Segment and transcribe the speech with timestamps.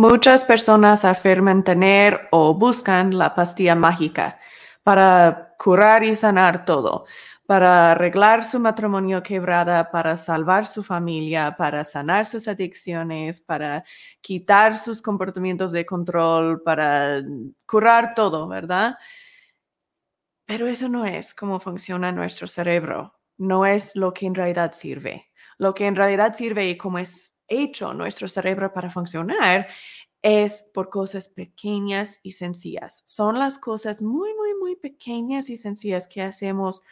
[0.00, 4.38] Muchas personas afirman tener o buscan la pastilla mágica
[4.82, 7.04] para curar y sanar todo,
[7.44, 13.84] para arreglar su matrimonio quebrada, para salvar su familia, para sanar sus adicciones, para
[14.22, 17.20] quitar sus comportamientos de control, para
[17.66, 18.96] curar todo, ¿verdad?
[20.46, 25.26] Pero eso no es cómo funciona nuestro cerebro, no es lo que en realidad sirve.
[25.58, 29.68] Lo que en realidad sirve y cómo es hecho nuestro cerebro para funcionar
[30.22, 33.02] es por cosas pequeñas y sencillas.
[33.06, 36.82] Son las cosas muy, muy, muy pequeñas y sencillas que hacemos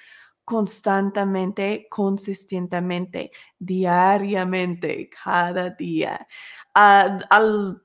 [0.44, 6.26] constantemente, consistentemente, diariamente, cada día.
[6.74, 7.82] a lo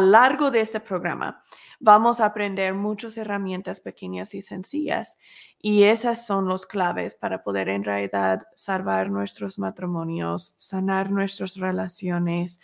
[0.00, 1.42] largo de este programa
[1.80, 5.18] vamos a aprender muchas herramientas pequeñas y sencillas
[5.60, 12.60] y esas son los claves para poder en realidad salvar nuestros matrimonios, sanar nuestras relaciones,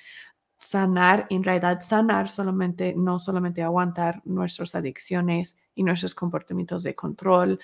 [0.63, 7.59] sanar, en realidad sanar solamente, no solamente aguantar nuestras adicciones y nuestros comportamientos de control.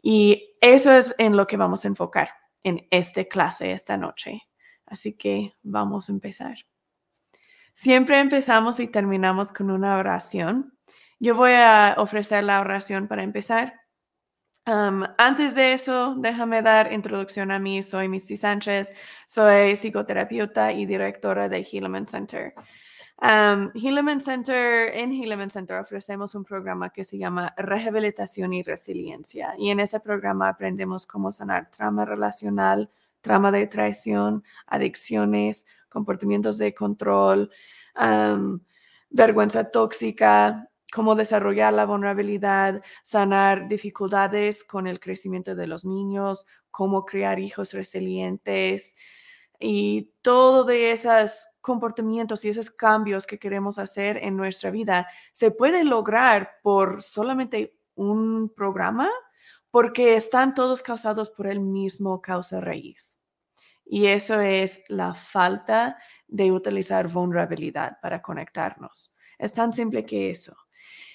[0.00, 2.30] Y eso es en lo que vamos a enfocar
[2.62, 4.42] en esta clase esta noche.
[4.86, 6.58] Así que vamos a empezar.
[7.74, 10.76] Siempre empezamos y terminamos con una oración.
[11.18, 13.81] Yo voy a ofrecer la oración para empezar
[14.64, 17.82] antes de eso, déjame dar introducción a mí.
[17.82, 18.92] Soy Misty Sánchez,
[19.26, 22.54] soy psicoterapeuta y directora de Healman Center.
[23.22, 23.70] Um,
[24.20, 29.54] Center, en Healman Center ofrecemos un programa que se llama Rehabilitación y Resiliencia.
[29.58, 36.74] Y en ese programa aprendemos cómo sanar trauma relacional, trauma de traición, adicciones, comportamientos de
[36.74, 37.50] control,
[39.10, 47.04] vergüenza tóxica, cómo desarrollar la vulnerabilidad, sanar dificultades con el crecimiento de los niños, cómo
[47.06, 48.94] crear hijos resilientes
[49.58, 55.50] y todo de esos comportamientos y esos cambios que queremos hacer en nuestra vida se
[55.50, 59.08] puede lograr por solamente un programa
[59.70, 63.18] porque están todos causados por el mismo causa raíz.
[63.84, 65.96] Y eso es la falta
[66.28, 69.16] de utilizar vulnerabilidad para conectarnos.
[69.38, 70.56] Es tan simple que eso.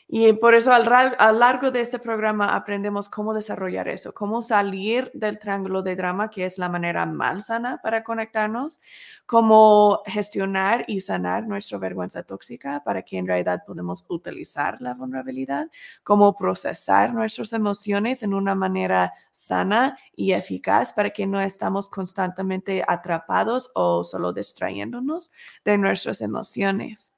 [0.09, 5.11] Y por eso a lo largo de este programa aprendemos cómo desarrollar eso, cómo salir
[5.13, 8.79] del triángulo de drama, que es la manera más sana para conectarnos,
[9.25, 15.67] cómo gestionar y sanar nuestra vergüenza tóxica para que en realidad podamos utilizar la vulnerabilidad,
[16.03, 22.81] cómo procesar nuestras emociones en una manera sana y eficaz para que no estamos constantemente
[22.87, 25.33] atrapados o solo distrayéndonos
[25.65, 27.11] de nuestras emociones.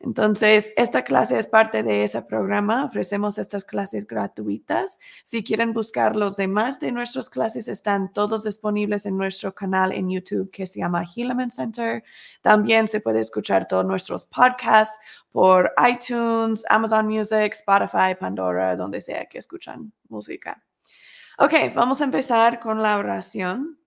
[0.00, 2.84] Entonces, esta clase es parte de ese programa.
[2.84, 4.98] Ofrecemos estas clases gratuitas.
[5.24, 10.10] Si quieren buscar los demás de nuestras clases, están todos disponibles en nuestro canal en
[10.10, 12.04] YouTube que se llama Helaman Center.
[12.42, 14.98] También se puede escuchar todos nuestros podcasts
[15.32, 20.62] por iTunes, Amazon Music, Spotify, Pandora, donde sea que escuchan música.
[21.38, 23.78] Ok, vamos a empezar con la oración.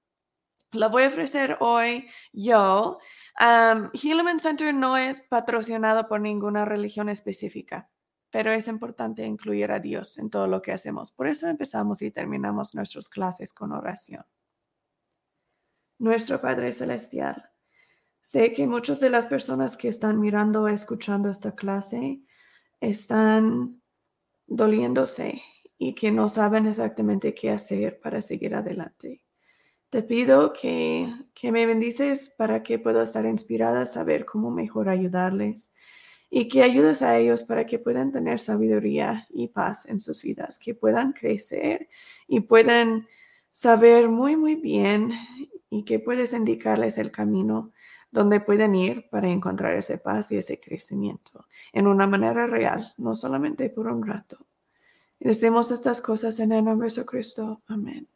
[0.71, 2.99] La voy a ofrecer hoy yo.
[3.39, 3.91] Um,
[4.39, 7.89] Center no es patrocinado por ninguna religión específica,
[8.31, 11.11] pero es importante incluir a Dios en todo lo que hacemos.
[11.11, 14.25] Por eso empezamos y terminamos nuestras clases con oración.
[15.99, 17.51] Nuestro Padre Celestial,
[18.21, 22.21] sé que muchas de las personas que están mirando o escuchando esta clase
[22.79, 23.81] están
[24.47, 25.41] doliéndose
[25.77, 29.26] y que no saben exactamente qué hacer para seguir adelante.
[29.89, 35.71] Te pido que, me bendices para que pueda estar inspirada a saber cómo mejor ayudarles
[36.29, 40.59] y que ayudes a ellos para que puedan tener sabiduría y paz en sus vidas,
[40.59, 41.87] que puedan crecer
[42.27, 43.07] y puedan
[43.51, 45.11] saber muy, muy bien
[45.69, 47.71] y que puedes indicarles el camino
[48.11, 53.15] donde pueden ir para encontrar esa paz y ese crecimiento en una manera real, no
[53.15, 54.45] solamente por un rato.
[55.19, 57.61] Y decimos estas cosas en el nombre de Cristo.
[57.67, 58.07] Amén.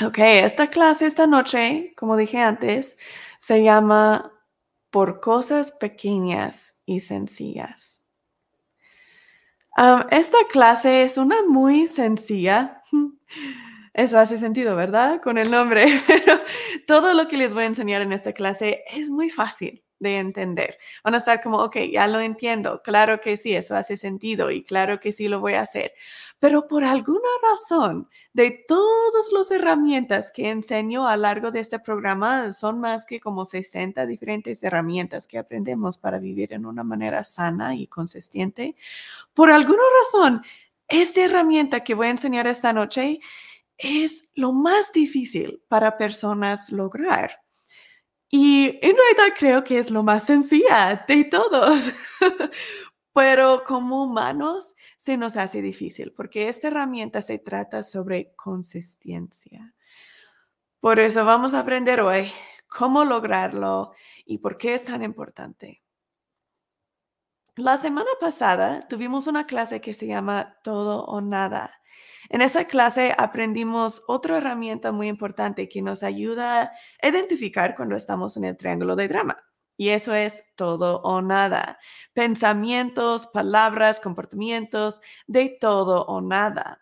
[0.00, 2.96] Ok, esta clase esta noche, como dije antes,
[3.38, 4.32] se llama
[4.90, 8.06] Por cosas pequeñas y sencillas.
[10.10, 12.82] esta clase es una muy sencilla.
[13.94, 15.20] Eso hace sentido, ¿verdad?
[15.20, 15.86] Con el nombre.
[16.06, 16.40] Pero
[16.86, 20.78] todo lo que les voy a enseñar en esta clase es muy fácil de entender.
[21.04, 24.64] Van a estar como, ok, ya lo entiendo, claro que sí, eso hace sentido y
[24.64, 25.92] claro que sí lo voy a hacer.
[26.38, 31.78] Pero por alguna razón, de todas las herramientas que enseño a lo largo de este
[31.78, 37.22] programa, son más que como 60 diferentes herramientas que aprendemos para vivir en una manera
[37.24, 38.74] sana y consistente.
[39.34, 40.42] Por alguna razón,
[40.88, 43.20] esta herramienta que voy a enseñar esta noche
[43.78, 47.42] es lo más difícil para personas lograr.
[48.34, 51.92] Y en realidad creo que es lo más sencilla de todos.
[53.14, 59.74] Pero como humanos se nos hace difícil porque esta herramienta se trata sobre consistencia.
[60.80, 62.32] Por eso vamos a aprender hoy
[62.68, 63.92] cómo lograrlo
[64.24, 65.82] y por qué es tan importante.
[67.56, 71.74] La semana pasada tuvimos una clase que se llama Todo o Nada.
[72.30, 76.72] En esa clase aprendimos otra herramienta muy importante que nos ayuda
[77.02, 79.36] a identificar cuando estamos en el triángulo de drama.
[79.76, 81.78] Y eso es todo o nada.
[82.14, 86.81] Pensamientos, palabras, comportamientos, de todo o nada.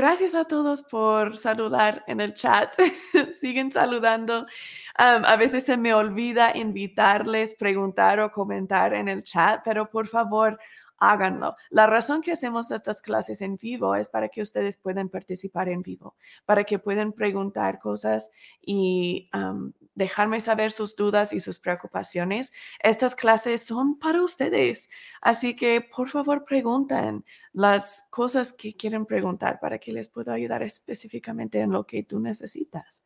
[0.00, 2.72] Gracias a todos por saludar en el chat.
[3.38, 4.46] Siguen saludando.
[4.94, 10.58] a veces se me olvida invitarles, preguntar o comentar en el chat, pero por favor,
[10.96, 11.54] háganlo.
[11.68, 15.82] La razón que hacemos estas clases en vivo es para que ustedes puedan participar en
[15.82, 16.14] vivo,
[16.46, 18.30] para que puedan preguntar cosas
[18.62, 19.28] y
[20.00, 22.52] dejarme saber sus dudas y sus preocupaciones.
[22.82, 24.88] Estas clases son para ustedes,
[25.20, 30.62] así que por favor pregunten las cosas que quieren preguntar para que les pueda ayudar
[30.62, 33.04] específicamente en lo que tú necesitas.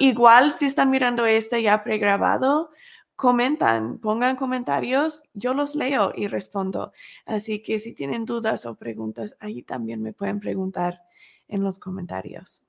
[0.00, 2.70] igual si están mirando este ya pregrabado,
[3.14, 6.92] comentan, pongan comentarios, yo los leo y respondo.
[7.24, 11.02] Así que si tienen dudas o preguntas, ahí también me pueden preguntar
[11.46, 12.66] en los comentarios.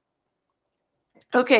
[1.34, 1.52] Ok,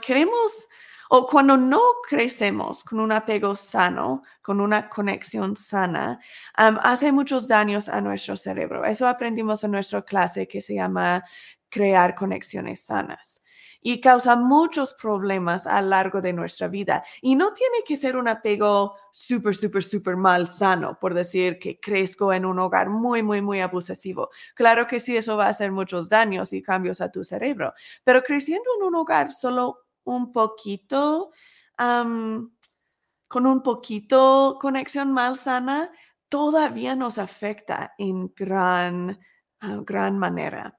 [0.00, 0.68] queremos,
[1.14, 1.78] o cuando no
[2.08, 6.18] crecemos con un apego sano, con una conexión sana,
[6.54, 8.82] hace muchos daños a nuestro cerebro.
[8.86, 11.22] Eso aprendimos en nuestra clase que se llama
[11.68, 13.42] crear conexiones sanas
[13.82, 17.04] y causa muchos problemas a lo largo de nuestra vida.
[17.20, 21.78] Y no tiene que ser un apego súper, súper, súper mal sano, por decir que
[21.78, 24.30] crezco en un hogar muy, muy, muy abusivo.
[24.54, 28.22] Claro que sí, eso va a hacer muchos daños y cambios a tu cerebro, pero
[28.22, 31.32] creciendo en un hogar solo un poquito,
[31.76, 35.90] con un poquito conexión mal sana,
[36.28, 39.18] todavía nos afecta en gran,
[39.60, 40.78] ah, gran manera.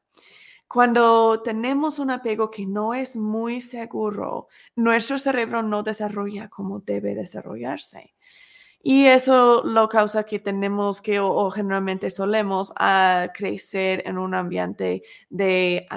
[0.67, 7.13] Cuando tenemos un apego que no es muy seguro, nuestro cerebro no desarrolla como debe
[7.13, 8.15] desarrollarse.
[8.81, 15.03] Y eso lo causa que tenemos que, o, generalmente solemos, a crecer en un ambiente
[15.29, 15.87] de,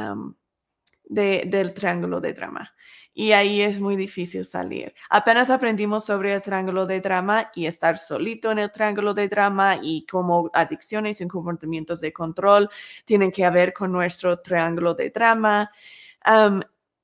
[1.05, 2.75] del triángulo de drama
[3.19, 4.95] y ahí es muy difícil salir.
[5.09, 9.79] Apenas aprendimos sobre el triángulo de drama y estar solito en el triángulo de drama
[9.83, 12.69] y cómo adicciones y comportamientos de control
[13.07, 15.71] tienen que ver con nuestro triángulo de drama.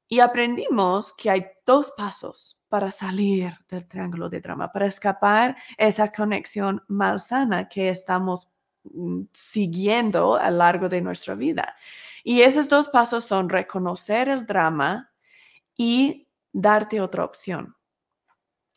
[0.07, 6.13] y aprendimos que hay dos pasos para salir del triángulo de drama, para escapar esa
[6.13, 8.51] conexión malsana que estamos
[8.85, 11.75] mm, siguiendo a lo largo de nuestra vida.
[12.23, 15.12] Y esos dos pasos son reconocer el drama
[15.83, 17.75] y darte otra opción.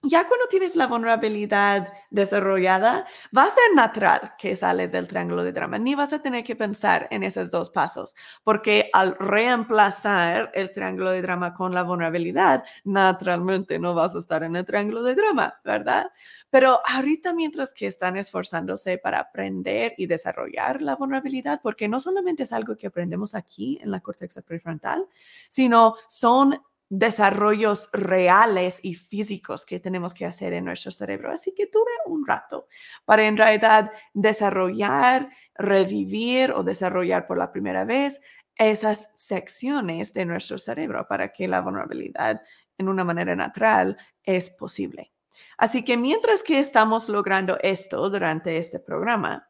[0.02, 3.06] Ya cuando tienes la vulnerabilidad desarrollada,
[3.36, 6.56] va a ser natural que sales del triángulo de drama, ni vas a tener que
[6.56, 12.64] pensar en esos dos pasos, porque al reemplazar el triángulo de drama con la vulnerabilidad,
[12.84, 16.12] naturalmente no vas a estar en el triángulo de drama, ¿verdad?
[16.52, 22.44] Pero ahorita mientras que están esforzándose para aprender y desarrollar la vulnerabilidad, porque no solamente
[22.44, 25.08] es algo que aprendemos aquí en la corteza prefrontal,
[25.50, 31.32] sino son desarrollos reales y físicos que tenemos que hacer en nuestro cerebro.
[31.32, 32.68] Así que tuve un rato
[33.06, 38.22] para en realidad desarrollar, revivir o desarrollar por la primera vez
[38.56, 42.42] esas secciones de nuestro cerebro para que la vulnerabilidad
[42.78, 45.12] en una manera natural es posible.
[45.58, 49.50] Así que mientras que estamos logrando esto durante este programa,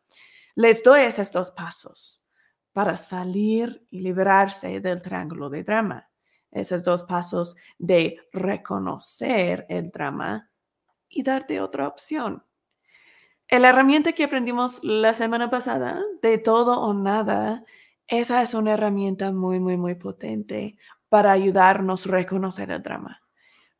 [0.56, 2.24] les doy esos dos pasos
[2.72, 6.10] para salir y liberarse del triángulo de drama
[6.56, 10.50] esos dos pasos de reconocer el drama
[11.10, 12.44] y darte otra opción.
[13.50, 17.64] La herramienta que aprendimos la semana pasada, de todo o nada,
[18.08, 20.78] esa es una herramienta muy, muy, muy potente
[21.10, 23.22] para ayudarnos a reconocer el drama.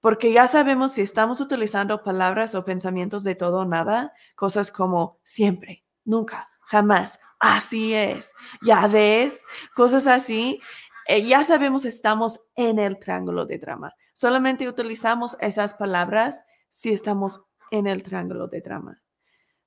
[0.02, 5.20] Porque ya sabemos si estamos utilizando palabras o pensamientos de todo o nada, cosas como
[5.24, 10.62] siempre, nunca, jamás, así es, ya ves, cosas así,
[11.08, 13.94] eh, ya sabemos estamos en el triángulo de drama.
[14.14, 19.02] Solamente utilizamos esas palabras si estamos en el triángulo de drama.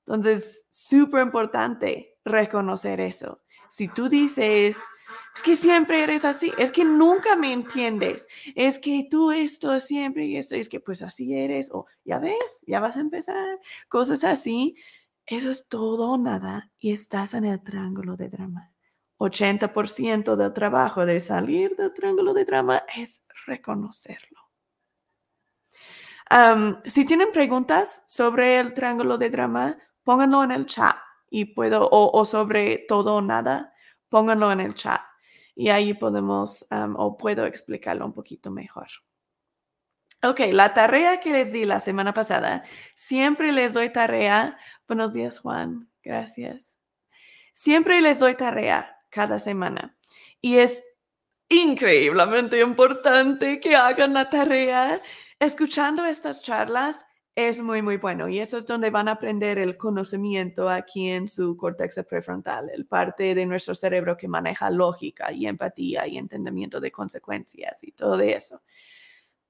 [0.05, 3.41] Entonces, súper importante reconocer eso.
[3.69, 4.77] Si tú dices,
[5.35, 10.25] es que siempre eres así, es que nunca me entiendes, es que tú esto siempre
[10.25, 14.23] y esto, es que pues así eres, o ya ves, ya vas a empezar, cosas
[14.23, 14.75] así,
[15.27, 18.71] eso es todo o nada y estás en el triángulo de drama.
[19.19, 24.39] 80% del trabajo de salir del triángulo de drama es reconocerlo.
[26.85, 30.95] si tienen preguntas sobre el triángulo de drama, pónganlo en el chat
[31.29, 33.73] y puedo, o, sobre todo o nada,
[34.09, 35.01] pónganlo en el chat
[35.53, 38.87] y ahí podemos o puedo explicarlo un poquito mejor.
[40.21, 44.57] Ok, la tarea que les di la semana pasada, siempre les doy tarea.
[44.87, 45.89] Buenos días, Juan.
[46.03, 46.77] Gracias.
[47.53, 49.97] Siempre les doy tarea cada semana
[50.41, 50.83] y es
[51.49, 55.01] increíblemente importante que hagan la tarea.
[55.39, 59.77] Escuchando estas charlas es muy, muy bueno y eso es donde van a aprender el
[59.77, 65.45] conocimiento aquí en su córtex prefrontal, el parte de nuestro cerebro que maneja lógica y
[65.47, 68.61] empatía y entendimiento de consecuencias y todo eso.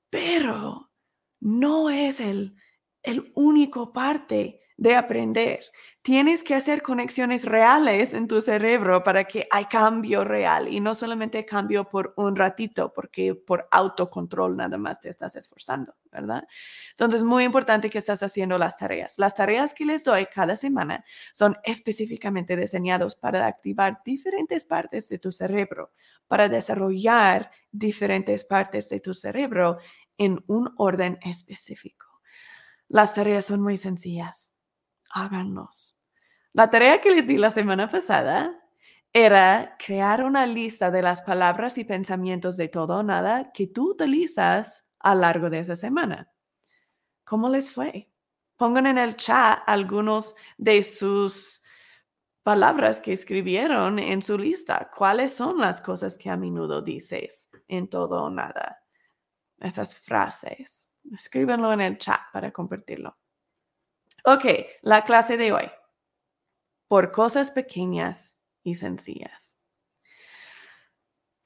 [0.10, 0.92] Pero
[1.39, 2.56] no es el,
[3.01, 5.59] el único parte de aprender.
[6.01, 10.95] Tienes que hacer conexiones reales en tu cerebro para que hay cambio real y no
[10.95, 16.48] solamente cambio por un ratito, porque por autocontrol nada más te estás esforzando, ¿verdad?
[16.91, 19.19] Entonces, muy importante que estás haciendo las tareas.
[19.19, 25.19] Las tareas que les doy cada semana son específicamente diseñados para activar diferentes partes de
[25.19, 25.91] tu cerebro,
[26.27, 29.79] para desarrollar diferentes partes de tu cerebro
[30.17, 32.07] en un orden específico.
[32.88, 34.53] Las tareas son muy sencillas
[35.10, 35.98] háganos.
[36.54, 38.60] La tarea que les di la semana pasada
[39.13, 43.92] era crear una lista de las palabras y pensamientos de todo o nada que tú
[43.92, 46.32] utilizas a lo largo de esa semana.
[47.24, 48.12] ¿Cómo les fue?
[48.58, 51.63] Pongan en el chat algunos de sus
[52.44, 54.89] palabras que escribieron en su lista.
[54.96, 58.84] ¿Cuáles son las cosas que a menudo dices en todo o nada?
[59.60, 60.92] Esas frases.
[61.12, 63.18] Escríbenlo en el chat para compartirlo.
[64.31, 64.45] Ok,
[64.83, 65.71] la clase de hoy.
[66.88, 69.59] Por cosas pequeñas y sencillas.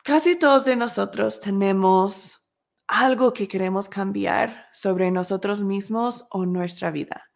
[0.03, 2.45] Casi todos de nosotros tenemos
[2.85, 7.31] algo que queremos cambiar sobre nosotros mismos o nuestra vida.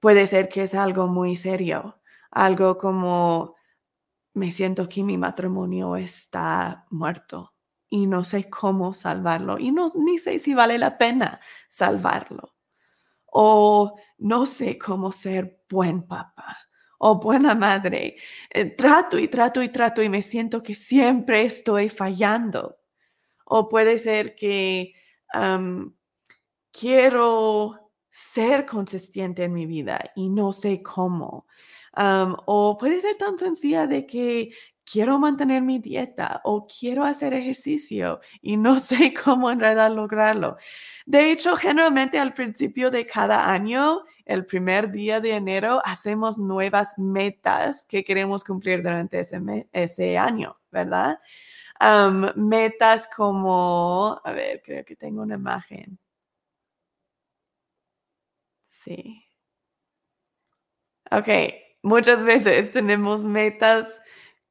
[0.00, 3.56] Puede ser que es algo muy serio, algo como
[4.32, 7.52] me siento que mi matrimonio está muerto
[7.90, 12.57] y no sé cómo salvarlo y no ni sé si vale la pena salvarlo
[13.32, 16.56] o no sé cómo ser buen papá
[16.98, 18.16] o buena madre.
[18.50, 22.76] Eh, trato y trato y trato y me siento que siempre estoy fallando.
[23.46, 24.94] O puede ser que
[26.72, 31.46] quiero ser consistente en mi vida y no sé cómo.
[32.46, 34.50] o puede ser tan sencilla de que
[34.90, 40.56] quiero mantener mi dieta o quiero hacer ejercicio y no sé cómo en realidad lograrlo.
[41.06, 46.98] De hecho, generalmente al principio de cada año, el primer día de enero, hacemos nuevas
[46.98, 49.40] metas que queremos cumplir durante ese,
[49.72, 51.18] ese año, ¿verdad?
[52.34, 55.96] metas como, a ver, creo que tengo una imagen.
[58.66, 59.24] Sí.
[61.10, 61.28] Ok,
[61.82, 64.02] muchas veces tenemos metas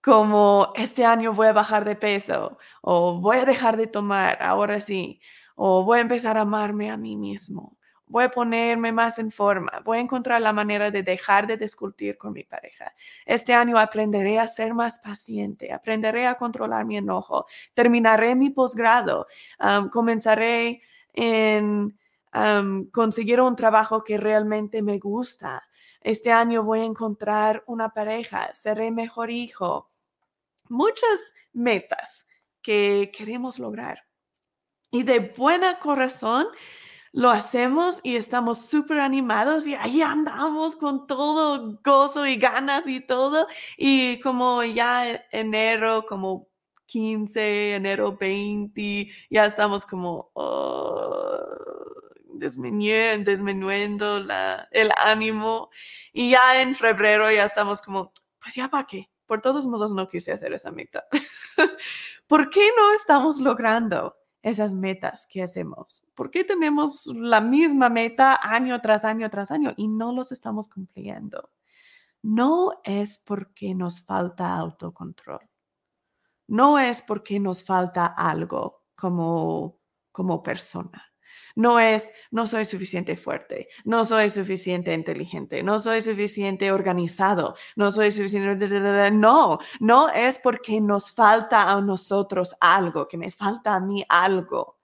[0.07, 4.79] como este año voy a bajar de peso o voy a dejar de tomar, ahora
[4.79, 5.19] sí,
[5.57, 9.81] o voy a empezar a amarme a mí mismo, voy a ponerme más en forma,
[9.83, 12.93] voy a encontrar la manera de dejar de discutir con mi pareja.
[13.25, 19.27] Este año aprenderé a ser más paciente, aprenderé a controlar mi enojo, terminaré mi posgrado,
[19.91, 21.97] comenzaré en
[22.93, 25.67] conseguir un trabajo que realmente me gusta.
[25.99, 29.89] Este año voy a encontrar una pareja, seré mejor hijo,
[30.69, 32.27] muchas metas
[32.61, 34.05] que queremos lograr.
[34.91, 36.47] Y de buena corazón
[37.11, 43.01] lo hacemos y estamos súper animados y ahí andamos con todo gozo y ganas y
[43.01, 43.47] todo.
[43.77, 46.47] Y como ya enero, como
[46.85, 51.39] 15, enero 20, ya estamos como oh,
[52.33, 55.69] disminuyendo, la, el ánimo.
[56.13, 60.07] Y ya en febrero ya estamos como, pues ya para qué, por todos modos no
[60.07, 61.05] quise hacer esa meta.
[62.27, 66.03] ¿Por qué no estamos logrando esas metas que hacemos?
[66.15, 70.67] ¿Por qué tenemos la misma meta año tras año tras año y no los estamos
[70.69, 71.51] cumpliendo?
[72.23, 75.47] No es porque nos falta autocontrol.
[76.47, 79.79] No es porque nos falta algo como,
[80.11, 81.06] como persona.
[81.57, 87.89] No es, no soy suficiente fuerte, no soy suficiente inteligente, no soy suficiente organizado, no
[87.89, 88.69] soy suficiente...
[89.09, 94.77] No, no es porque nos falta a nosotros algo, que me falta a mí algo,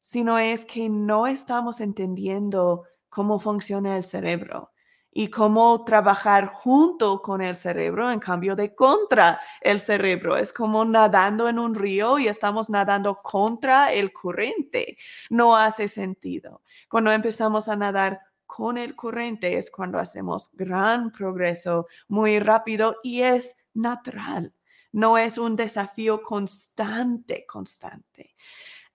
[0.00, 4.70] sino es que no estamos entendiendo cómo funciona el cerebro
[5.18, 10.36] y cómo trabajar junto con el cerebro en cambio de contra el cerebro.
[10.36, 14.98] Es como nadando en un río y estamos nadando contra el corriente.
[15.30, 16.60] No hace sentido.
[16.90, 23.22] Cuando empezamos a nadar con el corriente es cuando hacemos gran progreso muy rápido y
[23.22, 24.52] es natural.
[24.92, 28.36] No es un desafío constante, constante.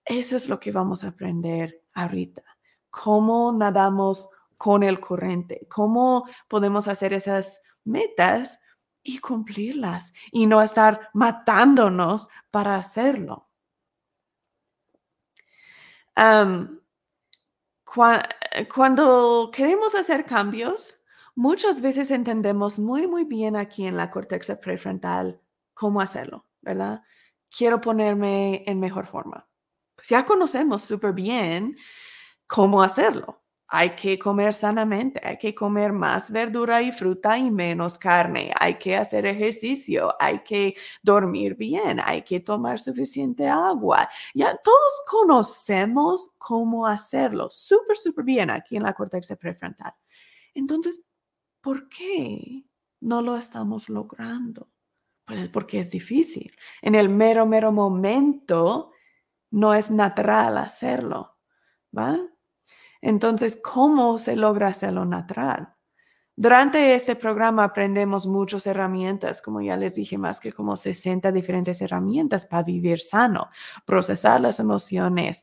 [0.04, 2.44] Eso es lo que vamos a aprender ahorita.
[2.90, 4.28] Cómo nadamos
[4.62, 8.60] con el corriente, cómo podemos hacer esas metas
[9.02, 13.48] y cumplirlas y no estar matándonos para hacerlo.
[18.72, 20.94] cuando queremos hacer cambios,
[21.34, 25.42] muchas veces entendemos muy, muy bien aquí en la corteza prefrontal
[25.74, 27.02] cómo hacerlo, ¿verdad?
[27.50, 29.48] Quiero ponerme en mejor forma.
[29.96, 31.76] Pues ya conocemos súper bien
[32.46, 33.41] cómo hacerlo
[33.74, 38.78] hay que comer sanamente, hay que comer más verdura y fruta y menos carne, hay
[38.78, 44.10] que hacer ejercicio, hay que dormir bien, hay que tomar suficiente agua.
[44.34, 49.94] Ya todos conocemos cómo hacerlo súper, súper bien aquí en la corteza prefrontal.
[50.52, 51.06] Entonces,
[51.62, 52.66] ¿por qué
[53.00, 54.68] no lo estamos logrando?
[55.24, 56.54] Pues es porque es difícil.
[56.82, 58.92] En el mero, mero momento
[59.50, 61.38] no es natural hacerlo,
[61.96, 62.18] ¿va?
[63.02, 65.74] Entonces, ¿cómo se logra hacerlo natural?
[66.34, 71.82] Durante este programa aprendemos muchas herramientas, como ya les dije, más que como 60 diferentes
[71.82, 73.50] herramientas para vivir sano,
[73.84, 75.42] procesar las emociones,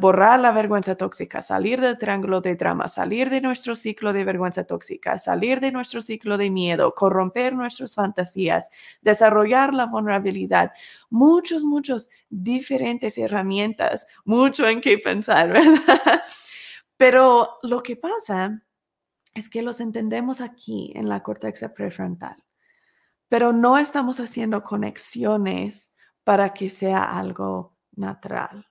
[0.00, 4.64] borrar la vergüenza tóxica, salir del triángulo de drama, salir de nuestro ciclo de vergüenza
[4.64, 8.70] tóxica, salir de nuestro ciclo de miedo, corromper nuestras fantasías,
[9.02, 10.72] desarrollar la vulnerabilidad.
[11.10, 16.22] Muchos, muchos diferentes herramientas, mucho en qué pensar, ¿verdad?
[16.96, 18.62] Pero lo que pasa
[19.34, 22.36] es que los entendemos aquí en la corteza prefrontal,
[23.28, 28.66] pero no estamos haciendo conexiones para que sea algo natural.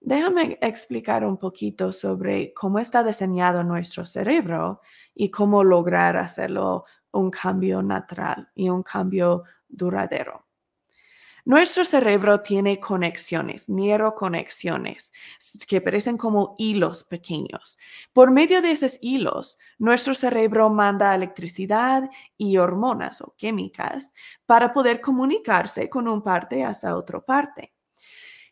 [0.00, 4.80] Déjame explicar un poquito sobre cómo está diseñado nuestro cerebro
[5.12, 10.47] y cómo lograr hacerlo un cambio natural y un cambio duradero.
[11.48, 15.14] Nuestro cerebro tiene conexiones, neuroconexiones,
[15.66, 17.78] que parecen como hilos pequeños.
[18.12, 24.12] Por medio de esos hilos, nuestro cerebro manda electricidad y hormonas o químicas
[24.44, 27.72] para poder comunicarse con un parte hasta otra parte.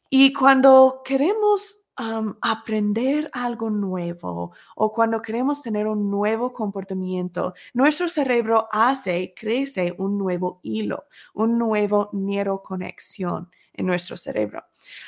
[0.08, 8.68] Y cuando queremos aprender algo nuevo o cuando queremos tener un nuevo comportamiento, nuestro cerebro
[8.70, 11.04] hace, crece un nuevo hilo,
[11.34, 14.64] un nuevo neuroconexión en nuestro cerebro.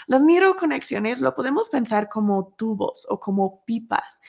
[0.07, 4.21] Las neuroconexiones lo podemos pensar como tubos o como pipas.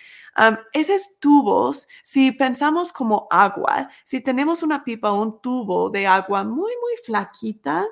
[0.74, 6.44] esos tubos, si pensamos como agua, si tenemos una pipa o un tubo de agua
[6.44, 7.86] muy, muy flaquita,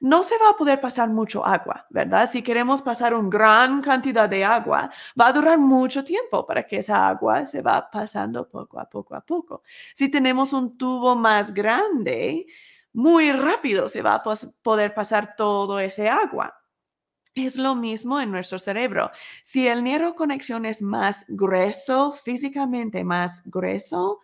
[0.00, 2.28] no se va a poder pasar mucho agua, ¿verdad?
[2.30, 6.78] Si queremos pasar una gran cantidad de agua, va a durar mucho tiempo para que
[6.78, 9.62] esa agua se va pasando poco a poco a poco.
[9.94, 12.46] Si tenemos un tubo más grande,
[12.92, 14.22] muy rápido se va a
[14.62, 16.56] poder pasar todo ese agua.
[17.34, 19.10] Es lo mismo en nuestro cerebro.
[19.44, 24.20] Si el neuroconexión es más grueso, físicamente más grueso,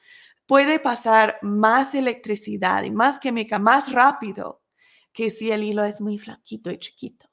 [0.47, 4.61] puede pasar más electricidad y más química más rápido
[5.17, 7.27] que si el hilo es muy flaquito y chiquito.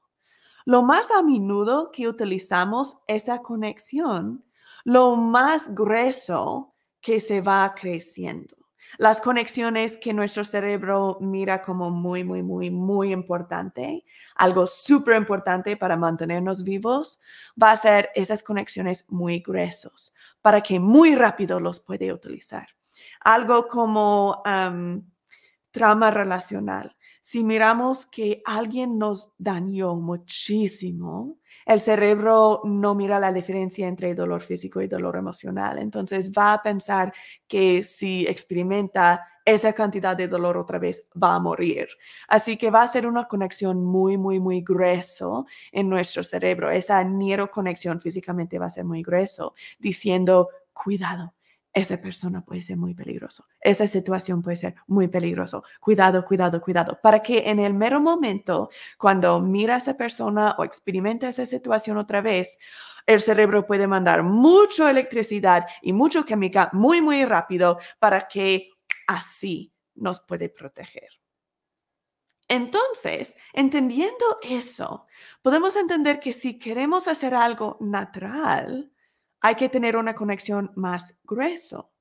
[0.63, 4.45] Lo más a menudo que utilizamos esa conexión,
[4.85, 8.55] lo más grueso que se va creciendo.
[8.97, 15.75] Las conexiones que nuestro cerebro mira como muy, muy, muy, muy importante, algo súper importante
[15.75, 17.19] para mantenernos vivos,
[17.61, 22.69] va a ser esas conexiones muy gruesos para que muy rápido los puede utilizar.
[23.19, 24.41] Algo como
[25.71, 33.87] trama relacional si miramos que alguien nos dañó muchísimo, el cerebro no mira la diferencia
[33.87, 35.79] entre dolor físico y dolor emocional.
[35.79, 37.13] Entonces va a pensar
[37.47, 41.87] que si experimenta esa cantidad de dolor otra vez, va a morir.
[42.27, 46.71] Así que va a ser una conexión muy, muy, muy grueso en nuestro cerebro.
[46.71, 51.33] Esa neuroconexión físicamente va a ser muy grueso, diciendo, cuidado,
[51.73, 55.63] esa persona puede ser muy peligroso, esa situación puede ser muy peligroso.
[55.79, 60.63] Cuidado, cuidado, cuidado, para que en el mero momento, cuando mira a esa persona o
[60.63, 62.59] experimenta esa situación otra vez,
[63.05, 68.69] el cerebro puede mandar mucha electricidad y mucha química muy, muy rápido para que
[69.07, 71.09] así nos puede proteger.
[72.47, 75.07] Entonces, entendiendo eso,
[75.41, 78.92] podemos entender que si queremos hacer algo natural,
[79.43, 81.91] hay que tener una conexión más grueso.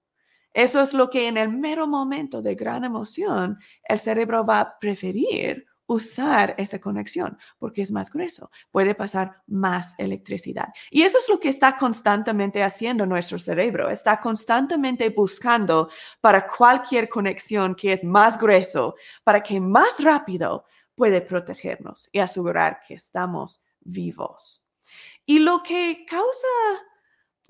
[0.55, 4.79] Eso es lo que en el mero momento de gran emoción el cerebro va a
[4.79, 10.69] preferir usar esa conexión porque es más grueso, puede pasar más electricidad.
[10.91, 17.09] Y eso es lo que está constantemente haciendo nuestro cerebro, está constantemente buscando para cualquier
[17.09, 23.65] conexión que es más grueso, para que más rápido puede protegernos y asegurar que estamos
[23.81, 24.65] vivos.
[25.27, 26.47] Y lo que causa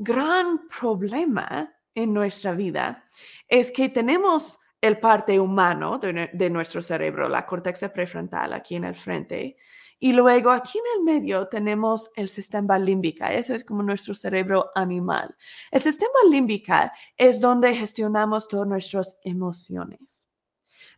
[0.03, 3.05] gran problema en nuestra vida
[3.49, 8.97] es que tenemos el parte humano de, nuestro cerebro, la corteza prefrontal aquí en el
[8.97, 9.57] frente,
[10.01, 14.73] y luego aquí en el medio tenemos el sistema límbica, eso es como nuestro cerebro
[14.75, 15.37] animal.
[15.71, 20.27] El sistema límbica es donde gestionamos todas nuestras emociones.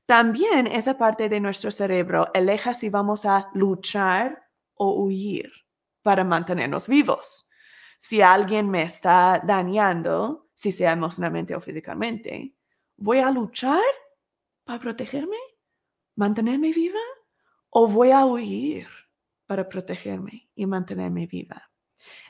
[0.06, 5.52] También esa parte de nuestro cerebro elige si vamos a luchar o huir
[6.02, 7.50] para mantenernos vivos.
[8.06, 12.54] Si alguien me está dañando, si sea emocionalmente o físicamente,
[12.96, 13.82] ¿Voy a luchar
[14.64, 15.36] para protegerme?
[16.16, 17.00] ¿Mantenerme viva?
[17.70, 18.86] ¿O voy a huir
[19.46, 21.70] para protegerme y mantenerme viva?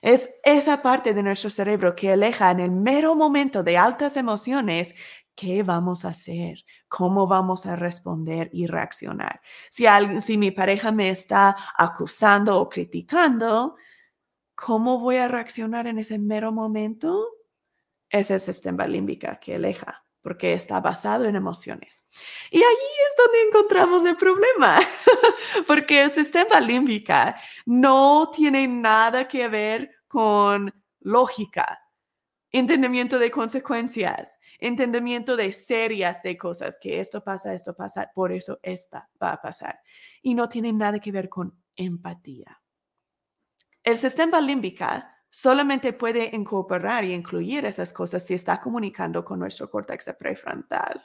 [0.00, 4.94] Es esa parte de nuestro cerebro que aleja en el mero momento de altas emociones
[5.34, 9.40] qué vamos a hacer, cómo vamos a responder y reaccionar.
[9.68, 9.84] Si,
[10.20, 13.76] si mi pareja me está acusando o criticando,
[14.54, 17.28] ¿cómo voy a reaccionar en ese mero momento?
[18.10, 22.08] Es el sistema límbica que aleja porque está basado en emociones.
[22.50, 24.80] Y ahí es donde encontramos el problema,
[25.66, 27.36] porque el sistema límbica
[27.66, 31.78] no tiene nada que ver con lógica,
[32.50, 38.58] entendimiento de consecuencias, entendimiento de serias de cosas, que esto pasa, esto pasa, por eso
[38.62, 39.78] esta va a pasar.
[40.22, 42.63] Y no tiene nada que ver con empatía.
[43.84, 49.70] El sistema límbica solamente puede incorporar y incluir esas cosas si está comunicando con nuestro
[49.70, 51.04] córtex prefrontal.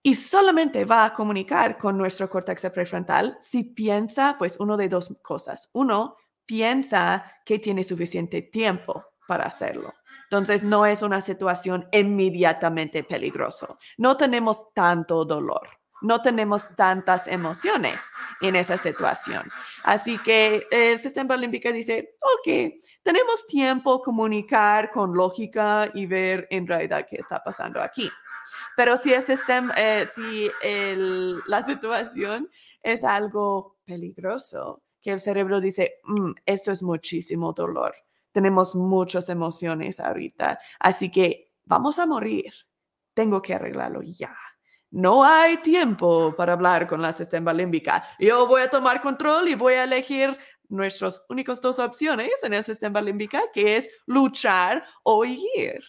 [0.00, 5.12] Y solamente va a comunicar con nuestro córtex prefrontal si piensa, pues, uno de dos
[5.22, 5.68] cosas.
[5.72, 9.92] Uno, piensa que tiene suficiente tiempo para hacerlo.
[10.30, 13.76] Entonces, no es una situación inmediatamente peligrosa.
[13.98, 15.68] No tenemos tanto dolor
[16.06, 19.50] no tenemos tantas emociones en esa situación.
[19.82, 26.66] Así que el sistema límbico dice, ok, tenemos tiempo comunicar con lógica y ver en
[26.66, 28.08] realidad qué está pasando aquí.
[28.76, 30.48] Pero si, el sistema, eh, si
[31.46, 32.48] la situación
[32.82, 37.94] es algo peligroso, que el cerebro dice, mm, esto es muchísimo dolor,
[38.32, 42.52] tenemos muchas emociones ahorita, así que vamos a morir,
[43.14, 44.36] tengo que arreglarlo ya
[44.90, 48.04] no hay tiempo para hablar con la sistema límbica.
[48.18, 50.36] Yo voy a tomar control y voy a elegir
[50.68, 55.80] nuestras únicas dos opciones en el sistema límbica, que es luchar o ir.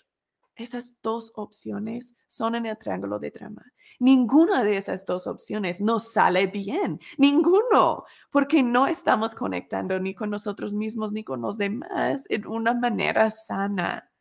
[0.56, 3.64] Esas dos opciones son en el triángulo de drama.
[4.00, 10.32] Ninguna de esas dos opciones nos sale bien, ninguno, porque no estamos conectando ni con
[10.32, 14.12] nosotros mismos ni con los demás en una manera sana.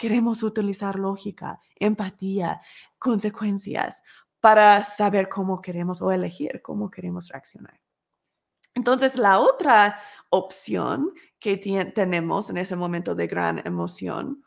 [0.00, 2.62] Queremos utilizar lógica, empatía,
[2.98, 4.02] consecuencias
[4.40, 7.78] para saber cómo queremos o elegir cómo queremos reaccionar.
[8.74, 14.42] Entonces, la otra opción que tenemos en ese momento de gran emoción,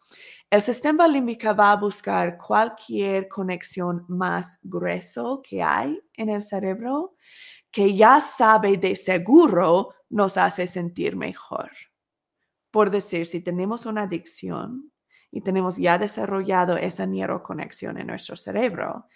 [0.49, 7.13] el sistema límbico va a buscar cualquier conexión más grueso que hay en el cerebro
[7.69, 11.69] que ya sabe de seguro nos hace sentir mejor.
[12.71, 14.92] Por decir, si tenemos una adicción,
[15.33, 19.07] y tenemos ya desarrollado esa neuroconexión en nuestro cerebro.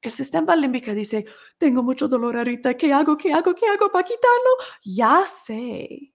[0.00, 1.24] El sistema límbico dice,
[1.58, 3.16] tengo mucho dolor ahorita, ¿qué hago?
[3.16, 3.52] ¿Qué hago?
[3.56, 4.50] ¿Qué hago para quitarlo?
[4.84, 6.14] Ya sé,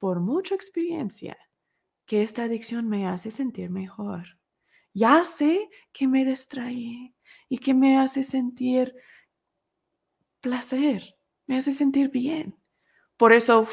[0.00, 1.38] por mucha experiencia,
[2.04, 4.36] que esta adicción me hace sentir mejor.
[4.94, 7.14] Ya sé que me distrae
[7.48, 8.96] y que me hace sentir
[10.40, 11.14] placer,
[11.46, 12.58] me hace sentir bien.
[13.16, 13.68] Por eso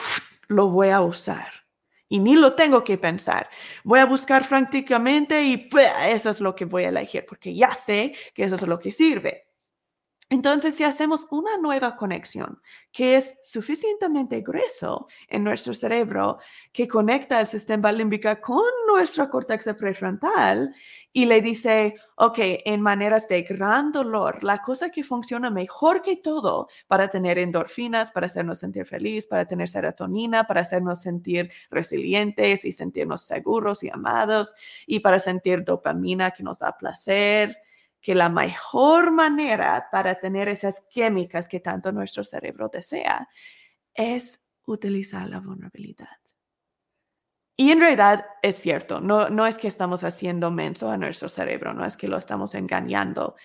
[0.48, 1.67] lo voy a usar
[2.10, 3.50] y ni lo tengo que pensar.
[3.84, 5.68] Voy a buscar franticamente y
[6.08, 8.92] eso es lo que voy a elegir porque ya sé que eso es lo que
[8.92, 9.47] sirve.
[10.30, 12.62] Entonces, si hacemos una nueva conexión
[12.92, 16.40] que es suficientemente grueso en nuestro cerebro,
[16.74, 20.76] que conecta el sistema límbico con nuestro córtex prefrontal
[21.14, 26.18] y le dice, ok, en maneras de gran dolor, la cosa que funciona mejor que
[26.18, 32.66] todo para tener endorfinas, para hacernos sentir feliz, para tener serotonina, para hacernos sentir resilientes
[32.66, 34.54] y sentirnos seguros y amados,
[34.88, 37.58] y para sentir dopamina que nos da placer
[38.02, 43.28] que la mejor manera para tener esas químicas que tanto nuestro cerebro desea
[43.94, 46.18] es utilizar la vulnerabilidad.
[47.56, 51.74] Y en realidad es cierto, no, no es que estamos haciendo menso a nuestro cerebro,
[51.74, 53.36] no es que lo estamos engañando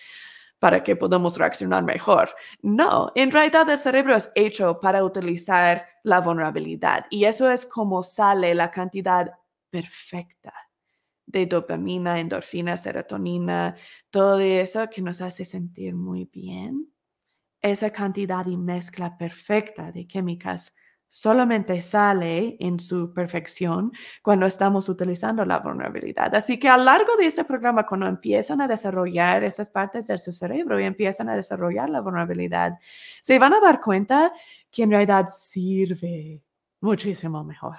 [0.59, 2.29] para que podamos reaccionar mejor.
[2.61, 8.03] No, en realidad el cerebro es hecho para utilizar la vulnerabilidad y eso es como
[8.03, 9.31] sale la cantidad
[9.71, 10.53] perfecta
[11.25, 13.75] de dopamina, endorfina, serotonina,
[14.09, 16.89] todo eso que nos hace sentir muy bien.
[17.61, 20.73] Esa cantidad y mezcla perfecta de químicas
[21.13, 23.91] solamente sale en su perfección
[24.23, 26.33] cuando estamos utilizando la vulnerabilidad.
[26.33, 30.17] Así que a lo largo de este programa, cuando empiezan a desarrollar esas partes de
[30.17, 32.79] su cerebro y empiezan a desarrollar la vulnerabilidad,
[33.21, 34.33] se van a dar cuenta
[34.71, 36.41] que en realidad sirve
[36.81, 37.77] muchísimo mejor.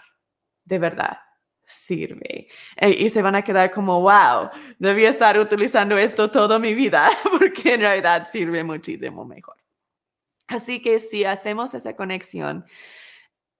[0.64, 1.18] De verdad,
[1.66, 2.48] sirve.
[2.76, 7.10] E, y se van a quedar como, wow, debía estar utilizando esto toda mi vida
[7.38, 9.56] porque en realidad sirve muchísimo mejor.
[10.48, 12.64] Así que si hacemos esa conexión,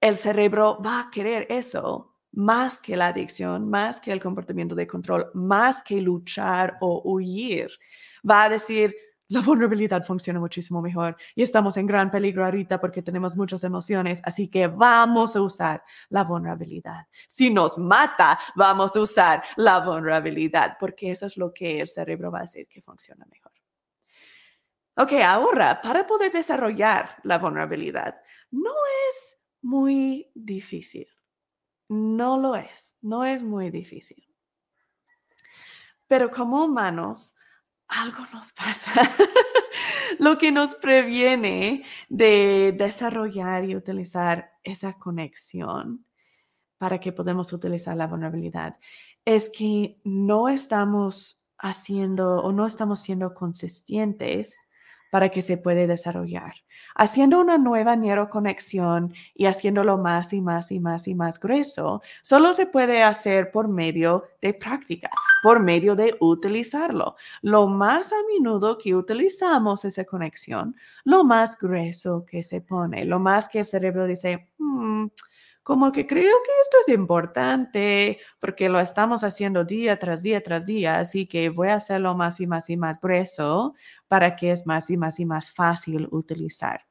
[0.01, 4.87] el cerebro va a querer eso más que la adicción, más que el comportamiento de
[4.87, 7.71] control, más que luchar o huir.
[8.29, 8.95] Va a decir,
[9.29, 14.21] la vulnerabilidad funciona muchísimo mejor y estamos en gran peligro ahorita porque tenemos muchas emociones,
[14.25, 17.07] así que vamos a usar la vulnerabilidad.
[17.27, 22.31] Si nos mata, vamos a usar la vulnerabilidad porque eso es lo que el cerebro
[22.31, 23.53] va a decir que funciona mejor.
[24.97, 28.15] Ok, ahora, para poder desarrollar la vulnerabilidad,
[28.53, 28.71] no
[29.11, 31.09] es muy difícil.
[31.89, 34.25] No lo es, no es muy difícil.
[36.07, 37.35] Pero como humanos,
[37.89, 38.93] algo nos pasa.
[40.19, 46.05] lo que nos previene de desarrollar y utilizar esa conexión
[46.79, 48.79] para que podamos utilizar la vulnerabilidad
[49.25, 54.59] es que no estamos haciendo o no estamos siendo consistentes
[55.15, 56.55] para que se pueda desarrollar.
[56.97, 62.53] Haciendo una nueva neuroconexión y haciéndolo más y más y más y más grueso, solo
[62.53, 65.09] se puede hacer por medio de práctica,
[65.45, 67.15] por medio de utilizarlo.
[67.43, 70.75] Lo más a menudo que utilizamos esa conexión,
[71.05, 75.07] lo más grueso que se pone, lo más que el cerebro dice, hmm,
[75.65, 80.67] como que creo que esto es importante porque lo estamos haciendo día tras día tras
[80.67, 83.75] día, así que voy a hacerlo más y más y más grueso
[84.09, 86.85] para que es más y más y más fácil utilizar.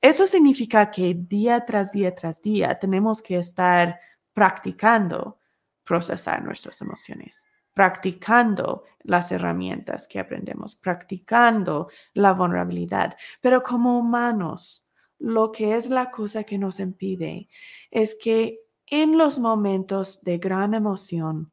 [0.00, 4.00] Eso significa que día tras día tras día tenemos que estar
[4.32, 5.38] practicando
[5.84, 14.88] procesar nuestras emociones, practicando las herramientas que aprendemos, practicando la vulnerabilidad, pero como humanos
[15.18, 17.48] lo que es la cosa que nos impide
[17.90, 21.52] es que en los momentos de gran emoción,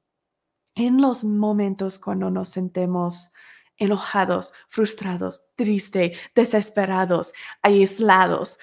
[0.76, 3.32] en los momentos cuando nos sentemos
[3.80, 8.60] enojados, frustrados, tristes, desesperados, aislados,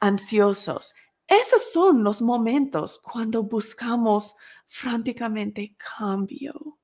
[0.00, 0.94] ansiosos,
[1.28, 4.36] esos son los momentos cuando buscamos
[4.68, 6.78] franticamente cambio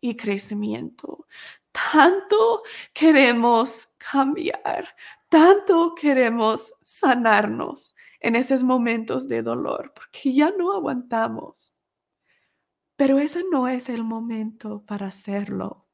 [0.00, 1.26] y crecimiento.
[1.72, 4.94] Tanto queremos cambiar,
[5.28, 11.76] tanto queremos sanarnos en esos momentos de dolor, porque ya no aguantamos.
[12.96, 15.87] Pero ese no es el momento para hacerlo,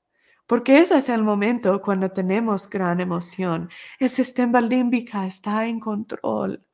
[0.46, 3.68] porque ese es el momento cuando tenemos gran emoción.
[3.98, 6.64] El sistema límbico está en control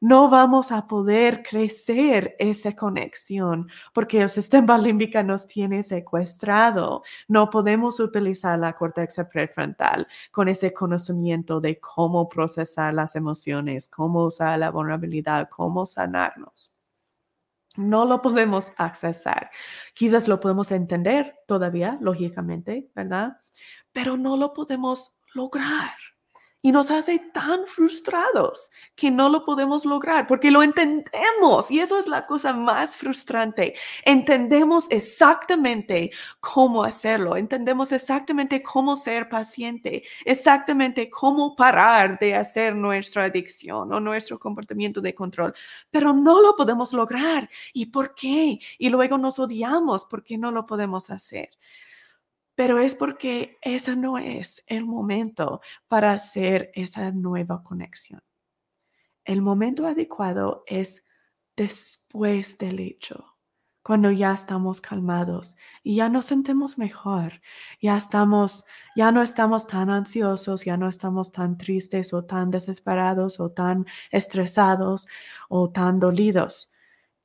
[0.00, 7.02] no vamos a poder crecer esa conexión porque el sistema límbico nos tiene secuestrado.
[7.28, 14.24] No podemos utilizar la corteza prefrontal con ese conocimiento de cómo procesar las emociones, cómo
[14.24, 16.79] usar la vulnerabilidad, cómo sanarnos.
[17.76, 19.50] No lo podemos accesar.
[19.94, 23.38] Quizás lo podemos entender todavía, lógicamente, ¿verdad?
[23.92, 25.92] Pero no lo podemos lograr
[26.62, 31.98] y nos hace tan frustrados que no lo podemos lograr porque lo entendemos y eso
[31.98, 33.74] es la cosa más frustrante.
[34.04, 43.24] Entendemos exactamente cómo hacerlo, entendemos exactamente cómo ser paciente, exactamente cómo parar de hacer nuestra
[43.24, 45.54] adicción o nuestro comportamiento de control,
[45.90, 47.48] pero no lo podemos lograr.
[47.72, 48.58] ¿Y por qué?
[48.78, 51.50] Y luego nos odiamos porque no lo podemos hacer
[52.54, 58.22] pero es porque ese no es el momento para hacer esa nueva conexión.
[59.24, 61.06] El momento adecuado es
[61.56, 63.36] después del hecho,
[63.82, 67.40] cuando ya estamos calmados y ya nos sentimos mejor,
[67.80, 73.40] ya estamos, ya no estamos tan ansiosos, ya no estamos tan tristes o tan desesperados
[73.40, 75.06] o tan estresados
[75.48, 76.69] o tan dolidos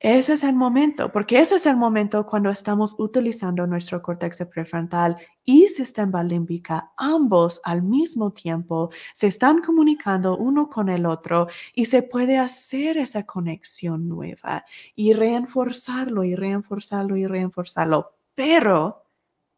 [0.08, 5.18] ese es el momento, porque ese es el momento cuando estamos utilizando nuestro córtex prefrontal
[5.44, 11.88] y sistema límbica, ambos al mismo tiempo se están comunicando uno con el otro y
[11.88, 14.64] se puede hacer esa conexión nueva
[14.94, 18.16] y reforzarlo y reforzarlo y reforzarlo.
[18.36, 19.08] Pero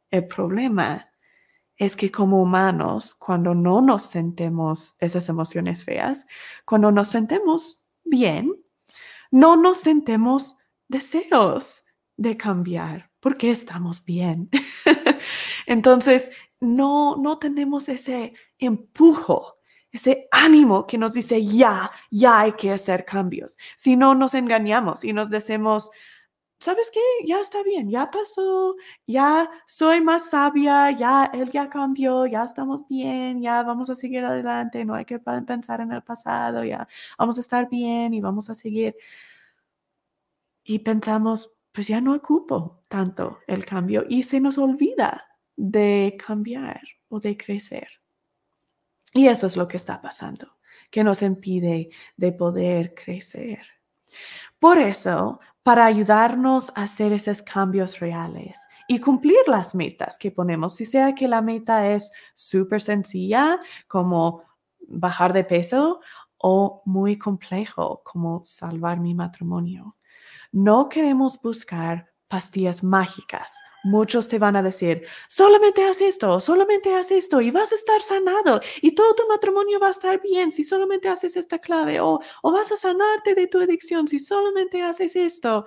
[0.09, 1.09] el problema
[1.75, 6.25] es que como humanos, cuando no nos sentemos esas emociones feas,
[6.63, 8.53] cuando nos sentemos bien,
[9.31, 11.83] no nos sentemos deseos
[12.15, 14.49] de cambiar porque estamos bien.
[15.65, 19.57] Entonces, no, no tenemos ese empujo,
[19.91, 23.57] ese ánimo que nos dice, ya, ya hay que hacer cambios.
[23.75, 25.91] Si no, nos engañamos y nos decimos,
[26.59, 26.99] ¿sabes qué?
[27.25, 32.87] Ya está bien, ya pasó, ya soy más sabia, ya él ya cambió, ya estamos
[32.87, 37.37] bien, ya vamos a seguir adelante, no hay que pensar en el pasado, ya vamos
[37.37, 38.95] a estar bien y vamos a seguir.
[40.63, 46.81] Y pensamos, pues ya no ocupo tanto el cambio y se nos olvida de cambiar
[47.09, 47.87] o de crecer.
[49.13, 50.57] Y eso es lo que está pasando,
[50.91, 53.61] que nos impide de poder crecer.
[54.59, 60.75] Por eso, para ayudarnos a hacer esos cambios reales y cumplir las metas que ponemos,
[60.75, 64.43] si sea que la meta es súper sencilla, como
[64.87, 65.99] bajar de peso,
[66.37, 69.97] o muy complejo, como salvar mi matrimonio.
[70.53, 73.55] No queremos buscar pastillas mágicas.
[73.83, 78.01] Muchos te van a decir, solamente haz esto, solamente haz esto y vas a estar
[78.01, 82.19] sanado y todo tu matrimonio va a estar bien si solamente haces esta clave o,
[82.41, 85.65] o vas a sanarte de tu adicción si solamente haces esto.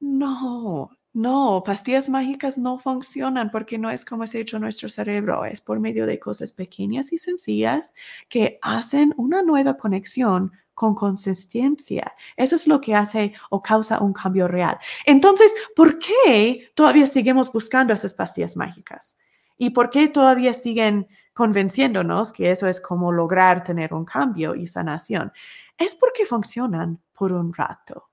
[0.00, 5.44] No, no, pastillas mágicas no funcionan porque no es como se ha hecho nuestro cerebro,
[5.44, 7.92] es por medio de cosas pequeñas y sencillas
[8.28, 12.14] que hacen una nueva conexión con consistencia.
[12.36, 14.78] Eso es lo que hace o causa un cambio real.
[15.04, 19.18] Entonces, ¿por qué todavía seguimos buscando esas pastillas mágicas?
[19.56, 24.68] ¿Y por qué todavía siguen convenciéndonos que eso es como lograr tener un cambio y
[24.68, 25.32] sanación?
[25.76, 28.10] Es porque funcionan por un rato.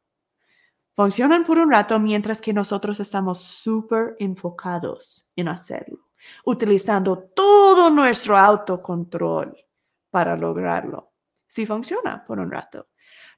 [0.96, 6.00] Funcionan por un rato mientras que nosotros estamos súper enfocados en hacerlo,
[6.46, 9.56] utilizando todo nuestro autocontrol
[10.10, 11.15] para lograrlo
[11.56, 12.90] sí funciona por un rato.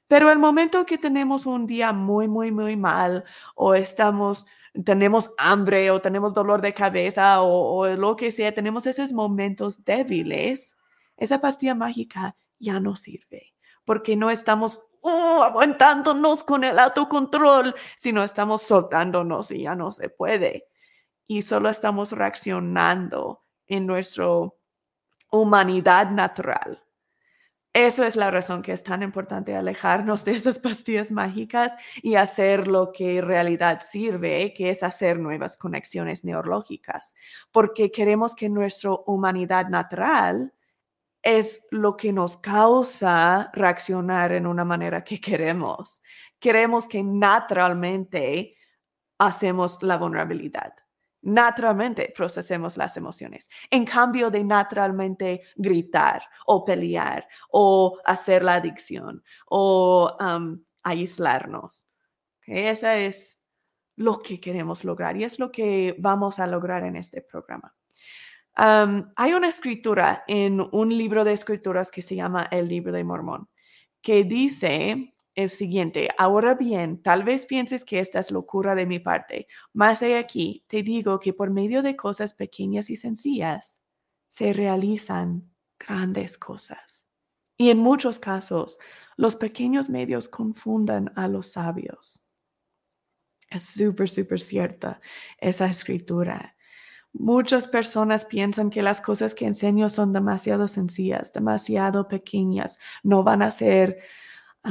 [0.08, 4.46] Pero el momento que tenemos un día muy, muy, muy mal o estamos,
[4.84, 10.76] tenemos hambre o tenemos dolor de cabeza o, lo que sea, tenemos esos momentos débiles,
[11.16, 13.54] esa pastilla mágica ya no sirve
[13.84, 20.10] porque no estamos uh, aguantándonos con el autocontrol, sino estamos soltándonos y ya no se
[20.10, 20.66] puede.
[21.26, 24.26] Y solo estamos reaccionando en nuestra
[25.30, 26.82] humanidad natural
[27.86, 32.66] eso es la razón que es tan importante alejarnos de esas pastillas mágicas y hacer
[32.66, 37.14] lo que en realidad sirve, que es hacer nuevas conexiones neurológicas,
[37.52, 40.52] porque queremos que nuestra humanidad natural
[41.22, 46.00] es lo que nos causa reaccionar en una manera que queremos.
[46.38, 48.56] Queremos que naturalmente
[49.18, 50.74] hacemos la vulnerabilidad
[51.22, 59.22] naturalmente procesemos las emociones, en cambio de naturalmente gritar o pelear o hacer la adicción
[59.46, 60.16] o
[60.82, 61.86] aislarnos.
[62.46, 63.44] Esa es
[63.96, 67.74] lo que queremos lograr y es lo que vamos a lograr en este programa.
[68.54, 73.48] hay una escritura en un libro de escrituras que se llama El libro de Mormón,
[74.00, 76.08] que dice el siguiente.
[76.18, 80.64] Ahora bien, tal vez pienses que esta es locura de mi parte, mas he aquí,
[80.66, 83.80] te digo que por medio de cosas pequeñas y sencillas
[84.26, 85.48] se realizan
[85.78, 87.06] grandes cosas.
[87.56, 88.80] Y en muchos casos,
[89.16, 92.28] los pequeños medios confundan a los sabios.
[93.48, 95.00] Es súper, súper cierta
[95.38, 96.56] esa escritura.
[97.12, 103.42] Muchas personas piensan que las cosas que enseño son demasiado sencillas, demasiado pequeñas, no van
[103.42, 103.98] a ser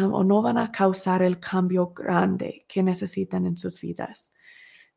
[0.06, 4.34] o no van a causar el cambio grande que necesitan en sus vidas.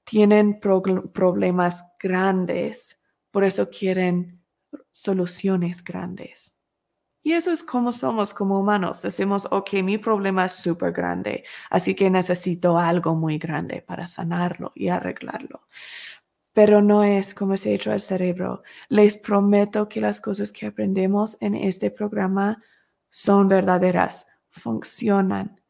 [0.04, 4.42] Tienen problemas grandes, por eso quieren
[4.90, 6.54] soluciones grandes.
[7.22, 9.02] Y eso es como somos como humanos.
[9.02, 14.72] Decimos, ok, mi problema es súper grande, así que necesito algo muy grande para sanarlo
[14.74, 15.68] y arreglarlo.
[16.52, 18.62] Pero no es como se ha hecho el cerebro.
[18.88, 22.62] Les prometo que las cosas que aprendemos en este programa
[23.10, 25.60] son verdaderas funcionan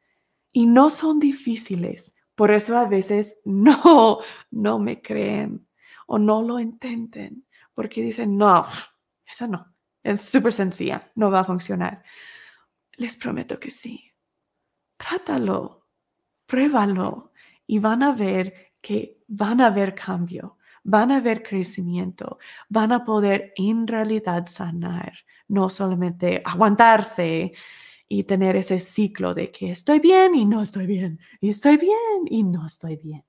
[0.53, 2.15] y no son difíciles.
[2.35, 4.21] Por eso a veces no,
[4.51, 5.67] no me creen
[6.07, 8.67] o no lo intenten porque dicen, no,
[9.25, 12.03] eso no, es súper sencilla, no va a funcionar.
[12.93, 14.13] Les prometo que sí.
[14.97, 15.87] Trátalo.
[16.47, 17.33] pruébalo
[17.67, 23.05] y van a ver que van a haber cambio, van a haber crecimiento, van a
[23.05, 25.13] poder en realidad sanar,
[25.49, 27.53] no solamente aguantarse
[28.11, 31.95] y tener ese ciclo de que estoy bien y no estoy bien, y estoy bien
[32.27, 33.25] y no estoy bien.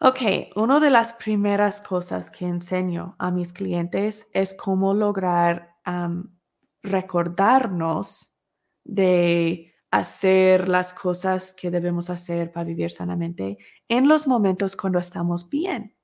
[0.00, 0.20] Ok,
[0.56, 5.76] una de las primeras cosas que enseño a mis clientes es cómo lograr
[6.82, 8.32] recordarnos
[8.84, 13.58] de hacer las cosas que debemos hacer para vivir sanamente
[13.88, 15.94] en los momentos cuando estamos bien.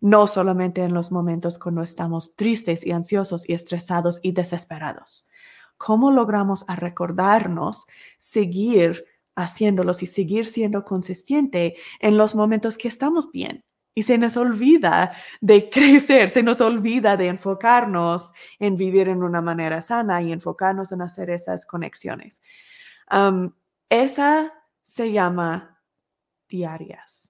[0.00, 5.28] No solamente en los momentos cuando estamos tristes y ansiosos y estresados y desesperados.
[5.78, 7.86] ¿Cómo logramos a recordarnos
[8.18, 9.04] seguir
[9.36, 13.62] haciéndolos y seguir siendo consistente en los momentos que estamos bien.
[13.94, 19.40] Y se nos olvida de crecer, se nos olvida de enfocarnos en vivir en una
[19.40, 22.42] manera sana y enfocarnos en hacer esas conexiones.
[23.88, 25.80] esa se llama
[26.48, 27.25] diarias.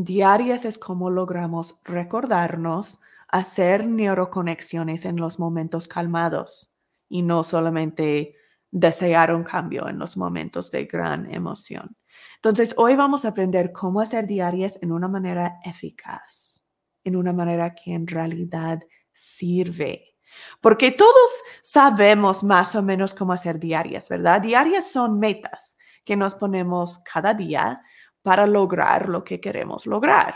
[0.00, 6.72] Diarias es como logramos recordarnos hacer neuroconexiones en los momentos calmados
[7.08, 8.36] y no solamente
[8.70, 11.96] desear un cambio en los momentos de gran emoción.
[12.36, 16.62] Entonces, hoy vamos a aprender cómo hacer diarias en una manera eficaz,
[17.02, 18.78] en una manera que en realidad
[19.12, 20.14] sirve.
[20.60, 24.42] Porque todos sabemos más o menos cómo hacer diarias, ¿verdad?
[24.42, 27.82] Diarias son metas que nos ponemos cada día
[28.22, 30.34] para lograr lo que queremos lograr.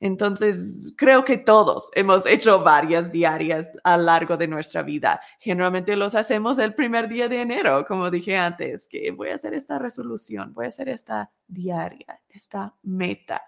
[0.00, 5.20] Entonces, creo que todos hemos hecho varias diarias a lo largo de nuestra vida.
[5.40, 9.54] Generalmente los hacemos el primer día de enero, como dije antes, que voy a hacer
[9.54, 13.42] esta resolución, voy a hacer esta diaria, esta meta.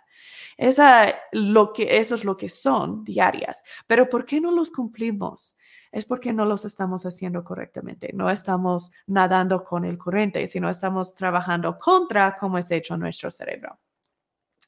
[0.56, 3.62] Esa, lo que, eso es lo que son diarias.
[3.86, 5.56] Pero ¿por qué no los cumplimos?
[5.92, 8.10] Es porque no los estamos haciendo correctamente.
[8.14, 13.78] No estamos nadando con el corriente, sino estamos trabajando contra cómo es hecho nuestro cerebro.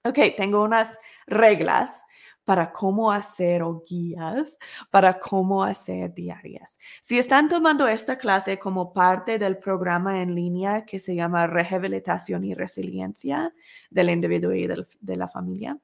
[0.04, 2.04] Ok, tengo unas reglas
[2.44, 4.58] para cómo hacer o guías
[4.90, 6.78] para cómo hacer diarias.
[7.00, 12.44] Si están tomando esta clase como parte del programa en línea que se llama Rehabilitación
[12.44, 13.54] y Resiliencia
[13.90, 15.78] del individuo y de la familia,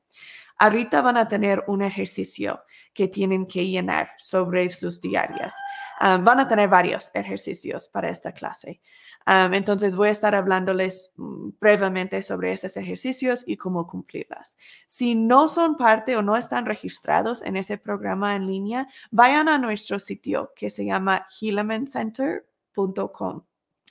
[0.59, 5.55] ahorita van a tener un ejercicio que tienen que llenar sobre sus diarias.
[6.01, 8.81] Ah, van a tener varios ejercicios para esta clase
[9.29, 14.57] entonces voy a estar hablándoles mm, brevemente sobre esos ejercicios y cómo cumplirlas.
[14.87, 19.59] Si no son parte o no están registrados en ese programa en línea, vayan a
[19.59, 23.43] nuestro sitio que se llama healamencenter.com.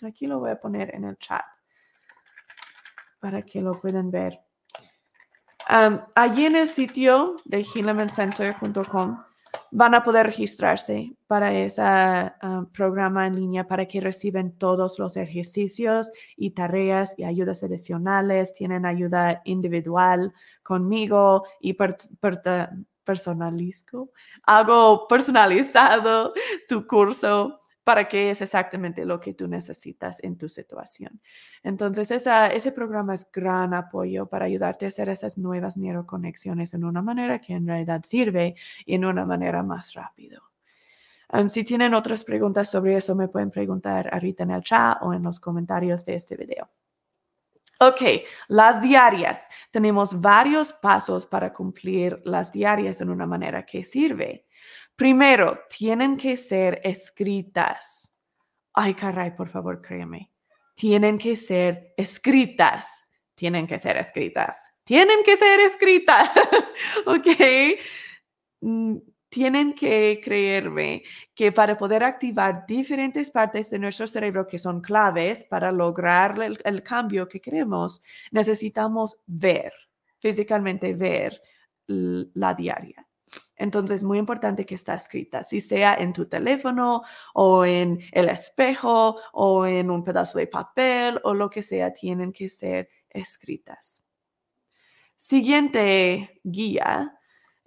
[0.04, 1.44] Aquí lo voy a poner en el chat
[3.20, 4.47] para que lo puedan ver.
[5.68, 9.18] Allí en el sitio de healamencenter.com
[9.72, 11.84] van a poder registrarse para ese
[12.74, 18.54] programa en línea para que reciben todos los ejercicios y tareas y ayudas adicionales.
[18.54, 21.76] Tienen ayuda individual conmigo y
[23.04, 24.12] personalizo,
[24.44, 26.34] hago personalizado
[26.68, 31.22] tu curso para que es exactamente lo que tú necesitas en tu situación.
[31.64, 37.02] Entonces, ese programa es gran apoyo para ayudarte a hacer esas nuevas neuroconexiones en una
[37.02, 40.42] manera que en realidad sirve y en una manera más rápido.
[41.48, 45.24] si tienen otras preguntas sobre eso, me pueden preguntar ahorita en el chat o en
[45.24, 46.70] los comentarios de este video.
[47.80, 48.02] Ok,
[48.50, 49.48] las diarias.
[49.72, 54.47] Tenemos varios pasos para cumplir las diarias en una manera que sirve.
[54.98, 58.16] Primero, tienen que ser escritas.
[58.74, 60.32] Ay, caray, por favor, créeme.
[60.74, 63.08] Tienen que ser escritas.
[63.36, 64.72] Tienen que ser escritas.
[64.84, 66.32] Tienen que ser escritas.
[67.06, 67.28] ok.
[68.62, 68.98] Mm,
[69.30, 71.04] tienen que creerme
[71.36, 76.58] que para poder activar diferentes partes de nuestro cerebro que son claves para lograr el,
[76.64, 79.74] el cambio que queremos, necesitamos ver,
[80.18, 81.40] físicamente ver
[81.86, 83.07] la diaria.
[83.58, 87.04] Entonces, muy importante que está escrita, si sea en tu teléfono
[87.34, 92.32] o en el espejo o en un pedazo de papel o lo que sea, tienen
[92.32, 94.04] que ser escritas.
[95.16, 97.18] Siguiente guía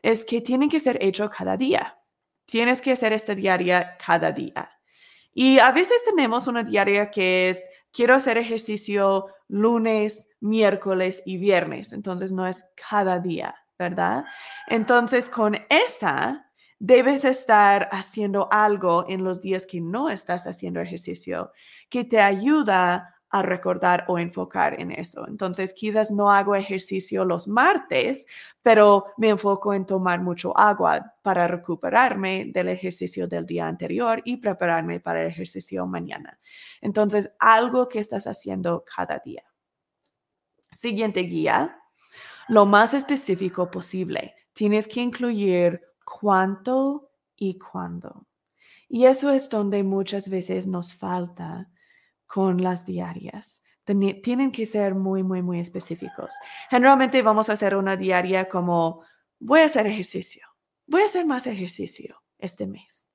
[0.01, 1.99] es que tienen que ser hecho cada día.
[2.45, 4.71] Tienes que hacer esta diaria cada día.
[5.33, 11.93] Y a veces tenemos una diaria que es, quiero hacer ejercicio lunes, miércoles y viernes.
[11.93, 13.55] Entonces no es cada día.
[13.81, 14.25] ¿Verdad?
[14.69, 16.47] Entonces, con esa,
[16.79, 21.53] debes estar haciendo algo en los días que no estás haciendo ejercicio
[21.89, 25.27] que te ayuda a recordar o enfocar en eso.
[25.29, 28.27] Entonces, quizás no hago ejercicio los martes,
[28.61, 34.37] pero me enfoco en tomar mucho agua para recuperarme del ejercicio del día anterior y
[34.39, 36.39] prepararme para el ejercicio mañana.
[36.83, 39.45] Entonces, algo que estás haciendo cada día.
[40.75, 41.80] Siguiente guía,
[42.51, 44.35] lo más específico posible.
[44.53, 48.27] Tienes que incluir cuánto y cuándo.
[48.89, 51.71] Y eso es donde muchas veces nos falta
[52.27, 53.63] con las diarias.
[53.85, 56.35] Tienen que ser muy, muy, muy específicos.
[56.69, 59.05] Generalmente vamos a hacer una diaria como,
[59.39, 60.45] voy a hacer ejercicio,
[60.87, 63.07] voy a hacer más ejercicio este mes.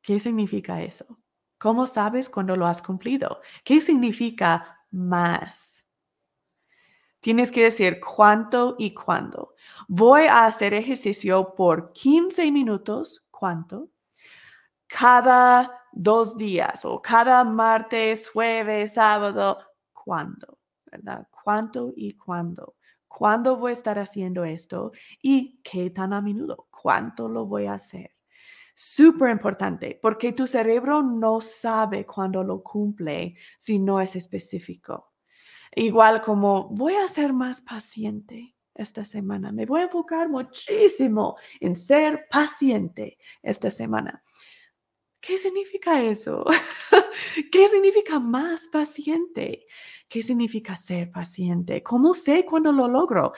[0.00, 1.18] ¿Qué significa eso?
[1.58, 3.42] ¿Cómo sabes cuando lo has cumplido?
[3.64, 5.77] ¿Qué significa más?
[7.20, 9.54] Tienes que decir cuánto y cuándo.
[9.88, 13.24] Voy a hacer ejercicio por 15 minutos.
[13.30, 13.90] ¿Cuánto?
[14.86, 19.58] Cada dos días o cada martes, jueves, sábado,
[19.92, 20.58] ¿cuándo?
[20.86, 21.26] ¿Verdad?
[21.30, 22.76] ¿Cuánto y cuándo?
[23.08, 24.92] ¿Cuándo voy a estar haciendo esto?
[25.20, 26.68] ¿Y qué tan a menudo?
[26.70, 28.12] ¿Cuánto lo voy a hacer?
[28.74, 35.07] Súper importante, porque tu cerebro no sabe cuándo lo cumple si no es específico.
[35.74, 41.74] Igual como voy a ser más paciente esta semana, me voy a enfocar muchísimo en
[41.76, 44.22] ser paciente esta semana.
[45.20, 46.44] ¿Qué significa eso?
[47.52, 49.66] ¿Qué significa más paciente?
[50.08, 51.82] ¿Qué significa ser paciente?
[51.82, 53.32] ¿Cómo sé cuando lo logro?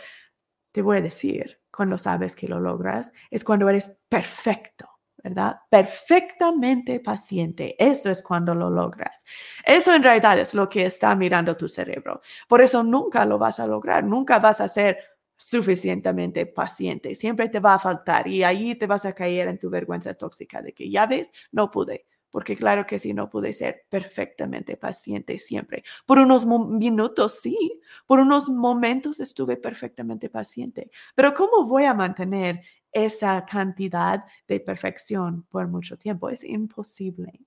[0.72, 4.89] Te voy a decir, cuando sabes que lo logras, es cuando eres perfecto,
[5.22, 5.60] ¿verdad?
[5.68, 7.76] Perfectamente paciente.
[7.78, 9.24] Eso es cuando lo logras.
[9.64, 12.20] Eso en realidad es lo que está mirando tu cerebro.
[12.48, 14.98] Por eso nunca lo vas a lograr, nunca vas a ser
[15.36, 17.14] suficientemente paciente.
[17.14, 20.60] Siempre te va a faltar y ahí te vas a caer en tu vergüenza tóxica
[20.60, 22.06] de que ya ves, no pude.
[22.30, 25.82] Porque claro que sí, no pude ser perfectamente paciente siempre.
[26.06, 30.90] Por unos minutos sí, por unos momentos estuve perfectamente paciente.
[31.14, 32.60] Pero ¿cómo voy a mantener
[32.92, 36.28] esa cantidad de perfección por mucho tiempo?
[36.30, 37.40] Es imposible.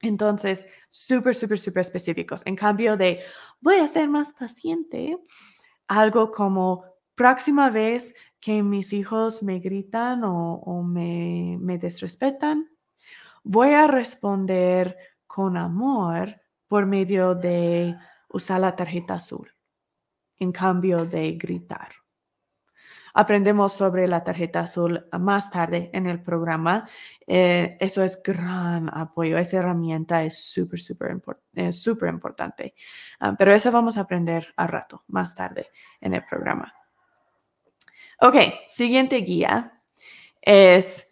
[0.00, 2.42] Entonces, súper, súper, súper específicos.
[2.44, 3.20] En cambio de,
[3.60, 5.16] voy a ser más paciente,
[5.86, 12.68] algo como próxima vez que mis hijos me gritan o, me, me desrespetan,
[13.44, 14.96] voy a responder
[15.28, 17.96] con amor por medio de
[18.28, 19.52] usar la tarjeta azul
[20.38, 22.01] en cambio de gritar.
[23.14, 26.88] Aprendemos sobre la tarjeta azul más tarde en el programa.
[27.26, 29.36] Eh, eso es gran apoyo.
[29.36, 32.74] Esa herramienta es súper, súper importante.
[33.20, 35.68] Ah, pero eso vamos a aprender a rato, más tarde
[36.00, 36.74] en el programa.
[38.20, 38.36] Ok,
[38.68, 39.80] siguiente guía
[40.40, 41.08] es,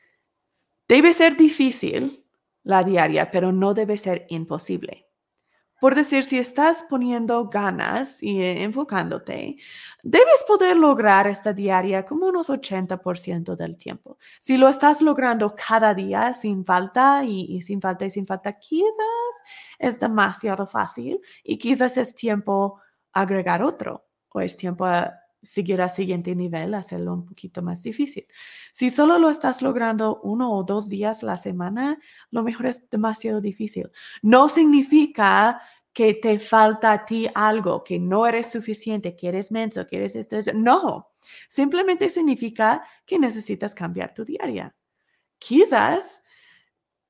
[0.86, 2.24] debe ser difícil
[2.62, 5.09] la diaria, pero no debe ser imposible.
[5.80, 9.56] Por decir, si estás poniendo ganas y eh, enfocándote,
[10.02, 14.18] debes poder lograr esta diaria como unos 80% del tiempo.
[14.38, 18.90] Si lo estás logrando cada día sin falta y, sin falta y sin falta, quizás
[19.78, 22.80] es demasiado fácil y quizás es tiempo
[23.12, 28.26] agregar otro o es tiempo a seguir al siguiente nivel, hacerlo un poquito más difícil.
[28.72, 31.98] Si solo lo estás logrando uno o dos días la semana,
[32.30, 33.90] lo mejor es demasiado difícil.
[34.22, 35.60] No significa
[35.92, 40.14] que te falta a ti algo, que no eres suficiente, que eres menso, que eres
[40.16, 41.10] esto, No,
[41.48, 44.74] simplemente significa que necesitas cambiar tu diaria.
[45.38, 46.22] Quizás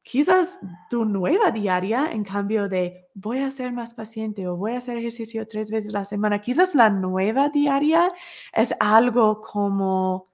[0.03, 4.79] quizás tu nueva diaria, en cambio de voy a ser más paciente o voy a
[4.79, 8.13] hacer ejercicio tres veces a la semana, quizás la nueva diaria
[8.53, 10.33] es algo como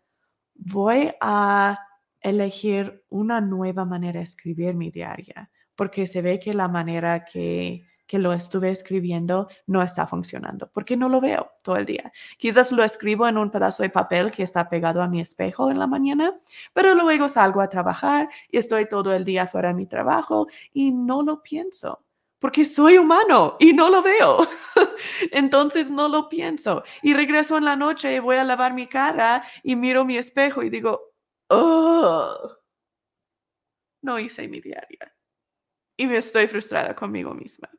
[0.55, 1.79] voy a
[2.21, 7.87] elegir una nueva manera de escribir mi diaria, porque se ve que la manera que
[8.07, 12.13] que lo estuve escribiendo no está funcionando, porque no lo veo todo el día.
[12.39, 15.79] Quizás lo escribo en un pedazo de papel que está pegado a mi espejo en
[15.79, 16.39] la mañana,
[16.73, 20.93] pero luego salgo a trabajar y estoy todo el día fuera de mi trabajo y
[20.93, 22.03] no lo pienso.
[22.39, 24.47] Porque soy humano y no lo veo.
[25.33, 26.85] Entonces no lo pienso.
[27.03, 30.63] Y regreso en la noche y voy a lavar mi cara y miro mi espejo
[30.63, 31.15] y digo,
[31.49, 32.59] oh,
[34.03, 35.15] no hice mi diaria.
[35.97, 37.71] Y me estoy frustrada conmigo misma.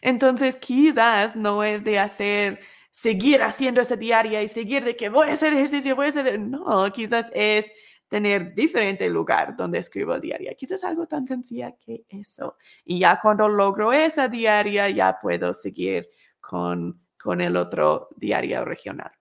[0.00, 5.28] Entonces, quizás no es de hacer, seguir haciendo esa diaria y seguir de que voy
[5.28, 7.72] a hacer ejercicio, voy a hacer, no, quizás es
[8.08, 10.54] tener diferente lugar donde escribo diaria.
[10.54, 12.56] Quizás algo tan sencillo que eso.
[12.84, 16.08] Y ya cuando logro esa diaria, ya puedo seguir
[16.40, 19.12] con, con el otro diario regional.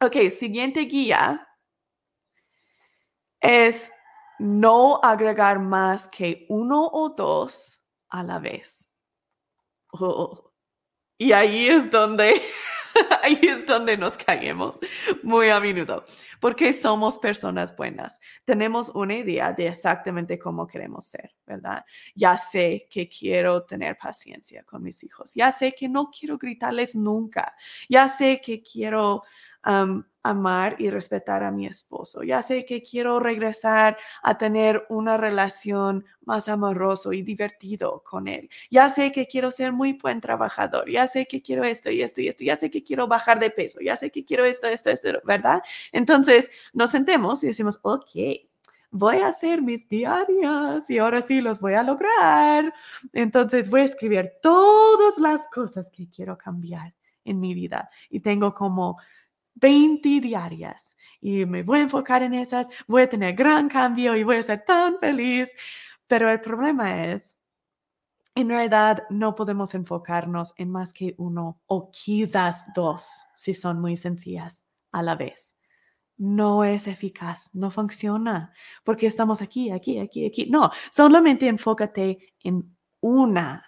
[0.00, 1.46] Ok, siguiente guía
[3.40, 3.92] es
[4.38, 8.91] no agregar más que uno o dos a la vez.
[9.92, 10.52] Oh,
[11.18, 12.42] y ahí es donde
[13.22, 14.76] ahí es donde nos caemos
[15.22, 16.04] muy a menudo,
[16.42, 18.20] porque somos personas buenas.
[18.44, 21.84] Tenemos una idea de exactamente cómo queremos ser, ¿verdad?
[22.16, 26.96] Ya sé que quiero tener paciencia con mis hijos, ya sé que no quiero gritarles
[26.96, 27.54] nunca,
[27.88, 29.22] ya sé que quiero
[30.24, 32.22] amar y respetar a mi esposo.
[32.22, 38.48] Ya sé que quiero regresar a tener una relación más amoroso y divertido con él.
[38.70, 40.88] Ya sé que quiero ser muy buen trabajador.
[40.88, 42.44] Ya sé que quiero esto y esto y esto.
[42.44, 43.80] Ya sé que quiero bajar de peso.
[43.80, 45.62] Ya sé que quiero esto, esto, esto, ¿verdad?
[45.92, 46.31] Entonces
[46.72, 48.10] nos sentemos y decimos, ok,
[48.90, 52.72] voy a hacer mis diarias y ahora sí los voy a lograr.
[53.12, 58.54] Entonces voy a escribir todas las cosas que quiero cambiar en mi vida y tengo
[58.54, 58.98] como
[59.54, 64.24] 20 diarias y me voy a enfocar en esas, voy a tener gran cambio y
[64.24, 65.54] voy a ser tan feliz.
[66.06, 67.38] Pero el problema es,
[68.34, 73.96] en realidad no podemos enfocarnos en más que uno o quizás dos, si son muy
[73.96, 75.54] sencillas, a la vez.
[76.22, 78.52] No es eficaz, no funciona,
[78.84, 80.46] porque estamos aquí, aquí, aquí, aquí.
[80.48, 83.64] No, solamente enfócate en una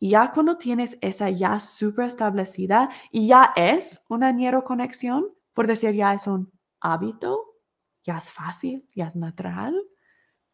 [0.00, 6.14] ya cuando tienes esa ya super establecida y ya es una neuroconexión, por decir ya
[6.14, 7.56] es un hábito,
[8.02, 9.74] ya es fácil, ya es natural,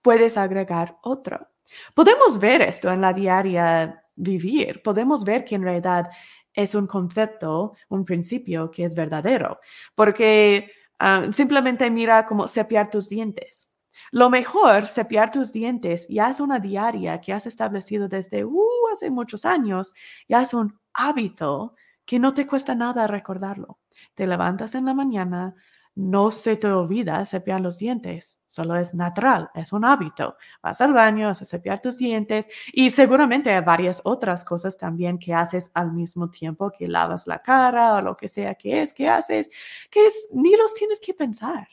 [0.03, 1.49] puedes agregar otro.
[1.95, 6.11] Podemos ver esto en la diaria vivir, podemos ver que en realidad
[6.53, 9.61] es un concepto, un principio que es verdadero,
[9.95, 13.77] porque ah, simplemente mira como cepillar tus dientes.
[14.13, 19.11] Lo mejor, cepillar tus dientes ya es una diaria que has establecido desde uh, hace
[19.11, 19.95] muchos años,
[20.29, 21.75] ya es un hábito
[22.05, 23.79] que no te cuesta nada recordarlo.
[24.15, 25.55] Te levantas en la mañana,
[25.97, 30.37] no se te olvida cepillar los dientes, solo es natural, es un hábito.
[30.63, 35.19] Vas al baño, vas a cepillar tus dientes y seguramente hay varias otras cosas también
[35.19, 38.93] que haces al mismo tiempo que lavas la cara o lo que sea que es
[38.93, 39.51] que haces,
[39.91, 41.67] que es, ni los tienes que pensar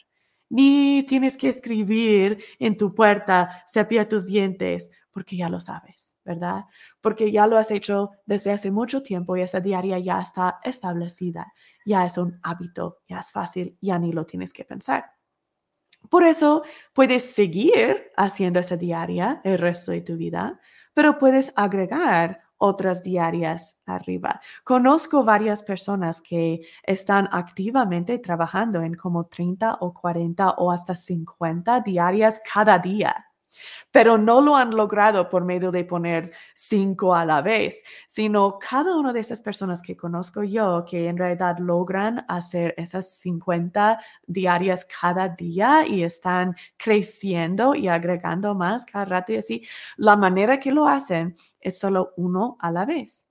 [0.50, 6.66] ni tienes que escribir en tu puerta, cepilla tus dientes, porque ya lo sabes, ¿verdad?
[7.02, 11.54] Porque ya lo has hecho desde hace mucho tiempo y esa diaria ya está establecida,
[11.86, 15.06] ya es un hábito, ya es fácil, ya ni lo tienes que pensar.
[16.10, 16.64] Por eso
[16.94, 20.60] puedes seguir haciendo esa diaria el resto de tu vida,
[20.94, 24.40] pero puedes agregar otras diarias arriba.
[24.64, 31.82] Conozco varias personas que están activamente trabajando en como 30 o 40 o hasta 50
[31.82, 33.33] diarias cada día
[33.92, 38.96] pero no lo han logrado por medio de poner cinco a la vez, sino cada
[38.96, 44.86] una de esas personas que conozco yo que en realidad logran hacer esas 50 diarias
[44.86, 49.66] cada día y están creciendo y agregando más cada rato y así,
[49.98, 53.28] la manera que lo hacen es solo uno a la vez.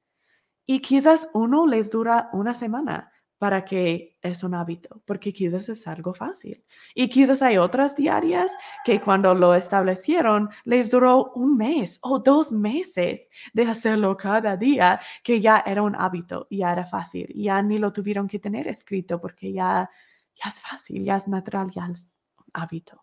[0.66, 3.11] Y quizás uno les dura una semana,
[3.42, 6.62] para que es un hábito, porque quizás es algo fácil.
[6.94, 8.52] Y quizás hay otras diarias
[8.84, 15.00] que cuando lo establecieron les duró un mes o dos meses de hacerlo cada día,
[15.24, 19.20] que ya era un hábito, ya era fácil, ya ni lo tuvieron que tener escrito
[19.20, 19.90] porque ya,
[20.36, 23.02] ya es fácil, ya es natural, ya es un hábito.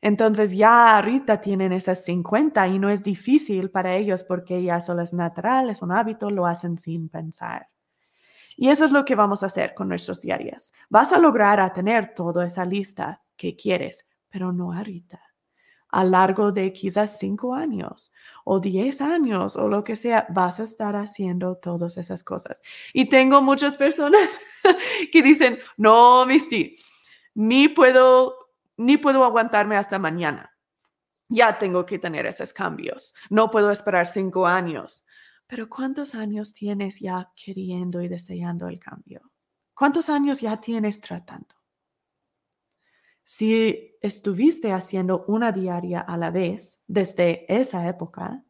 [0.00, 5.02] Entonces ya ahorita tienen esas 50 y no es difícil para ellos porque ya solo
[5.02, 7.66] es natural, es un hábito, lo hacen sin pensar.
[8.60, 10.74] Y eso es lo que vamos a hacer con nuestros diarios.
[10.90, 15.18] Vas a lograr a tener toda esa lista que quieres, pero no ahorita.
[15.88, 18.12] A largo de quizás cinco años
[18.44, 22.60] o diez años o lo que sea, vas a estar haciendo todas esas cosas.
[22.92, 24.28] Y tengo muchas personas
[25.10, 26.76] que dicen, no, Misty,
[27.32, 30.54] ni puedo, ni puedo aguantarme hasta mañana.
[31.30, 33.14] Ya tengo que tener esos cambios.
[33.30, 35.06] No puedo esperar cinco años.
[35.50, 39.32] Pero ¿cuántos años tienes ya queriendo y deseando el cambio?
[39.74, 41.56] ¿Cuántos años ya tienes tratando?
[43.24, 48.44] Si estuviste haciendo una diaria a la vez desde esa época,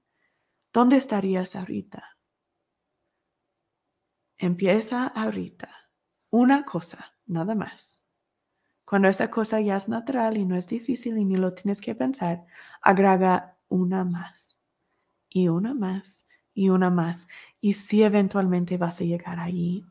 [0.74, 2.18] ¿dónde estarías ahorita?
[4.36, 5.70] Empieza ahorita.
[6.28, 8.10] Una cosa, nada más.
[8.84, 11.94] Cuando esa cosa ya es natural y no es difícil y ni lo tienes que
[11.94, 12.44] pensar,
[12.82, 14.54] agrega una más
[15.30, 17.28] y una más y una más.
[17.60, 19.84] Y si eventualmente vas a llegar ahí.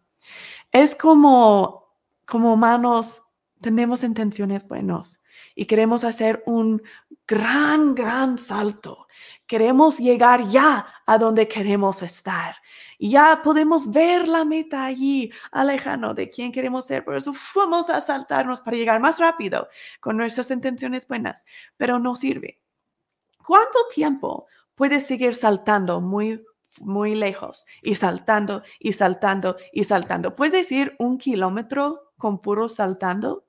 [0.72, 1.96] Es como,
[2.26, 3.24] como humanos,
[3.62, 5.24] tenemos intenciones buenas
[5.56, 6.82] y queremos hacer un
[7.28, 9.08] gran, gran salto.
[9.46, 12.56] Queremos llegar ya a donde queremos estar.
[12.98, 17.04] Y ya podemos ver la meta allí, alejando de quién queremos ser.
[17.04, 19.68] Por eso vamos a saltarnos para llegar más rápido
[20.00, 21.46] con nuestras intenciones buenas,
[21.78, 22.62] pero no sirve.
[23.46, 26.44] ¿Cuánto tiempo puedes seguir saltando muy
[26.80, 30.36] muy lejos y saltando y saltando y saltando.
[30.36, 33.46] ¿Puedes ir un kilómetro con puro saltando?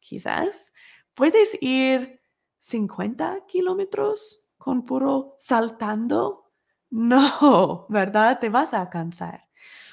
[0.00, 0.72] Quizás.
[1.14, 2.20] ¿Puedes ir
[2.58, 6.50] 50 kilómetros con puro saltando?
[6.90, 8.38] No, ¿verdad?
[8.40, 9.48] Te vas a cansar.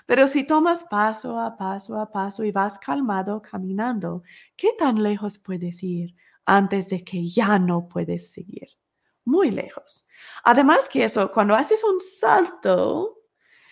[0.05, 4.23] Pero si tomas paso a paso a paso y vas calmado caminando,
[4.55, 8.69] ¿qué tan lejos puedes ir antes de que ya no puedes seguir?
[9.25, 10.07] Muy lejos.
[10.43, 13.17] Además que eso, cuando haces un salto,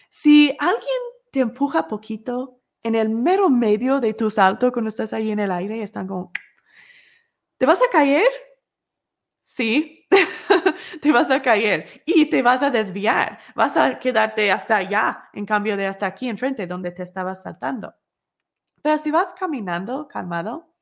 [0.09, 1.01] si alguien
[1.31, 5.51] te empuja poquito en el mero medio de tu salto, cuando estás ahí en el
[5.51, 6.31] aire, están como,
[7.57, 8.29] ¿te vas a caer?
[9.41, 10.07] Sí,
[11.01, 13.39] te vas a caer y te vas a desviar.
[13.55, 17.93] Vas a quedarte hasta allá, en cambio de hasta aquí enfrente donde te estabas saltando.
[18.81, 20.73] Pero si vas caminando calmado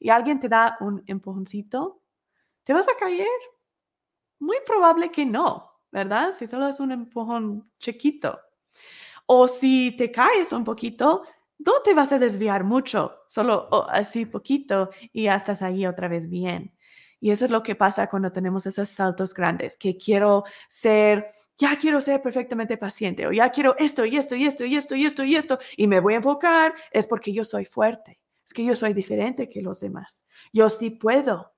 [0.00, 2.02] y alguien te da un empujoncito,
[2.64, 3.28] ¿te vas a caer?
[4.40, 6.32] Muy probable que no, ¿verdad?
[6.32, 8.38] Si solo es un empujón chiquito.
[9.26, 11.22] O si te caes un poquito,
[11.58, 16.28] no te vas a desviar mucho, solo así poquito y ya estás ahí otra vez
[16.30, 16.74] bien.
[17.20, 21.26] Y eso es lo que pasa cuando tenemos esos saltos grandes, que quiero ser,
[21.58, 24.94] ya quiero ser perfectamente paciente, o ya quiero esto y esto y esto y esto
[24.96, 28.52] y esto y esto, y me voy a enfocar, es porque yo soy fuerte, es
[28.54, 30.26] que yo soy diferente que los demás.
[30.52, 31.52] Yo sí puedo.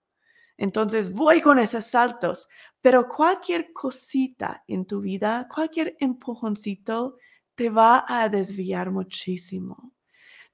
[0.60, 2.46] Entonces voy con esos saltos,
[2.82, 7.16] pero cualquier cosita en tu vida, cualquier empujoncito,
[7.54, 9.94] te va a desviar muchísimo.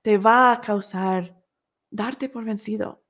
[0.02, 1.36] Te va a causar
[1.90, 3.02] darte por vencido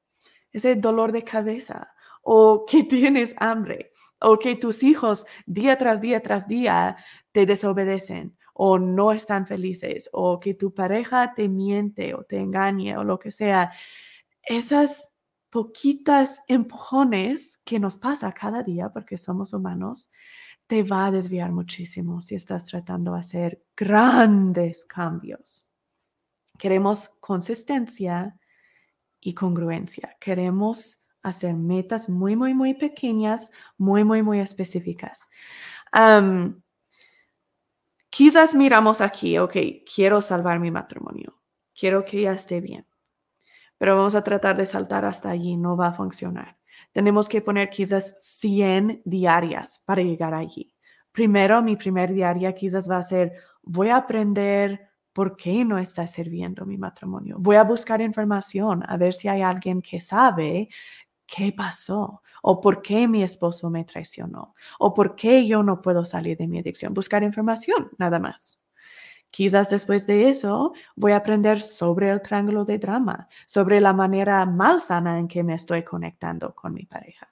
[0.50, 1.92] ese dolor de cabeza
[2.22, 3.92] o que tienes hambre
[4.22, 6.96] o que tus hijos día tras día tras día
[7.30, 12.96] te desobedecen o no están felices o que tu pareja te miente o te engañe
[12.96, 13.70] o lo que sea.
[14.42, 15.15] Esas
[15.50, 20.10] poquitas empujones que nos pasa cada día porque somos humanos,
[20.66, 25.70] te va a desviar muchísimo si estás tratando de hacer grandes cambios.
[26.58, 28.38] Queremos consistencia
[29.20, 30.16] y congruencia.
[30.20, 35.28] Queremos hacer metas muy, muy, muy pequeñas, muy, muy, muy específicas.
[38.10, 39.56] quizás miramos aquí, ok,
[39.94, 41.38] quiero salvar mi matrimonio,
[41.74, 42.86] quiero que ya esté bien,
[43.78, 46.56] pero vamos a tratar de saltar hasta allí, no va a funcionar.
[46.92, 50.74] Tenemos que poner quizás 100 diarias para llegar allí.
[51.12, 56.06] Primero, mi primer diaria quizás va a ser, voy a aprender ¿por qué no está
[56.06, 57.36] sirviendo mi matrimonio?
[57.38, 60.68] Voy a buscar información a ver si hay alguien que sabe
[61.26, 66.04] qué pasó o por qué mi esposo me traicionó o por qué yo no puedo
[66.04, 66.92] salir de mi adicción.
[66.92, 68.60] Buscar información, nada más.
[69.36, 74.46] Quizás después de eso voy a aprender sobre el triángulo de drama, sobre la manera
[74.46, 77.30] malsana en que me estoy conectando con mi pareja.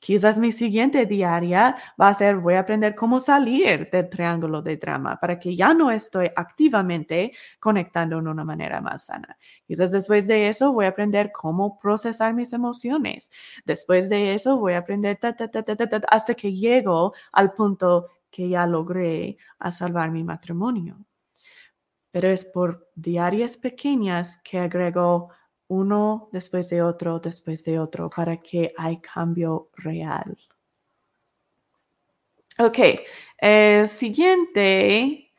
[0.00, 4.76] Quizás mi siguiente diaria va a ser, voy a aprender cómo salir del triángulo de
[4.76, 9.38] drama para que ya no estoy activamente conectando de una manera más sana.
[9.68, 13.30] Quizás después de eso voy a aprender cómo procesar mis emociones.
[13.64, 15.16] Después de eso voy a aprender
[16.08, 20.98] hasta que llego al punto que ya logré a salvar mi matrimonio.
[22.10, 25.30] Pero es por diarias pequeñas que agrego
[25.68, 30.36] uno después de otro, después de otro, para que hay cambio real.
[32.58, 32.78] Ok,
[33.38, 35.32] el siguiente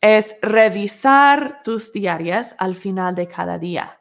[0.00, 4.00] es revisar tus diarias al final de cada día.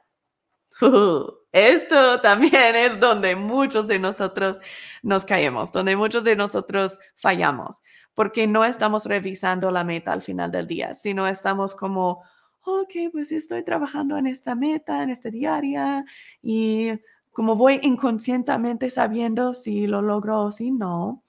[1.52, 4.60] esto también es donde muchos de nosotros
[5.04, 7.82] nos caemos, donde muchos de nosotros fallamos,
[8.16, 12.24] porque no estamos revisando la meta al final del día, sino estamos como,
[12.64, 16.06] ok, pues estoy trabajando en esta meta, en esta diaria
[16.42, 16.92] y
[17.32, 21.24] como voy inconscientemente sabiendo si lo logro o si no.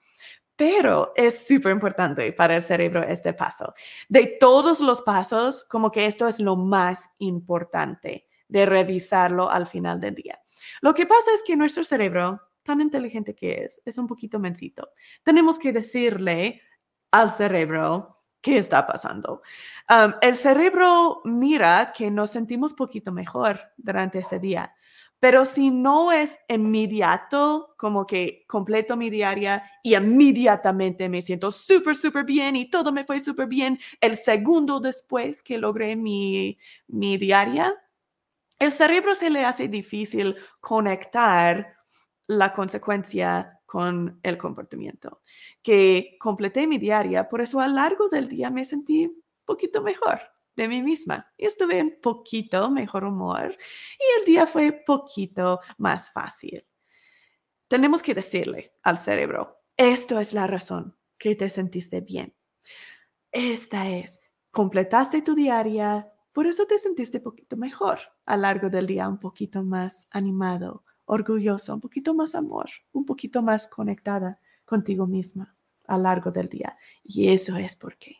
[0.54, 3.74] Pero es súper importante para el cerebro este paso.
[4.08, 10.00] De todos los pasos, como que esto es lo más importante de revisarlo al final
[10.00, 10.40] del día.
[10.80, 14.90] Lo que pasa es que nuestro cerebro, tan inteligente que es, es un poquito mencito.
[15.24, 16.62] Tenemos que decirle
[17.10, 19.42] al cerebro, qué está pasando.
[20.20, 24.72] el cerebro mira que nos sentimos poquito mejor durante ese día,
[25.18, 31.96] pero si no es inmediato, como que completo mi diaria y inmediatamente me siento súper,
[31.96, 37.16] súper bien y todo me fue súper bien, el segundo después que logré mi, mi
[37.16, 37.74] diaria,
[38.58, 41.76] el cerebro se le hace difícil conectar
[42.26, 45.22] la consecuencia con el comportamiento,
[45.62, 49.82] que completé mi diaria, por eso a lo largo del día me sentí un poquito
[49.82, 50.20] mejor
[50.54, 53.56] de mí misma y estuve en poquito mejor humor
[53.98, 56.66] y el día fue poquito más fácil.
[57.68, 62.34] Tenemos que decirle al cerebro, esto es la razón que te sentiste bien.
[63.32, 68.86] esta es, completaste tu diaria, por eso te sentiste poquito mejor a lo largo del
[68.86, 75.06] día, un poquito más animado, orgulloso, un poquito más amor, un poquito más conectada contigo
[75.06, 76.76] misma a lo largo del día.
[77.02, 78.16] Y eso es por qué.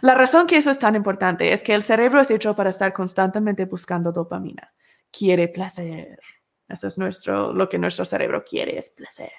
[0.00, 2.92] La razón que eso es tan importante es que el cerebro es hecho para estar
[2.92, 4.72] constantemente buscando dopamina.
[5.10, 6.18] Quiere placer.
[6.68, 9.32] Eso es nuestro, lo que nuestro cerebro quiere, es placer.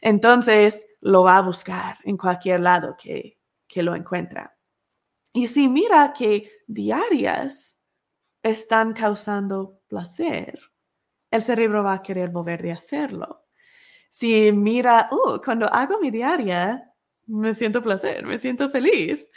[0.00, 4.56] Entonces lo va a buscar en cualquier lado que, que lo encuentra.
[5.32, 7.80] Y si mira que diarias
[8.42, 10.60] están causando placer,
[11.34, 13.44] el cerebro va a querer volver de hacerlo.
[14.08, 16.92] Si mira, uh, cuando hago mi diaria,
[17.26, 19.28] me siento placer, me siento feliz.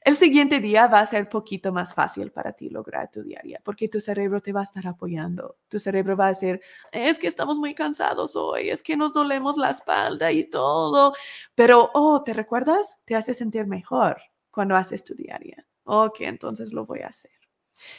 [0.00, 3.88] El siguiente día va a ser poquito más fácil para ti lograr tu diaria, porque
[3.88, 5.56] tu cerebro te va a estar apoyando.
[5.68, 9.56] Tu cerebro va a decir, es que estamos muy cansados hoy, es que nos dolemos
[9.56, 11.14] la espalda y todo,
[11.54, 13.00] pero, oh, ¿te recuerdas?
[13.04, 15.64] Te hace sentir mejor cuando haces tu diaria.
[15.84, 17.43] Ok, entonces lo voy a hacer.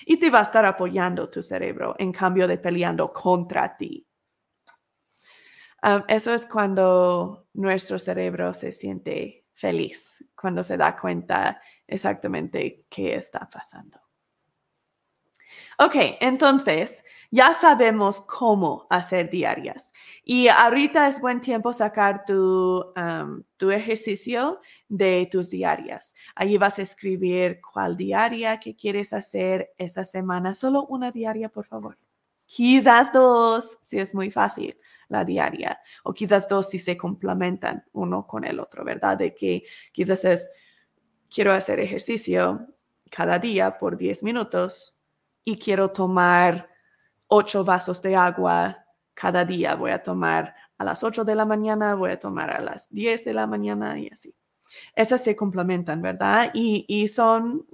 [0.06, 4.06] Y te va a estar apoyando tu cerebro en cambio de peleando contra ti.
[5.82, 13.16] Ah, eso es cuando nuestro cerebro se siente feliz, cuando se da cuenta exactamente qué
[13.16, 14.05] está pasando.
[15.78, 19.94] Ok, entonces ya sabemos cómo hacer diarias.
[20.24, 22.94] Y ahorita es buen tiempo sacar tu,
[23.58, 26.16] tu ejercicio de tus diarias.
[26.36, 30.56] Allí vas a escribir cuál diaria que quieres hacer esa semana.
[30.56, 31.98] Solo una diaria, por favor.
[32.46, 34.78] Quizás dos, si es muy fácil
[35.10, 35.80] la diaria.
[36.04, 39.18] O quizás dos si se complementan uno con el otro, ¿verdad?
[39.18, 40.50] De que quizás es,
[41.30, 42.66] quiero hacer ejercicio
[43.12, 44.95] cada día por 10 minutos
[45.46, 46.68] y quiero tomar
[47.28, 49.76] ocho vasos de agua cada día.
[49.76, 53.24] Voy a tomar a las 8 de la mañana, voy a tomar a las 10
[53.24, 54.36] de la mañana y así.
[54.96, 56.52] Esas se complementan, ¿verdad?
[56.54, 57.66] Y, son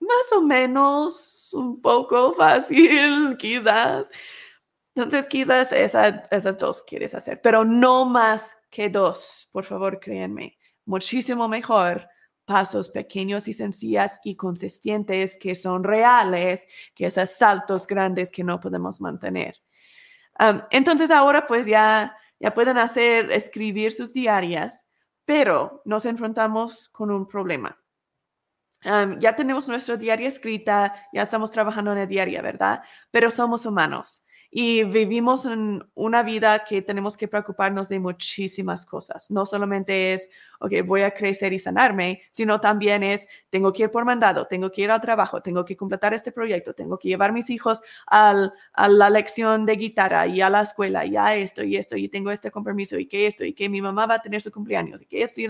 [0.00, 4.10] más o menos un poco fácil, quizás.
[4.94, 10.58] Entonces, quizás esas dos quieres hacer, pero no más que dos, por favor, créanme.
[10.84, 12.08] Muchísimo mejor
[12.46, 18.60] pasos pequeños y sencillas y consistentes que son reales, que esos saltos grandes que no
[18.60, 19.56] podemos mantener.
[20.70, 24.84] entonces ahora pues ya, ya pueden hacer, escribir sus diarias,
[25.24, 27.78] pero nos enfrentamos con un problema.
[29.18, 32.82] ya tenemos nuestra diaria escrita, ya estamos trabajando en el diaria, ¿verdad?
[33.10, 39.30] Pero somos humanos y vivimos en una vida que tenemos que preocuparnos de muchísimas cosas.
[39.30, 40.30] No solamente es,
[40.60, 44.70] ok, voy a crecer y sanarme, sino también es, tengo que ir por mandado, tengo
[44.70, 48.50] que ir al trabajo, tengo que completar este proyecto, tengo que llevar mis hijos a
[48.88, 52.30] la lección de guitarra y a la escuela y a esto y esto y tengo
[52.30, 55.06] este compromiso y que esto y que mi mamá va a tener su cumpleaños y
[55.06, 55.48] que esto y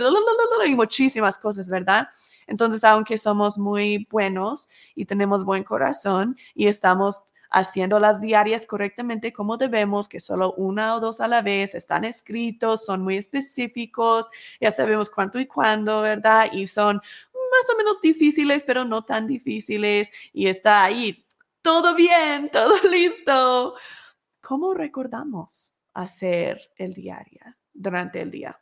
[0.74, 2.08] muchísimas cosas, ¿verdad?
[2.46, 7.22] Entonces, aunque somos muy buenos y tenemos buen corazón y estamos
[7.56, 12.04] haciendo las diarias correctamente como debemos, que solo una o dos a la vez están
[12.04, 14.30] escritos, son muy específicos,
[14.60, 16.48] ya sabemos cuánto y cuándo, ¿verdad?
[16.52, 21.24] Y son más o menos difíciles, pero no tan difíciles y está ahí
[21.62, 23.74] todo bien, todo listo.
[24.42, 27.40] ¿Cómo recordamos hacer el diario
[27.72, 28.60] durante el día?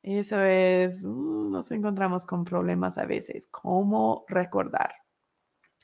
[0.00, 3.48] Eso es, mm, nos encontramos con problemas a veces.
[3.50, 5.03] ¿Cómo recordar?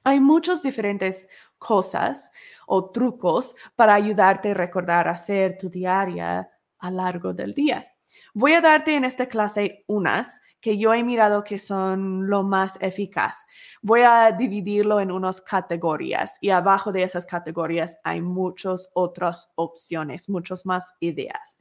[0.04, 1.28] Hay muchas diferentes
[1.58, 2.32] cosas
[2.66, 7.86] o trucos para ayudarte a recordar hacer tu diaria a largo del día.
[8.34, 12.76] Voy a darte en esta clase unas que yo he mirado que son lo más
[12.80, 13.46] eficaz.
[13.82, 20.28] Voy a dividirlo en unas categorías y abajo de esas categorías hay muchas otras opciones,
[20.28, 21.58] muchas más ideas.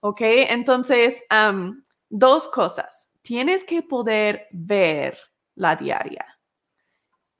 [0.00, 0.20] ¿Ok?
[0.22, 1.24] Entonces,
[2.08, 3.10] dos cosas.
[3.22, 5.16] Tienes que poder ver
[5.54, 6.26] la diaria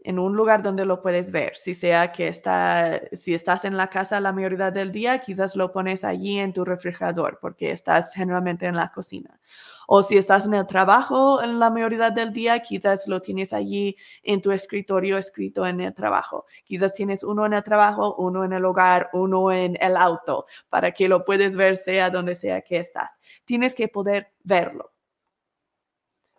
[0.05, 3.89] en un lugar donde lo puedes ver, si sea que está, si estás en la
[3.89, 8.67] casa la mayoría del día, quizás lo pones allí en tu refrigerador porque estás generalmente
[8.67, 9.41] en la cocina.
[9.87, 13.97] O si estás en el trabajo en la mayoría del día, quizás lo tienes allí
[14.23, 16.47] en tu escritorio escrito en el trabajo.
[16.65, 20.93] Quizás tienes uno en el trabajo, uno en el hogar, uno en el auto, para
[20.93, 23.21] que lo puedes ver sea donde sea que estás.
[23.45, 24.93] Tienes que poder verlo.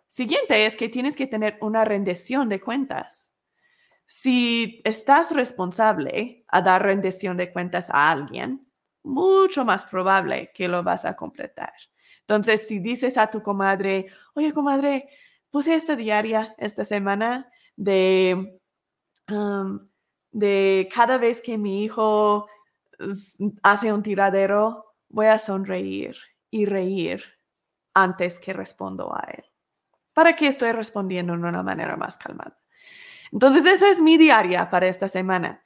[0.08, 3.33] Siguiente es que tienes que tener una rendición de cuentas
[4.06, 8.66] si estás responsable a dar rendición de cuentas a alguien,
[9.02, 11.72] mucho más probable que lo vas a completar.
[12.20, 15.08] Entonces, si dices a tu comadre, oye, comadre,
[15.50, 18.58] puse esta diaria esta semana de,
[20.32, 22.48] de cada vez que mi hijo
[23.62, 26.16] hace un tiradero, voy a sonreír
[26.50, 27.22] y reír
[27.94, 29.44] antes que respondo a él.
[30.12, 32.63] ¿Para qué estoy respondiendo de una manera más calmada?
[33.34, 35.60] Entonces, esa es mi diaria para esta semana.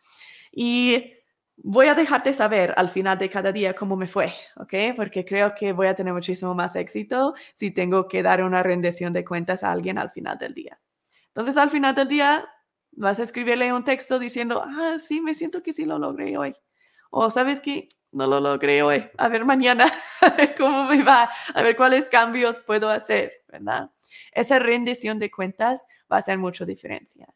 [0.50, 1.12] Y
[1.58, 4.96] voy a dejarte saber al final de cada día cómo me fue, ¿ok?
[4.96, 9.12] Porque creo que voy a tener muchísimo más éxito si tengo que dar una rendición
[9.12, 10.80] de cuentas a alguien al final del día.
[11.26, 12.48] Entonces, al final del día,
[12.92, 16.54] vas a escribirle un texto diciendo, ah, sí, me siento que sí lo logré hoy.
[17.10, 19.10] O sabes que no lo logré hoy.
[19.18, 19.92] A ver mañana,
[20.22, 23.90] a ver cómo me va, a ver cuáles cambios puedo hacer, ¿verdad?
[24.32, 27.26] Esa rendición de cuentas va a hacer mucha diferencia.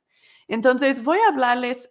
[0.49, 1.90] Entonces, voy a hablarles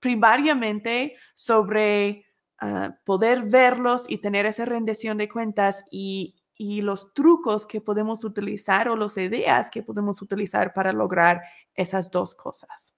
[0.00, 2.24] primariamente sobre
[2.58, 8.24] ah, poder verlos y tener esa rendición de cuentas y, y los trucos que podemos
[8.24, 11.42] utilizar o las ideas que podemos utilizar para lograr
[11.74, 12.94] esas dos cosas.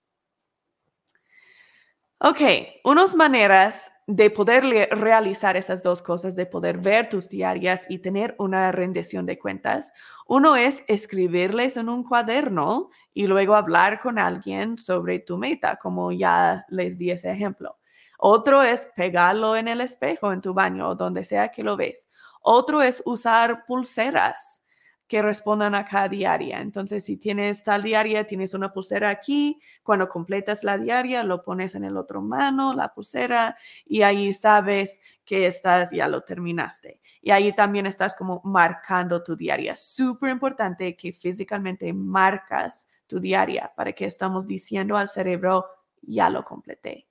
[2.25, 2.41] Ok,
[2.85, 4.63] unas maneras de poder
[4.93, 9.93] realizar esas dos cosas, de poder ver tus diarias y tener una rendición de cuentas.
[10.35, 16.11] Uno es escribirles en un cuaderno y luego hablar con alguien sobre tu meta, como
[16.11, 17.79] ya les di ese ejemplo.
[18.17, 22.09] Otro es pegarlo en el espejo, en tu baño o donde sea que lo ves.
[22.41, 24.63] Otro es usar pulseras
[25.07, 26.63] que respondan a cada diaria.
[26.63, 31.75] Entonces, si tienes tal diaria, tienes una pulsera aquí, cuando completas la diaria, lo pones
[31.75, 35.03] en el otro mano, la pulsera, y ahí sabes
[35.33, 37.01] que estás, ya lo terminaste.
[37.23, 39.75] Y ahí también estás como marcando tu diaria.
[39.75, 45.65] Súper importante que físicamente marcas tu diaria para que estamos diciendo al cerebro,
[46.03, 47.09] ya lo completé.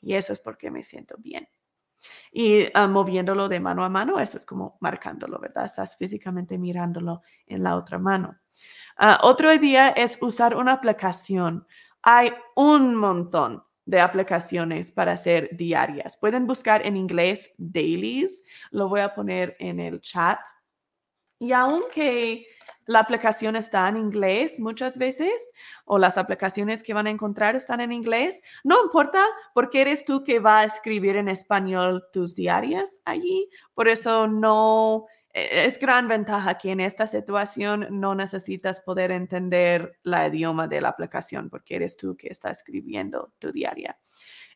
[0.00, 1.48] Y eso es porque me siento bien.
[2.30, 5.64] Y ah, moviéndolo de mano a mano, eso es como marcándolo, ¿verdad?
[5.64, 8.38] Estás físicamente mirándolo en la otra mano.
[8.96, 11.66] Ah, otro día es usar una aplicación.
[12.02, 16.16] Hay un montón de aplicaciones para hacer diarias.
[16.16, 18.42] Pueden buscar en inglés dailies.
[18.70, 20.38] Lo voy a poner en el chat.
[21.38, 22.46] Y aunque
[22.86, 25.52] la aplicación está en inglés muchas veces
[25.84, 29.22] o las aplicaciones que van a encontrar están en inglés, no importa
[29.52, 33.48] porque eres tú que va a escribir en español tus diarias allí.
[33.74, 40.28] Por eso no es gran ventaja que en esta situación no necesitas poder entender la
[40.28, 43.98] idioma de la aplicación porque eres tú que está escribiendo tu diaria.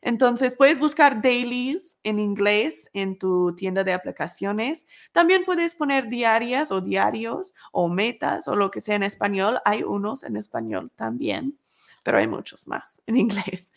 [0.01, 4.87] Entonces, puedes buscar dailies en inglés en tu tienda de aplicaciones.
[5.11, 9.59] También puedes poner diarias o diarios o metas o lo que sea en español.
[9.65, 11.59] Hay unos en español también,
[12.03, 13.73] pero hay muchos más en inglés.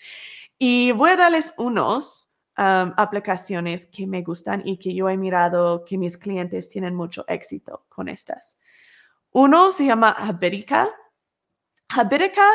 [0.56, 5.96] Y voy a darles unos aplicaciones que me gustan y que yo he mirado que
[5.98, 8.58] mis clientes tienen mucho éxito con estas.
[9.30, 10.90] Uno se llama Habitica.
[11.88, 12.46] Habitica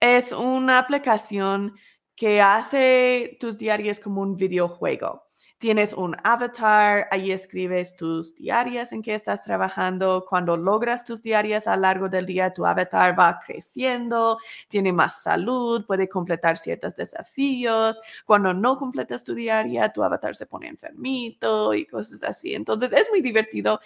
[0.00, 1.74] es una aplicación
[2.16, 5.23] que hace tus diarios como un videojuego.
[5.64, 10.26] Tienes un avatar, ahí escribes tus diarias en que estás trabajando.
[10.28, 14.36] Cuando logras tus diarias a lo largo del día, tu avatar va creciendo,
[14.68, 17.98] tiene más salud, puede completar ciertos desafíos.
[18.26, 22.54] Cuando no completas tu diaria, tu avatar se pone enfermito y cosas así.
[22.54, 23.80] Entonces es muy divertido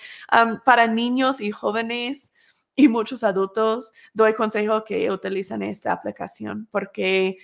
[0.65, 2.33] para niños y jóvenes
[2.75, 3.93] y muchos adultos.
[4.15, 7.39] Doy consejo que utilicen esta aplicación porque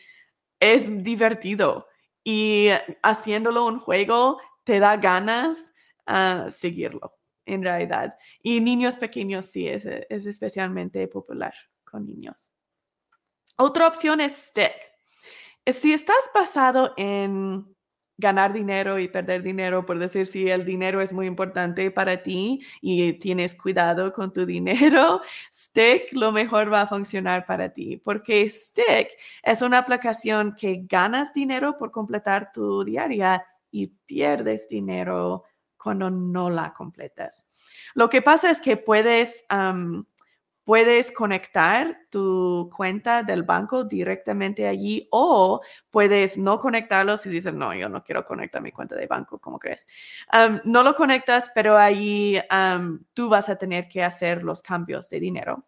[0.58, 1.86] es divertido
[2.24, 2.68] y
[3.02, 5.72] haciéndolo un juego te da ganas
[6.06, 8.16] a seguirlo, en realidad.
[8.42, 11.54] Y niños pequeños sí, es, es especialmente popular
[11.84, 12.52] con niños.
[13.56, 14.74] Otra opción es Stick.
[15.66, 17.73] Si estás basado en
[18.16, 22.60] ganar dinero y perder dinero, por decir si el dinero es muy importante para ti
[22.80, 25.20] y tienes cuidado con tu dinero,
[25.52, 29.08] Stick lo mejor va a funcionar para ti, porque Stick
[29.42, 35.44] es una aplicación que ganas dinero por completar tu diaria y pierdes dinero
[35.76, 37.46] cuando no la completas.
[37.94, 39.44] Lo que pasa es que puedes
[40.64, 45.60] puedes conectar tu cuenta del banco directamente allí o
[45.90, 49.58] puedes no conectarlo si dices, no, yo no quiero conectar mi cuenta de banco, ¿cómo
[49.58, 49.86] crees?
[50.64, 52.38] no lo conectas, pero allí
[53.12, 55.66] tú vas a tener que hacer los cambios de dinero.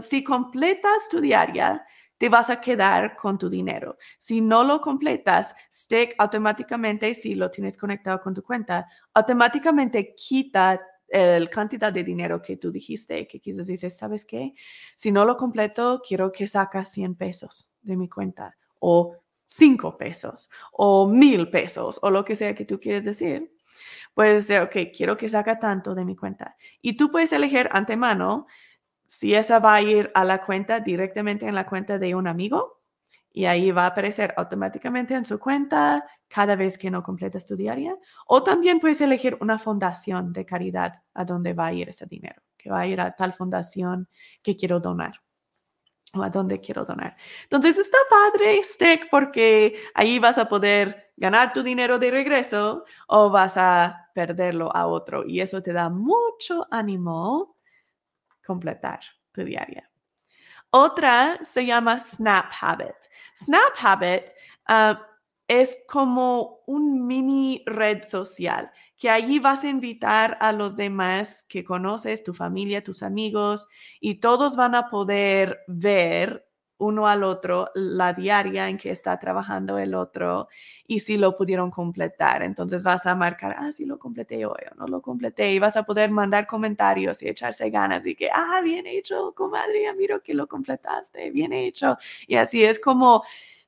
[0.00, 1.84] si completas tu diaria,
[2.18, 3.98] te vas a quedar con tu dinero.
[4.18, 10.80] Si no lo completas, Stick automáticamente, si lo tienes conectado con tu cuenta, automáticamente quita
[11.08, 14.54] el cantidad de dinero que tú dijiste, que quizás dices, ¿sabes qué?
[14.96, 20.50] Si no lo completo, quiero que sacas 100 pesos de mi cuenta o 5 pesos
[20.72, 23.52] o 1000 pesos o lo que sea que tú quieres decir.
[24.16, 26.56] Decir, ok, quiero que saca tanto de mi cuenta.
[26.80, 28.46] Y tú puedes elegir antemano
[29.04, 32.80] si esa va a ir a la cuenta directamente en la cuenta de un amigo
[33.30, 37.56] y ahí va a aparecer automáticamente en su cuenta cada vez que no completas tu
[37.56, 37.96] diaria.
[38.26, 42.42] O también puedes elegir una fundación de caridad a donde va a ir ese dinero.
[42.56, 44.08] que va a ir a tal fundación
[44.42, 45.20] que quiero donar
[46.14, 47.16] o a dónde quiero donar.
[47.44, 53.30] Entonces está padre Stick porque ahí vas a poder ganar tu dinero de regreso o
[53.30, 57.56] vas a perderlo a otro y eso te da mucho ánimo
[58.44, 59.00] completar
[59.32, 59.90] tu diaria.
[60.70, 62.96] Otra se llama Snap Habit.
[63.34, 64.32] Snap Habit
[64.66, 65.00] ah,
[65.48, 71.64] es como un mini red social que allí vas a invitar a los demás que
[71.64, 73.68] conoces, tu familia, tus amigos,
[74.00, 76.46] y todos van a poder ver
[76.78, 80.48] uno al otro la diaria en que está trabajando el otro
[80.86, 82.42] y si lo pudieron completar.
[82.42, 85.76] Entonces vas a marcar, ah, sí lo completé hoy o no lo completé y vas
[85.76, 90.34] a poder mandar comentarios y echarse ganas de que, ah, bien hecho, comadre, miro que
[90.34, 91.96] lo completaste, bien hecho.
[92.26, 93.22] Y así es como,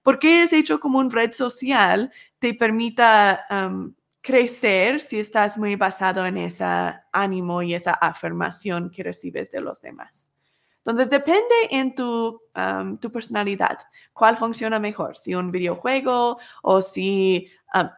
[0.08, 3.44] porque es hecho como un red social, te permita
[4.22, 6.64] crecer si estás muy basado en ese
[7.12, 10.32] ánimo y esa afirmación que recibes de los demás.
[10.78, 12.40] Entonces, depende en tu,
[13.02, 13.80] tu personalidad,
[14.14, 17.50] cuál funciona mejor, si un videojuego o si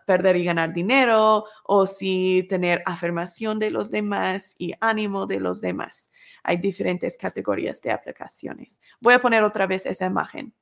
[0.05, 5.61] perder y ganar dinero o si tener afirmación de los demás y ánimo de los
[5.61, 6.11] demás.
[6.43, 8.81] Hay diferentes categorías de aplicaciones.
[9.01, 10.53] Voy a poner otra vez esa imagen.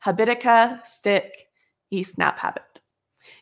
[0.00, 1.32] Habitica, Stick
[1.88, 2.82] y Snap Habit.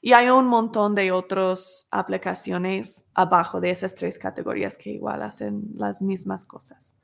[0.00, 5.62] Y hay un montón de otras aplicaciones abajo de esas tres categorías que igual hacen
[5.74, 6.96] las mismas cosas.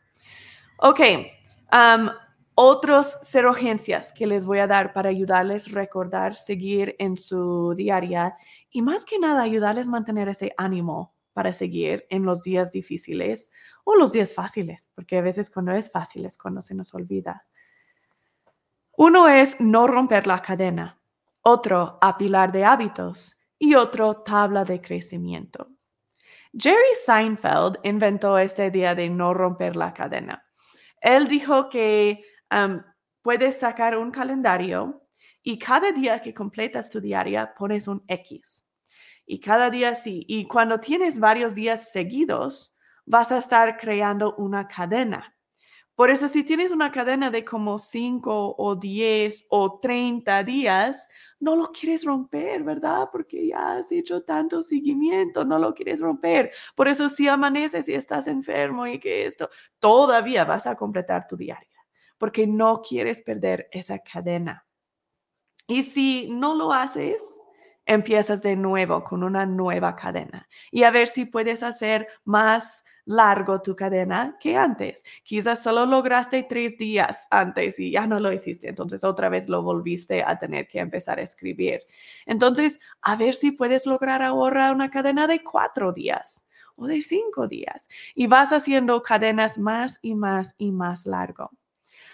[0.79, 1.01] Ok,
[1.73, 2.09] um,
[2.55, 8.37] otros urgencias que les voy a dar para ayudarles a recordar, seguir en su diaria
[8.71, 13.51] y más que nada ayudarles a mantener ese ánimo para seguir en los días difíciles
[13.85, 17.47] o los días fáciles, porque a veces cuando es fácil es cuando se nos olvida.
[19.03, 21.01] Uno es no romper la cadena
[21.41, 25.69] otro apilar de hábitos y otro tabla de crecimiento.
[26.53, 30.45] Jerry Seinfeld inventó este día de no romper la cadena.
[31.01, 32.23] Él dijo que
[32.55, 32.83] um,
[33.23, 35.09] puedes sacar un calendario
[35.43, 38.67] y cada día que completas tu diaria pones un X.
[39.25, 40.27] Y cada día sí.
[40.29, 42.77] Y cuando tienes varios días seguidos,
[43.07, 45.35] vas a estar creando una cadena.
[46.01, 51.07] Por eso si tienes una cadena de como 5 o 10 o 30 días,
[51.41, 53.11] no lo quieres romper, ¿verdad?
[53.13, 56.53] Porque ya has hecho tanto seguimiento, no lo quieres romper.
[56.75, 61.37] Por eso si amaneces y estás enfermo y que esto, todavía vas a completar tu
[61.37, 61.85] diaria,
[62.17, 64.65] porque no quieres perder esa cadena.
[65.67, 67.39] Y si no lo haces,
[67.85, 73.61] empiezas de nuevo con una nueva cadena y a ver si puedes hacer más largo
[73.61, 75.03] tu cadena que antes.
[75.25, 79.63] Quizás solo lograste tres días antes y ya no lo hiciste, entonces otra vez lo
[79.63, 81.81] volviste a tener que empezar a escribir.
[82.25, 86.47] Entonces, a ver si puedes lograr ahora una cadena de cuatro días
[86.77, 91.51] o de cinco días y vas haciendo cadenas más y más y más largo.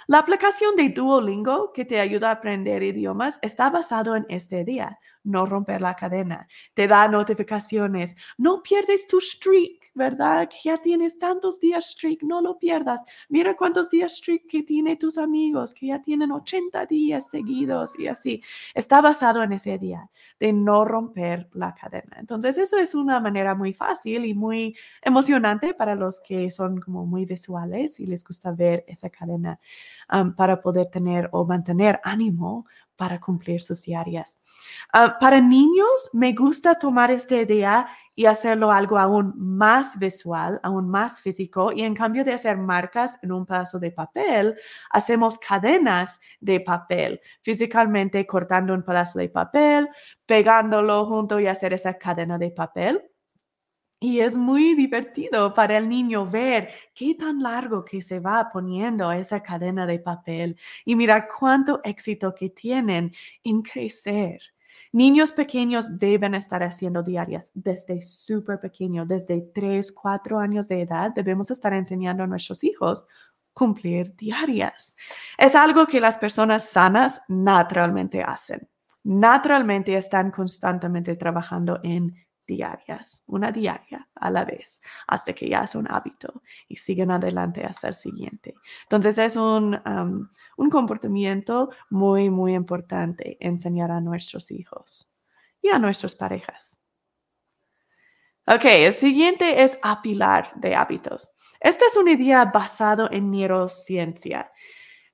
[0.09, 4.99] La aplicación de Duolingo que te ayuda a aprender idiomas está basado en este día,
[5.25, 6.49] no romper la cadena.
[6.75, 10.49] Te da notificaciones, no pierdes tu streak ¿verdad?
[10.63, 13.03] Ya tienes tantos días streak, no lo pierdas.
[13.29, 18.07] Mira cuántos días streak que tiene tus amigos, que ya tienen 80 días seguidos y
[18.07, 18.43] así.
[18.75, 22.17] Está basado en ese día de no romper la cadena.
[22.19, 27.07] Entonces, eso es una manera muy fácil y muy emocionante para los que son como
[27.07, 29.59] muy visuales y les gusta ver esa cadena
[30.37, 32.67] para poder tener o mantener ánimo
[32.97, 34.39] para cumplir sus diarias.
[34.93, 40.89] Ah, para niños, me gusta tomar esta idea y hacerlo algo aún más visual, aún
[40.89, 41.73] más físico.
[41.73, 44.57] Y en cambio de hacer marcas en un pedazo de papel,
[44.91, 49.89] hacemos cadenas de papel, físicamente cortando un pedazo de papel,
[50.25, 53.03] pegándolo junto y hacer esa cadena de papel.
[54.07, 59.11] Y es muy divertido para el niño ver qué tan largo que se va poniendo
[59.11, 63.13] esa cadena de papel y mirar cuánto éxito que tienen
[63.43, 64.41] en crecer.
[64.93, 71.11] Niños pequeños deben estar haciendo diarias desde súper pequeño, desde 3, 4 años de edad.
[71.13, 73.09] Debemos estar enseñando a nuestros hijos
[73.53, 74.95] cumplir diarias.
[75.37, 78.69] Es algo que las personas sanas naturalmente hacen.
[79.03, 82.15] Naturalmente están constantemente trabajando en
[82.47, 87.65] diarias, una diaria a la vez, hasta que ya es un hábito y siguen adelante
[87.65, 88.55] hasta el siguiente.
[88.83, 89.79] Entonces es un,
[90.57, 95.15] un comportamiento muy, muy importante enseñar a nuestros hijos
[95.61, 96.83] y a nuestras parejas.
[98.49, 101.33] Ok, el siguiente es apilar de hábitos.
[101.59, 104.53] Esta es una idea basada en neurociencia.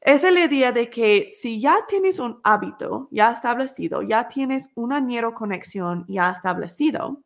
[0.04, 5.00] Es la idea de que si ya tienes un hábito ya establecido, ya tienes una
[5.00, 7.22] neuroconexión ya establecido,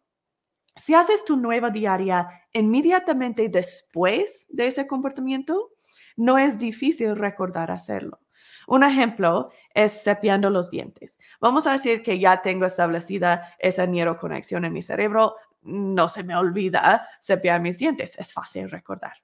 [0.77, 5.73] Si haces tu nueva diaria inmediatamente después de ese comportamiento,
[6.17, 8.21] no es difícil recordar hacerlo.
[8.69, 11.19] Un ejemplo es cepillando los dientes.
[11.41, 15.37] Vamos a decir que ya tengo establecida esa neuroconexión en mi cerebro.
[15.63, 18.19] No se me olvida cepillar mis dientes.
[18.19, 19.15] Es fácil recordar.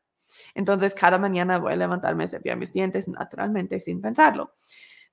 [0.55, 4.53] Entonces, cada mañana voy a levantarme cepillar mis dientes naturalmente sin pensarlo.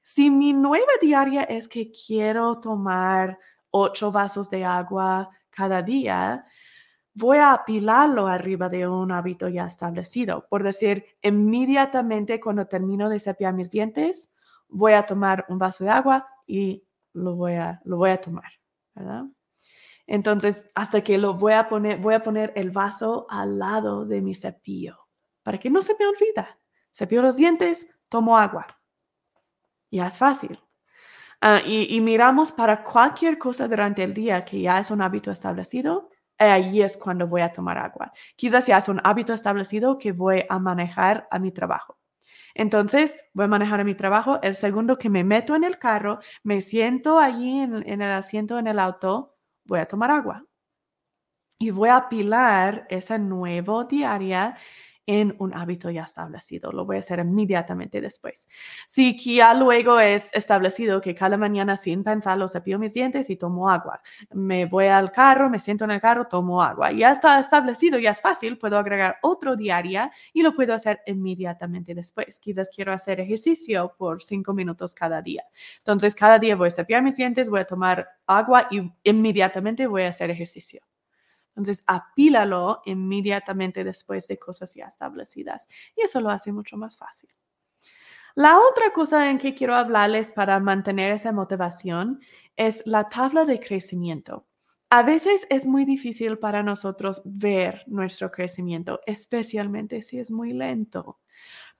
[0.01, 3.37] Si mi nueva diaria es que quiero tomar
[3.71, 6.45] ocho vasos de agua cada día,
[7.13, 10.47] voy a apilarlo arriba de un hábito ya establecido.
[10.49, 14.33] Por decir, inmediatamente cuando termino de cepillar mis dientes,
[14.67, 16.83] voy a tomar un vaso de agua y
[17.13, 18.51] lo voy a, lo voy a tomar.
[20.07, 24.21] Entonces, hasta que lo voy a poner, voy a poner el vaso al lado de
[24.21, 25.08] mi cepillo
[25.43, 26.59] para que no se me olvida.
[26.91, 28.67] Cepillo los dientes, tomo agua.
[29.91, 30.59] Ya es fácil.
[31.41, 36.09] Ah, y, miramos para cualquier cosa durante el día que ya es un hábito establecido,
[36.37, 38.11] ahí es cuando voy a tomar agua.
[38.35, 41.97] Quizás ya es un hábito establecido que voy a manejar a mi trabajo.
[42.53, 44.39] Entonces, voy a manejar a mi trabajo.
[44.41, 48.59] El segundo que me meto en el carro, me siento allí en, en el asiento
[48.59, 50.45] en el auto, voy a tomar agua.
[51.57, 54.57] Y voy a apilar esa nueva diaria
[55.09, 56.71] en un hábito ya establecido.
[56.71, 58.47] Lo voy a hacer inmediatamente después.
[58.85, 63.71] Si ya luego es establecido que cada mañana sin pensarlo cepillo mis dientes y tomo
[63.71, 66.91] agua, me voy al carro, me siento en el carro, tomo agua.
[66.91, 71.95] Ya está establecido, ya es fácil, puedo agregar otro diaria y lo puedo hacer inmediatamente
[71.95, 72.37] después.
[72.37, 75.43] Quizás quiero hacer ejercicio por cinco minutos cada día.
[75.79, 80.03] Entonces, cada día voy a cepillar mis dientes, voy a tomar agua y inmediatamente voy
[80.03, 80.88] a hacer ejercicio.
[81.59, 87.29] Entonces, apílalo inmediatamente después de cosas ya establecidas y eso lo hace mucho más fácil.
[88.33, 92.21] La otra cosa en que quiero hablarles para mantener esa motivación
[92.55, 94.47] es la tabla de crecimiento.
[94.89, 101.19] A veces es muy difícil para nosotros ver nuestro crecimiento, especialmente si es muy lento.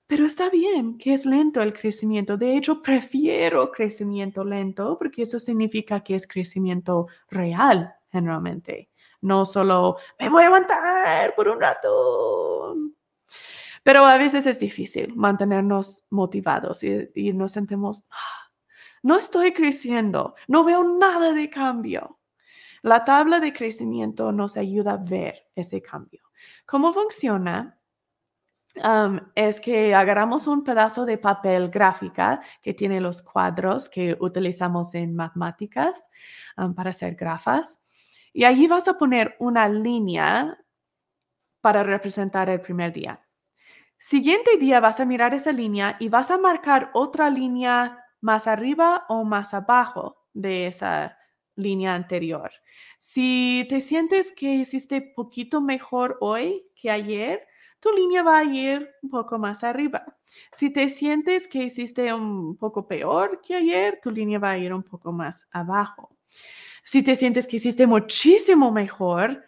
[0.07, 2.35] Pero está bien que es lento el crecimiento.
[2.35, 8.89] De hecho, prefiero crecimiento lento porque eso significa que es crecimiento real generalmente
[9.22, 12.76] no solo me voy a aguantar por un rato.
[13.84, 18.52] Pero a veces es difícil mantenernos motivados y, nos sentimos, ah,
[19.04, 22.20] no estoy creciendo, no veo nada de cambio.
[22.82, 26.24] La tabla de crecimiento nos ayuda a ver ese cambio.
[26.66, 27.76] ¿Cómo funciona?
[29.36, 35.16] es que agarramos un pedazo de papel gráfica que tiene los cuadros que utilizamos en
[35.16, 36.08] matemáticas
[36.76, 37.78] para hacer grafas
[38.34, 40.57] y allí vas a poner una línea
[41.61, 43.22] para representar el primer día.
[43.97, 49.06] Siguiente día vas a mirar esa línea y vas a marcar otra línea más arriba
[49.10, 51.18] o más abajo de esa
[51.56, 52.51] línea anterior.
[52.97, 57.45] Si te sientes que hiciste poquito mejor hoy que ayer,
[57.81, 60.06] tu línea va a ir un poco más arriba.
[60.53, 64.73] Si te sientes que hiciste un poco peor que ayer, tu línea va a ir
[64.73, 66.18] un poco más abajo.
[66.84, 69.43] Si te sientes que hiciste muchísimo mejor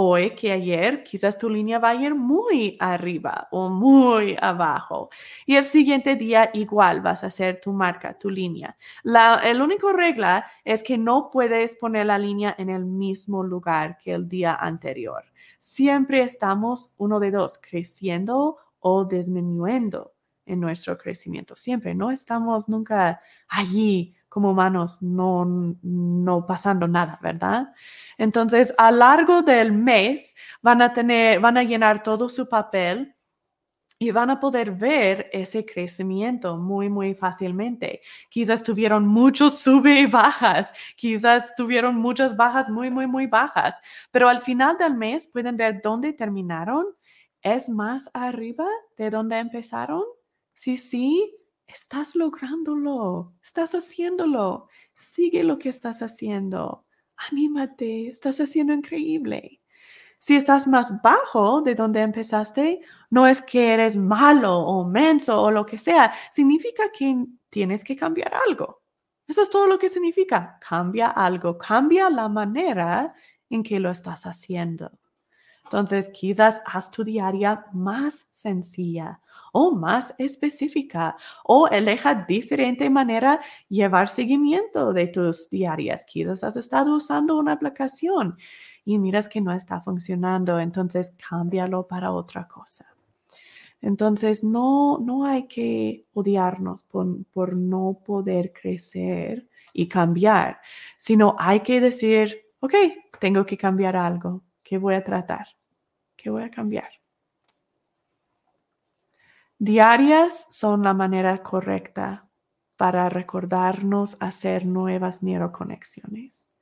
[0.00, 5.10] hoy que ayer, quizás tu línea va a ir muy arriba o muy abajo.
[5.44, 8.76] Y el siguiente día igual vas a hacer tu marca, tu línea.
[9.02, 13.98] La el único regla es que no puedes poner la línea en el mismo lugar
[13.98, 15.24] que el día anterior.
[15.58, 20.12] Siempre estamos uno de dos, creciendo o disminuyendo
[20.46, 21.56] en nuestro crecimiento.
[21.56, 25.44] Siempre, no estamos nunca allí como humanos no,
[25.82, 27.72] no pasando nada, ¿verdad?
[28.18, 33.14] Entonces, a lo largo del mes van a tener, van a llenar todo su papel
[33.98, 38.00] y van a poder ver ese crecimiento muy, muy fácilmente.
[38.30, 43.74] Quizás tuvieron muchos sube y bajas, quizás tuvieron muchas bajas muy, muy, muy bajas,
[44.12, 46.86] pero al final del mes pueden ver dónde terminaron.
[47.42, 50.02] ¿Es más arriba de donde empezaron?
[50.54, 51.37] Sí, sí,
[51.68, 56.86] estás lográndolo, estás haciéndolo, sigue lo que estás haciendo,
[57.30, 59.60] anímate, estás haciendo increíble.
[60.18, 62.80] Si estás más bajo de donde empezaste,
[63.10, 67.94] no es que eres malo o menso o lo que sea, significa que tienes que
[67.94, 68.82] cambiar algo.
[69.28, 70.58] Eso es todo lo que significa.
[70.66, 73.14] Cambia algo, cambia la manera
[73.48, 74.90] en que lo estás haciendo.
[75.64, 79.20] Entonces, quizás haz tu diaria más sencilla
[79.52, 86.04] o más específica o eleja diferente manera llevar seguimiento de tus diarias.
[86.04, 88.36] Quizás has estado usando una aplicación
[88.84, 92.86] y miras que no está funcionando, entonces cámbialo para otra cosa.
[93.80, 100.58] Entonces, no, no hay que odiarnos por, por no poder crecer y cambiar,
[100.96, 102.74] sino hay que decir, ok,
[103.20, 105.46] tengo que cambiar algo ¿Qué voy a tratar?
[106.14, 106.90] ¿Qué voy a cambiar?
[109.60, 112.30] Diarias son la manera correcta
[112.76, 116.52] para recordarnos hacer nuevas neuroconexiones.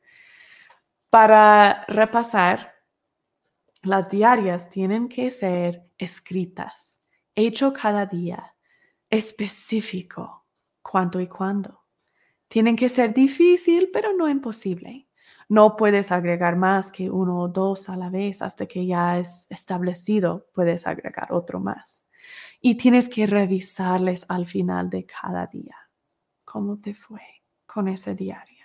[1.10, 2.72] Para repasar,
[3.82, 7.04] las diarias tienen que ser escritas,
[7.34, 8.54] hecho cada día,
[9.10, 10.46] específico,
[10.80, 11.84] cuánto y cuándo.
[12.48, 15.06] Tienen que ser difícil, pero no imposible.
[15.50, 19.46] No puedes agregar más que uno o dos a la vez hasta que ya es
[19.50, 22.05] establecido, puedes agregar otro más.
[22.60, 25.76] Y tienes que revisarles al final de cada día.
[26.44, 27.22] ¿Cómo te fue
[27.66, 28.56] con ese diario?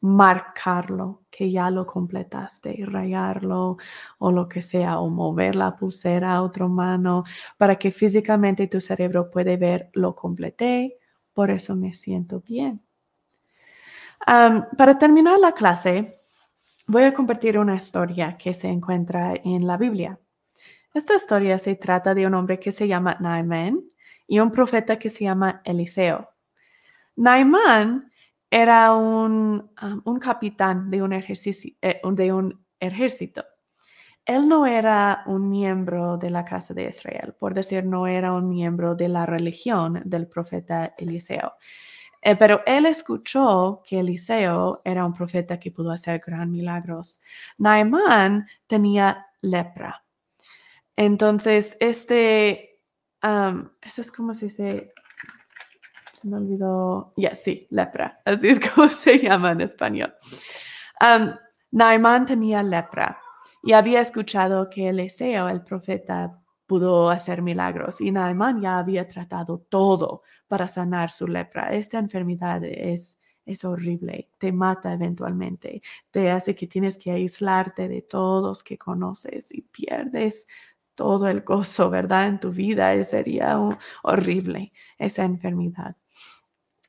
[0.00, 3.76] Marcarlo, que ya lo completaste, rayarlo
[4.18, 7.24] o lo que sea, o mover la pulsera a otra mano
[7.56, 10.98] para que físicamente tu cerebro puede ver lo completé,
[11.32, 12.82] por eso me siento bien
[14.76, 16.16] para terminar la clase,
[16.86, 20.18] voy a compartir una historia que se encuentra en la Biblia.
[20.98, 23.84] Esta historia se trata de un hombre que se llama Naaman
[24.26, 26.28] y un profeta que se llama Eliseo.
[27.14, 28.10] Naaman
[28.50, 29.70] era un,
[30.20, 33.44] capitán de un, eh, de un ejército.
[34.24, 38.48] Él no era un miembro de la casa de Israel, por decir, no era un
[38.48, 41.52] miembro de la religión del profeta Eliseo.
[42.20, 47.20] Eh, pero él escuchó que Eliseo era un profeta que pudo hacer gran milagros.
[47.56, 50.02] Naimán tenía lepra.
[50.98, 52.80] Entonces, este,
[53.22, 54.92] eso es como se dice,
[56.12, 60.12] se me olvidó, ya, sí, lepra, así es como se llama en español.
[61.00, 63.16] Um, tenía lepra
[63.62, 69.60] y había escuchado que Eliseo, el profeta, pudo hacer milagros y Naaman ya había tratado
[69.68, 71.68] todo para sanar su lepra.
[71.68, 75.80] Esta enfermedad es, es horrible, te mata eventualmente,
[76.10, 80.48] te hace que tienes que aislarte de todos que conoces y pierdes
[80.98, 82.26] todo el gozo, ¿verdad?
[82.26, 83.56] En tu vida sería
[84.02, 85.94] horrible esa enfermedad.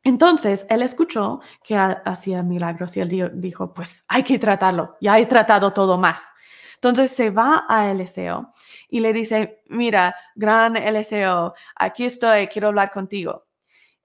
[0.03, 5.27] Entonces, él escuchó que hacía milagros y él dijo, pues hay que tratarlo, ya he
[5.27, 6.31] tratado todo más.
[6.73, 8.51] Entonces se va a Eliseo
[8.89, 13.45] y le dice, mira, gran Eliseo, aquí estoy, quiero hablar contigo.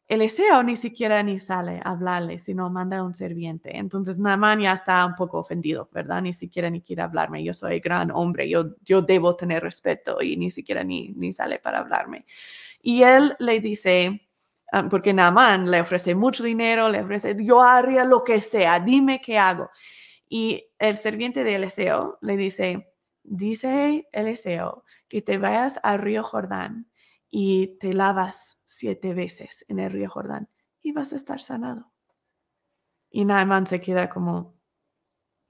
[0.06, 3.74] Eliseo ni siquiera ni sale a hablarle, sino manda a un serviente.
[3.76, 6.20] Entonces Naaman ya está un poco ofendido, ¿verdad?
[6.20, 7.42] Ni siquiera ni quiere hablarme.
[7.42, 11.58] Yo soy gran hombre, yo, yo debo tener respeto y ni siquiera ni, ni sale
[11.58, 12.26] para hablarme.
[12.82, 14.28] Y él le dice,
[14.72, 19.22] ah, porque Naaman le ofrece mucho dinero, le ofrece, yo haría lo que sea, dime
[19.22, 19.70] qué hago.
[20.28, 26.88] Y el serviente de Eliseo le dice, dice Eliseo que te vayas al río Jordán
[27.36, 30.48] y te lavas siete veces en el río Jordán
[30.80, 31.92] y vas a estar sanado.
[33.10, 34.54] Y Naaman se queda como,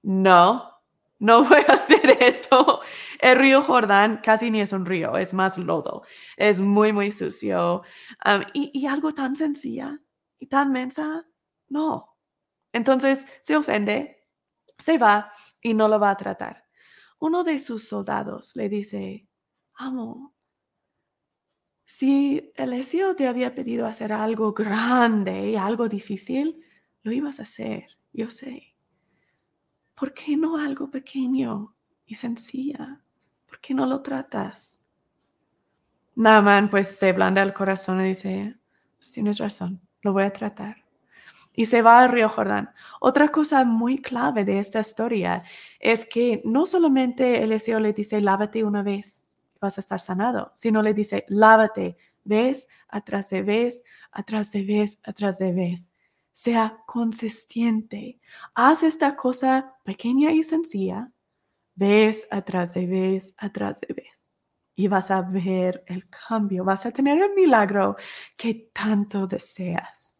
[0.01, 0.81] no,
[1.19, 2.81] no voy a hacer eso.
[3.19, 6.01] El río Jordán casi ni es un río, es más lodo,
[6.37, 7.83] es muy, muy sucio.
[8.55, 9.95] Y, y algo tan sencilla
[10.39, 11.27] y tan mensa,
[11.69, 12.17] no.
[12.73, 14.27] Entonces se ofende
[14.79, 15.31] se va
[15.61, 16.65] y no lo va a tratar.
[17.19, 19.29] Uno de sus soldados le dice,
[19.75, 20.34] amo,
[21.85, 26.61] si Eliseo te había pedido hacer algo grande y algo difícil,
[27.03, 28.75] lo ibas a hacer, yo sé.
[29.93, 31.75] ¿Por qué no algo pequeño
[32.05, 33.01] y sencilla?
[33.45, 34.81] ¿Por qué no lo tratas?
[36.15, 38.57] Naaman pues se blanda el corazón y dice,
[38.97, 40.85] pues tienes razón, lo voy a tratar
[41.55, 42.69] y se va al río Jordán.
[42.99, 45.43] Otra cosa muy clave de esta historia
[45.79, 49.24] es que no solamente Eliseo le dice, lávate una vez,
[49.59, 54.99] vas a estar sanado, sino le dice, lávate vez atrás de vez, atrás de vez,
[55.03, 55.89] atrás de vez.
[56.31, 58.19] Sea consistente.
[58.55, 61.11] Haz esta cosa pequeña y sencilla,
[61.75, 64.29] vez atrás de vez, atrás de vez.
[64.75, 67.95] Y vas a ver el cambio, vas a tener el milagro
[68.35, 70.17] que tanto deseas.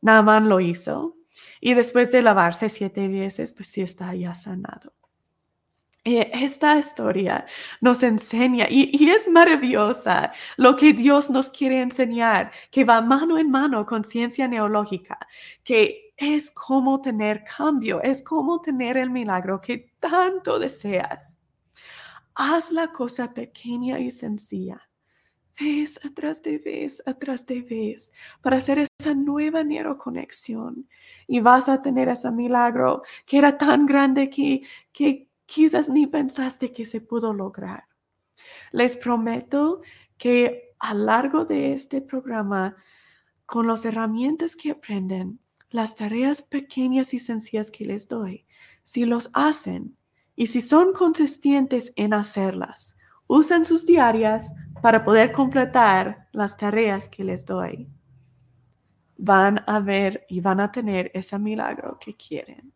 [0.00, 1.16] Naaman lo hizo
[1.60, 4.92] y después de lavarse siete veces, pues sí está ya sanado.
[6.16, 7.44] Esta historia
[7.82, 13.50] nos enseña y, es maravillosa lo que Dios nos quiere enseñar, que va mano en
[13.50, 15.18] mano con ciencia neológica,
[15.64, 21.38] que es como tener cambio, es como tener el milagro que tanto deseas.
[22.34, 24.88] Haz la cosa pequeña y sencilla
[25.60, 30.88] vez atrás de vez atrás de vez para hacer esa nueva neuroconexión
[31.26, 34.62] y vas a tener ese milagro que era tan grande que,
[34.92, 37.84] que quizás ni pensaste que se pudo lograr.
[38.70, 39.80] Les prometo
[40.18, 42.76] que a lo largo de este programa,
[43.46, 48.46] con las herramientas que aprenden, las tareas pequeñas y sencillas que les doy,
[48.82, 49.96] si los hacen
[50.40, 52.96] Y si son consistentes en hacerlas,
[53.26, 57.88] usen sus diarias para poder completar las tareas que les doy.
[59.16, 62.72] Van a ver y van a tener ese milagro que quieren.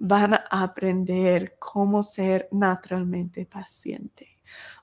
[0.00, 4.40] Van a aprender cómo ser naturalmente paciente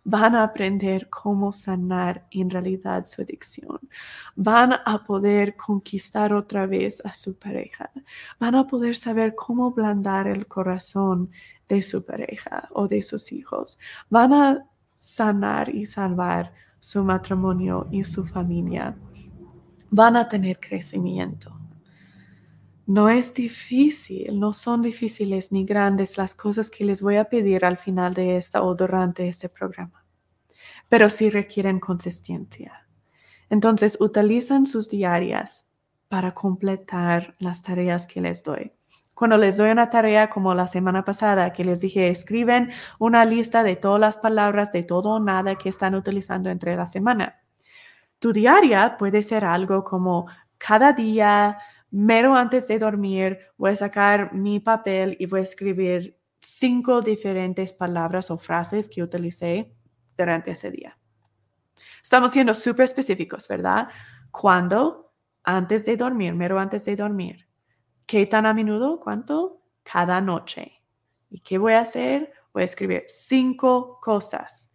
[0.09, 3.77] van a aprender cómo sanar en realidad su adicción.
[4.37, 7.91] Van a poder conquistar otra vez a su pareja.
[8.39, 11.29] Van a poder saber cómo blandar el corazón
[11.67, 13.77] de su pareja o de sus hijos.
[14.09, 14.65] Van a
[14.95, 18.95] sanar y salvar su matrimonio y su familia.
[19.89, 21.66] Van a tener crecimiento.
[22.87, 27.65] No es difícil, no son difíciles ni grandes las cosas que les voy a pedir
[27.65, 30.05] al final de esta o durante este programa,
[30.87, 32.87] pero sí requieren consistencia.
[33.49, 35.69] Entonces, utilizan sus diarias
[36.07, 38.71] para completar las tareas que les doy.
[39.13, 43.63] Cuando les doy una tarea como la semana pasada que les dije, escriben una lista
[43.63, 47.41] de todas las palabras de todo o nada que están utilizando entre la semana.
[48.19, 50.27] Tu diaria puede ser algo como
[50.57, 51.57] cada día,
[51.91, 57.73] mero antes de dormir, voy a sacar mi papel y voy a escribir cinco diferentes
[57.73, 59.73] palabras o frases que utilicé
[60.17, 60.97] durante ese día.
[62.01, 63.89] Estamos siendo súper específicos, ¿verdad?
[64.31, 65.13] ¿Cuándo?
[65.43, 67.47] Antes de dormir, mero antes de dormir.
[68.05, 68.99] ¿Qué tan a menudo?
[68.99, 69.61] ¿Cuánto?
[69.83, 70.81] Cada noche.
[71.29, 72.31] ¿Y qué voy a hacer?
[72.53, 74.71] Voy a escribir cinco cosas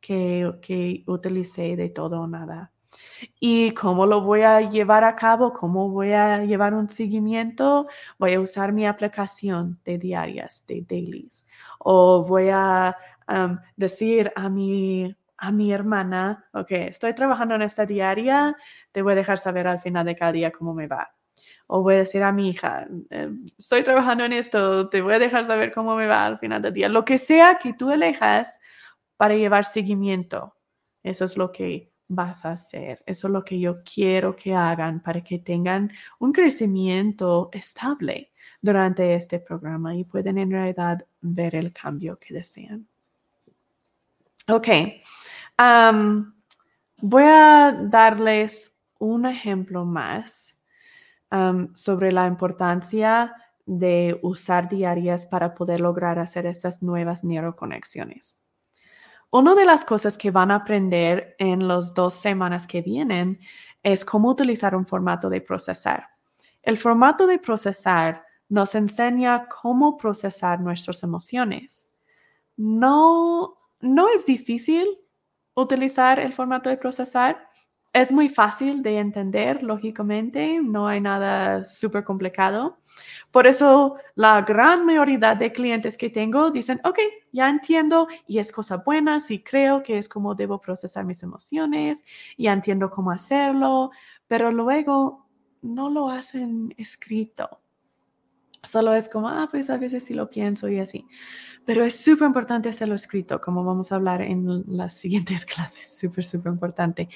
[0.00, 2.72] que, que utilicé de todo o nada
[3.40, 5.52] ¿Y cómo lo voy a llevar a cabo?
[5.52, 7.86] ¿Cómo voy a llevar un seguimiento?
[8.18, 11.46] Voy a usar mi aplicación de diarias, de dailies.
[11.78, 12.96] O voy a
[13.76, 18.56] decir a mi, a mi hermana, ok, estoy trabajando en esta diaria,
[18.92, 21.12] te voy a dejar saber al final de cada día cómo me va.
[21.66, 25.18] O voy a decir a mi hija, em, estoy trabajando en esto, te voy a
[25.18, 26.88] dejar saber cómo me va al final del día.
[26.88, 28.60] Lo que sea que tú elijas
[29.16, 30.54] para llevar seguimiento.
[31.02, 33.02] Eso es lo que vas a hacer.
[33.06, 39.14] Eso es lo que yo quiero que hagan para que tengan un crecimiento estable durante
[39.14, 42.86] este programa y pueden en realidad ver el cambio que desean.
[44.48, 44.68] Ok.
[47.02, 50.56] voy a darles un ejemplo más
[51.74, 53.34] sobre la importancia
[53.66, 58.45] de usar diarias para poder lograr hacer estas nuevas neuroconexiones.
[59.36, 63.38] Una de las cosas que van a aprender en las dos semanas que vienen
[63.82, 66.08] es cómo utilizar un formato de procesar.
[66.62, 71.92] El formato de procesar nos enseña cómo procesar nuestras emociones.
[72.56, 74.86] No, no es difícil
[75.52, 77.46] utilizar el formato de procesar.
[77.96, 82.76] Es muy fácil de entender, lógicamente, no hay nada súper complicado.
[83.30, 86.98] Por eso la gran mayoría de clientes que tengo dicen, ok,
[87.32, 92.04] ya entiendo y es cosa buena, sí creo que es como debo procesar mis emociones,
[92.36, 93.90] ya entiendo cómo hacerlo,
[94.28, 95.26] pero luego
[95.62, 97.62] no lo hacen escrito.
[98.66, 101.06] Solo es como, ah, pues a veces sí lo pienso y así.
[101.64, 106.24] Pero es súper importante hacerlo escrito, como vamos a hablar en las siguientes clases, súper,
[106.24, 107.08] súper importante.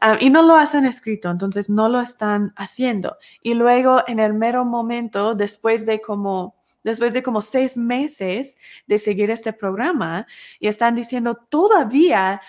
[0.00, 3.16] Ah, y no lo hacen escrito, entonces no lo están haciendo.
[3.42, 8.56] Y luego en el mero momento, después de como después de como seis meses
[8.86, 10.26] de seguir este programa
[10.58, 12.40] y están diciendo todavía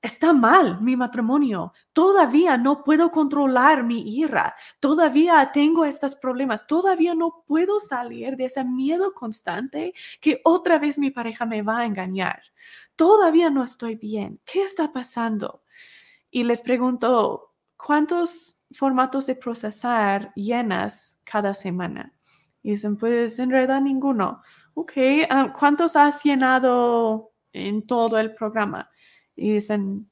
[0.00, 7.14] está mal mi matrimonio, todavía no puedo controlar mi ira, todavía tengo estos problemas, todavía
[7.14, 11.86] no puedo salir de ese miedo constante que otra vez mi pareja me va a
[11.86, 12.42] engañar,
[12.94, 15.62] todavía no estoy bien, ¿qué está pasando?
[16.30, 22.12] Y les pregunto, ¿cuántos formatos de procesar llenas cada semana?
[22.62, 24.42] Y dicen, pues en realidad ninguno.
[24.74, 24.92] Ok,
[25.30, 28.90] ah, ¿cuántos has llenado en todo el programa?
[29.38, 30.10] Y dicen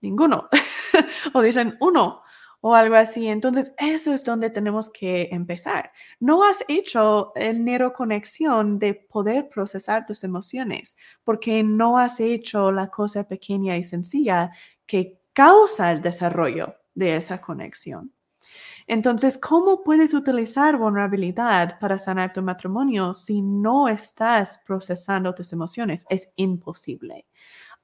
[0.00, 0.48] ninguno
[1.34, 2.22] o dicen uno
[2.60, 3.28] o algo así.
[3.28, 5.92] Entonces, eso es donde tenemos que empezar.
[6.20, 12.88] No has hecho el neuroconexión de poder procesar tus emociones porque no has hecho la
[12.88, 14.50] cosa pequeña y sencilla
[14.86, 18.12] que causa el desarrollo de esa conexión.
[18.88, 26.06] Entonces, ¿cómo puedes utilizar vulnerabilidad para sanar tu matrimonio si no estás procesando tus emociones?
[26.08, 27.26] Es imposible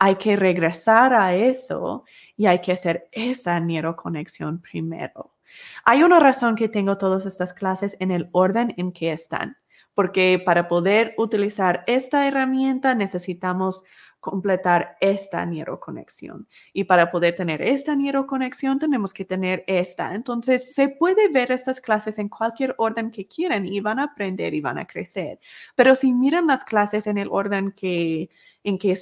[0.02, 2.02] hay que regresar a eso
[2.36, 5.36] y hay que hacer esa neuroconexión primero.
[5.84, 9.58] Hay una razón que tengo todas estas clases en el orden en que están,
[9.94, 13.84] porque para poder utilizar esta herramienta necesitamos
[14.18, 16.48] completar esta neuroconexión.
[16.72, 20.16] Y para poder tener esta neuroconexión tenemos que tener esta.
[20.16, 24.52] Entonces, se puede ver estas clases en cualquier orden que quieran y van a aprender
[24.54, 25.38] y van a crecer.
[25.76, 28.30] Pero si miran las clases en el orden que,
[28.64, 28.96] en que,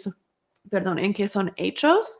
[0.68, 2.18] perdón, en que son hechos,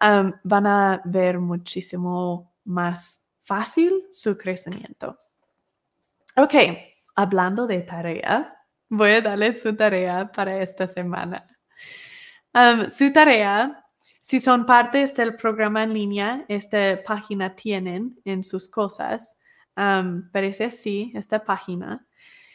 [0.00, 5.18] van a ver muchísimo más fácil su crecimiento.
[6.36, 6.54] Ok,
[7.14, 8.56] hablando de tarea,
[8.88, 11.46] voy a darles su tarea para esta semana
[12.88, 13.84] su tarea,
[14.20, 19.38] si son partes del programa en línea, esta página tienen en sus cosas.
[19.74, 22.06] parece así, esta página.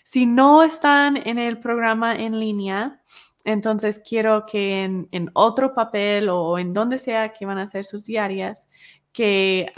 [0.04, 3.02] Si no están en el programa en línea,
[3.48, 8.04] entonces quiero que en, otro papel o en donde sea que van a hacer sus
[8.04, 8.68] diarias,
[9.14, 9.72] que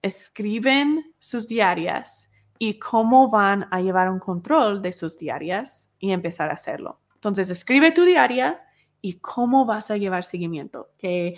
[0.00, 6.48] escriben sus diarias y cómo van a llevar un control de sus diarias y empezar
[6.48, 7.02] a hacerlo.
[7.16, 8.62] Entonces, escribe tu diaria
[9.02, 10.92] y cómo vas a llevar seguimiento.
[10.96, 11.36] Que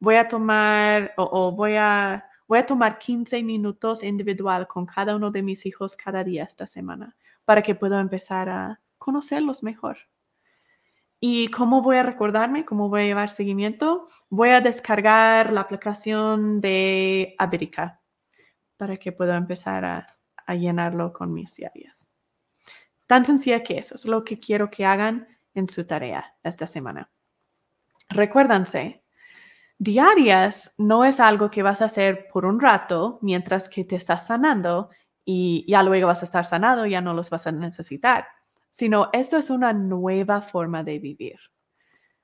[0.00, 5.30] voy a tomar o, voy, a, voy a tomar 15 minutos individual con cada uno
[5.30, 7.14] de mis hijos cada día esta semana
[7.44, 9.96] para que pueda empezar a conocerlos mejor.
[11.24, 12.64] ¿Y cómo voy a recordarme?
[12.64, 14.08] ¿Cómo voy a llevar seguimiento?
[14.28, 18.00] Voy a descargar la aplicación de Aberica
[18.76, 22.12] para que pueda empezar a, a llenarlo con mis diarias.
[23.06, 27.08] Tan sencilla que eso es lo que quiero que hagan en su tarea esta semana.
[28.08, 29.04] Recuérdense,
[29.78, 34.26] diarias no es algo que vas a hacer por un rato mientras que te estás
[34.26, 34.90] sanando
[35.24, 38.26] y ya luego vas a estar sanado, ya no los vas a necesitar,
[38.72, 41.38] sino esto es una nueva forma de vivir.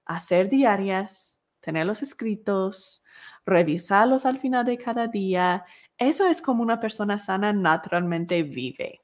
[0.07, 3.05] Hacer diarias, tenerlos escritos,
[3.47, 5.65] revisarlos al final de cada día,
[5.99, 9.03] eso es como una persona sana naturalmente vive.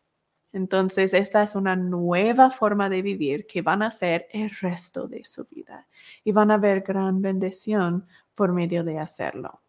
[0.52, 5.24] Entonces, esta es una nueva forma de vivir que van a hacer el resto de
[5.24, 5.86] su vida
[6.22, 9.60] y van a ver gran bendición por medio de hacerlo.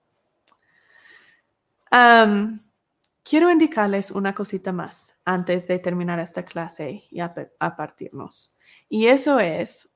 [3.25, 7.33] Quiero indicarles una cosita más antes de terminar esta clase y a,
[7.75, 8.55] partirnos.
[8.87, 9.89] Y eso es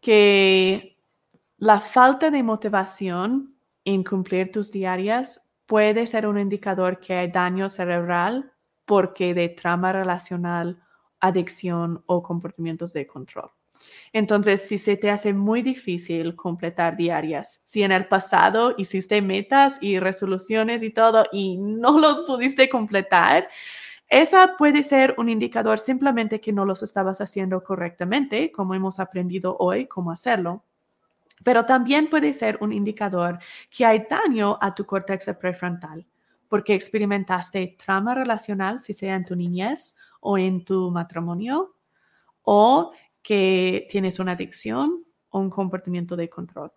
[0.00, 0.96] que
[1.58, 3.54] la falta de motivación
[3.84, 8.50] en cumplir tus diarias puede ser un indicador que hay daño cerebral
[8.86, 10.82] porque de trama relacional,
[11.20, 13.50] adicción o comportamientos de control.
[14.12, 19.78] Entonces, si se te hace muy difícil completar diarias, si en el pasado hiciste metas
[19.80, 23.48] y resoluciones y todo y no los pudiste completar,
[24.08, 29.56] esa puede ser un indicador simplemente que no los estabas haciendo correctamente, como hemos aprendido
[29.58, 30.64] hoy cómo hacerlo.
[31.42, 33.38] Pero también puede ser un indicador
[33.70, 36.06] que hay daño a tu córtex prefrontal
[36.54, 41.74] porque experimentaste trama relacional, si sea en tu niñez o en tu matrimonio,
[42.42, 42.92] o
[43.24, 46.70] que tienes una adicción o un comportamiento de control.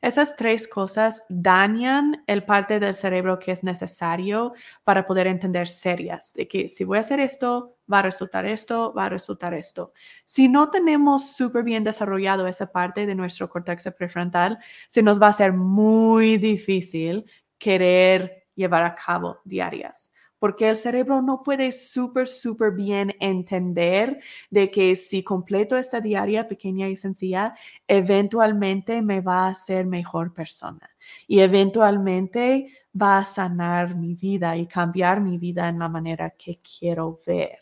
[0.00, 4.52] Esas tres cosas dañan el parte del cerebro que es necesario
[4.84, 8.92] para poder entender serias, de que si voy a hacer esto, va a resultar esto,
[8.96, 9.92] va a resultar esto.
[10.24, 14.58] Si no tenemos súper bien desarrollado esa parte de nuestro corteza prefrontal,
[14.88, 17.24] se nos va a hacer muy difícil
[17.58, 20.12] querer llevar a cabo diarias,
[20.44, 26.46] porque el cerebro no puede súper, súper bien entender de que si completo esta diaria
[26.46, 27.54] pequeña y sencilla,
[27.88, 30.90] eventualmente me va a hacer mejor persona
[31.26, 36.60] y eventualmente va a sanar mi vida y cambiar mi vida en la manera que
[36.60, 37.60] quiero ver.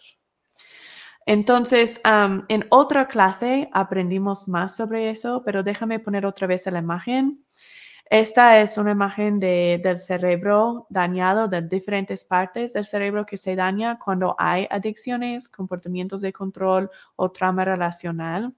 [1.25, 7.45] Entonces, en otra clase aprendimos más sobre eso, pero déjame poner otra vez la imagen.
[8.13, 13.99] Esta es una imagen del cerebro dañado, de diferentes partes del cerebro que se daña
[13.99, 18.55] cuando hay adicciones, comportamientos de control o trauma relacional.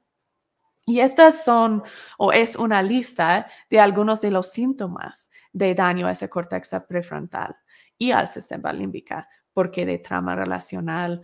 [0.84, 1.84] Y estas son
[2.18, 7.54] o es una lista de algunos de los síntomas de daño a ese córtex prefrontal
[7.96, 11.22] y al sistema límbico, porque de trauma relacional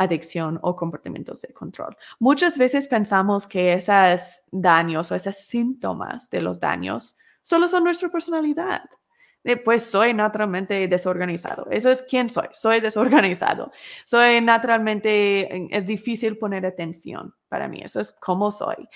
[0.00, 1.94] adicción o comportamientos de control.
[2.18, 8.08] Muchas veces pensamos que esos daños o esos síntomas de los daños solo son nuestra
[8.08, 8.82] personalidad.
[9.64, 11.66] pues soy naturalmente desorganizado.
[11.70, 12.48] Eso es quién soy.
[12.52, 13.72] Soy desorganizado.
[14.04, 17.80] Soy naturalmente, es difícil poner atención para mí.
[17.82, 18.88] Eso es cómo soy.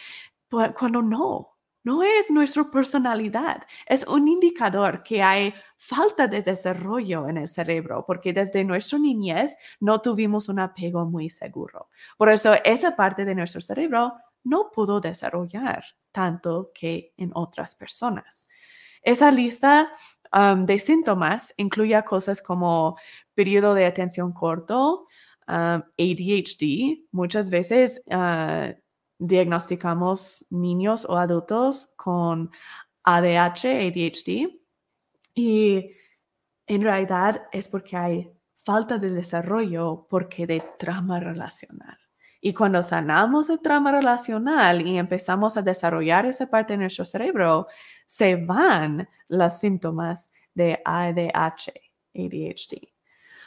[0.51, 1.53] Cuando no,
[1.85, 8.05] no es nuestra personalidad, es un indicador que hay falta de desarrollo en el cerebro,
[8.06, 11.90] porque desde nuestra niñez no tuvimos un apego muy seguro.
[12.16, 18.47] Por eso esa parte de nuestro cerebro no pudo desarrollar tanto que en otras personas.
[19.02, 19.90] Esa lista
[20.32, 22.97] um, de síntomas incluye cosas como
[23.35, 25.06] periodo de atención corto,
[25.48, 28.73] um, ADHD, muchas veces uh,
[29.18, 32.50] diagnosticamos niños o adultos con
[33.04, 34.60] ADH, ADHD,
[35.34, 35.90] y
[36.66, 38.30] en realidad es porque hay
[38.64, 41.98] falta de desarrollo porque de trauma relacional.
[42.40, 47.66] Y cuando sanamos el trauma relacional y empezamos a desarrollar esa parte de nuestro cerebro,
[48.06, 51.72] se van los síntomas de ADH,
[52.14, 52.93] ADHD.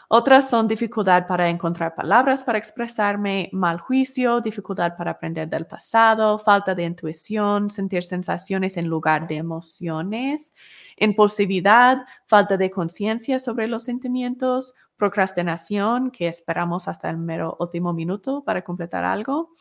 [0.10, 6.40] Otras son dificultad para encontrar palabras para expresarme, mal juicio, dificultad para aprender del pasado,
[6.40, 10.54] falta de intuición, sentir sensaciones en lugar de emociones,
[10.96, 18.46] impulsividad, falta de conciencia sobre los sentimientos, procrastinación, que esperamos hasta el mero último minuto
[18.46, 19.52] para completar algo,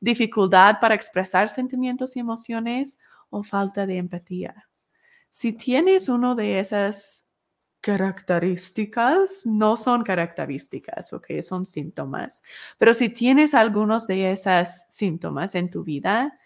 [0.00, 2.98] dificultad para expresar sentimientos y emociones
[3.30, 4.68] o falta de empatía.
[5.30, 7.26] Si tienes uno de esas
[7.84, 12.42] características no son características, ok, son síntomas.
[12.78, 16.40] Pero si tienes algunos de esos síntomas en tu vida,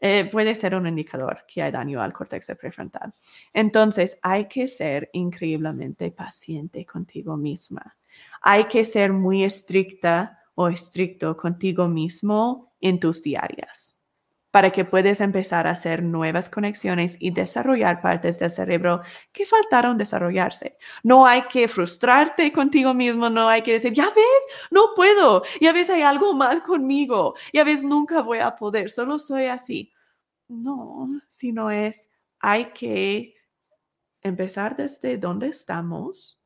[0.00, 3.14] eh, puede ser un indicador que hay daño al córtex prefrontal.
[3.52, 7.96] Entonces, hay que ser increíblemente paciente contigo misma.
[8.40, 14.01] Hay que ser muy estricta o estricto contigo mismo en tus diarias
[14.52, 19.00] para que puedas empezar a hacer nuevas conexiones y desarrollar partes del cerebro
[19.32, 20.76] que faltaron desarrollarse.
[21.02, 25.72] No hay que frustrarte contigo mismo, no hay que decir, ya ves, no puedo, ya
[25.72, 29.90] ves, hay algo mal conmigo, ya ves, nunca voy a poder, solo soy así.
[30.48, 33.34] No, sino es, hay que
[34.20, 36.38] empezar desde donde estamos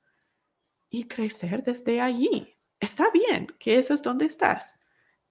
[0.89, 2.57] y crecer desde allí.
[2.79, 4.79] Está bien que eso es donde estás,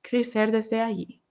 [0.01, 1.24] crecer desde allí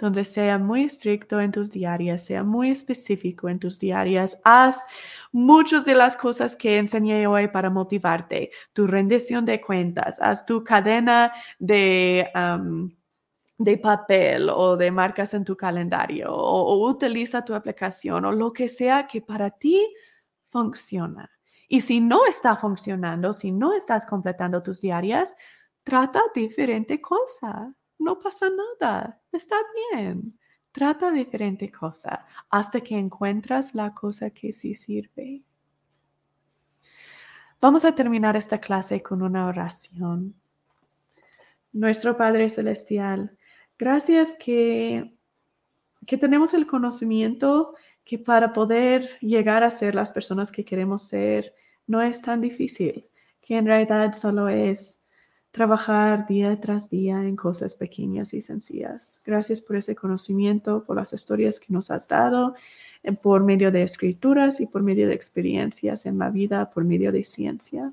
[0.00, 4.40] donde sea muy estricto en tus diarias, sea muy específico en tus diarias.
[4.44, 4.86] Haz
[5.30, 8.50] muchas de las cosas que enseñé hoy para motivarte.
[8.72, 12.26] Tu rendición de cuentas, haz tu cadena de...
[13.58, 18.54] de papel o de marcas en tu calendario o, o utiliza tu aplicación o lo
[18.54, 19.86] que sea que para ti
[20.48, 21.30] funciona.
[21.68, 25.36] Y si no está funcionando, si no estás completando tus diarias,
[25.84, 29.56] trata diferente cosa no pasa nada, está
[29.92, 30.38] bien.
[30.72, 35.42] Trata diferente cosa hasta que encuentras la cosa que sí sirve.
[37.60, 40.34] Vamos a terminar esta clase con una oración.
[41.72, 43.36] Nuestro Padre Celestial,
[43.78, 45.14] gracias que,
[46.06, 47.74] que tenemos el conocimiento
[48.04, 51.54] que para poder llegar a ser las personas que queremos ser
[51.86, 53.06] no es tan difícil,
[53.42, 54.99] que en realidad solo es
[55.50, 59.20] trabajar día tras día en cosas pequeñas y sencillas.
[59.24, 62.54] Gracias por ese conocimiento, por las historias que nos has dado,
[63.02, 67.10] eh, por medio de escrituras y por medio de experiencias en la vida, por medio
[67.12, 67.92] de ciencia.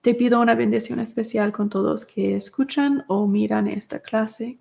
[0.00, 4.58] Te pido una bendición especial con todos que escuchan o miran esta clase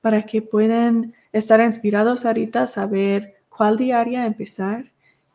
[0.00, 4.91] para que puedan estar inspirados ahorita a saber cuál diaria empezar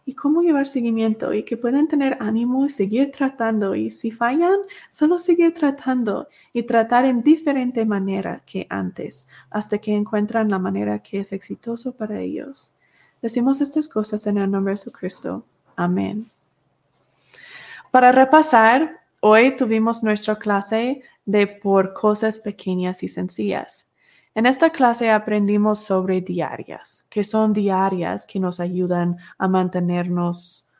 [0.08, 4.56] y cómo llevar seguimiento y que puedan tener ánimo y seguir tratando y si fallan,
[4.90, 11.00] solo seguir tratando y tratar en diferente manera que antes hasta que encuentran la manera
[11.00, 12.72] que es exitoso para ellos.
[13.22, 15.44] Decimos estas cosas en el nombre de Jesucristo.
[15.76, 16.32] Amén.
[17.92, 23.87] Para repasar, hoy tuvimos nuestra clase de por cosas pequeñas y sencillas.
[24.38, 30.72] En esta clase aprendimos sobre diarias, que son diarias que nos ayudan a mantenernos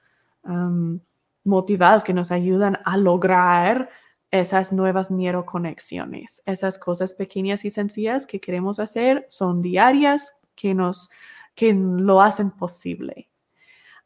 [1.44, 3.90] motivados, que nos ayudan a lograr
[4.30, 6.44] esas nuevas neuroconexiones.
[6.46, 11.10] Esas cosas pequeñas y sencillas que queremos hacer son diarias que nos
[11.56, 13.28] que lo hacen posible.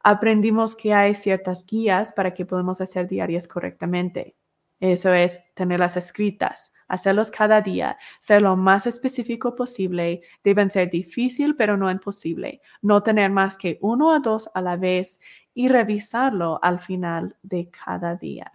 [0.02, 4.34] Aprendimos que hay ciertas guías para que podamos hacer diarias correctamente.
[4.82, 10.24] Eso es tenerlas escritas, hacerlos cada día, ser lo más específico posible.
[10.44, 12.62] Deben ser difícil, pero no imposible.
[12.82, 15.20] No tener más que uno o dos a la vez
[15.54, 18.52] y revisarlo al final de cada día.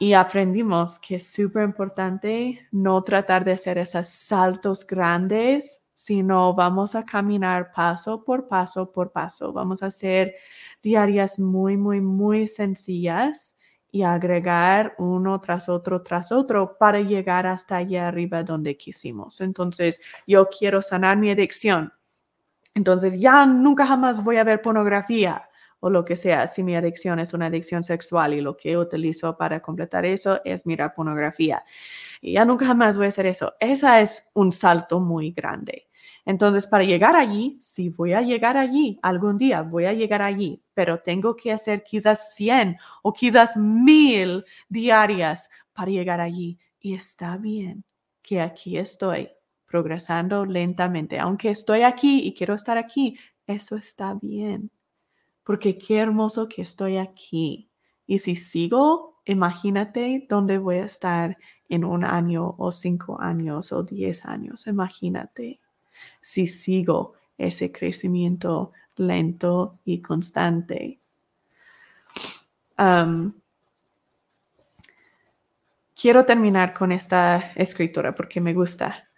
[0.00, 6.96] y aprendimos que es súper importante no tratar de hacer esos saltos grandes, sino vamos
[6.96, 9.52] a caminar paso por paso por paso.
[9.52, 10.34] Vamos a hacer
[10.82, 13.54] diarias muy, muy, muy sencillas
[13.94, 19.40] y agregar uno tras otro tras otro para llegar hasta allá arriba donde quisimos.
[19.40, 21.92] Entonces, yo quiero sanar mi adicción.
[22.74, 25.48] Entonces, ya nunca jamás voy a ver pornografía
[25.78, 29.36] o lo que sea, si mi adicción es una adicción sexual y lo que utilizo
[29.36, 31.62] para completar eso es mirar pornografía.
[32.20, 33.54] Ya nunca jamás voy a hacer eso.
[33.60, 35.86] Esa es un salto muy grande.
[36.26, 40.62] Entonces, para llegar allí, si voy a llegar allí, algún día voy a llegar allí,
[40.72, 46.58] pero tengo que hacer quizás 100 o quizás 1000 diarias para llegar allí.
[46.80, 47.84] Y está bien
[48.22, 49.28] que aquí estoy
[49.66, 51.18] progresando lentamente.
[51.18, 54.70] Aunque estoy aquí y quiero estar aquí, eso está bien,
[55.44, 57.70] porque qué hermoso que estoy aquí.
[58.06, 61.36] Y si sigo, imagínate dónde voy a estar
[61.68, 64.66] en un año o cinco años o diez años.
[64.66, 65.60] Imagínate
[66.20, 71.00] si sigo ese crecimiento lento y constante.
[75.94, 79.08] quiero terminar con esta escritura porque me gusta.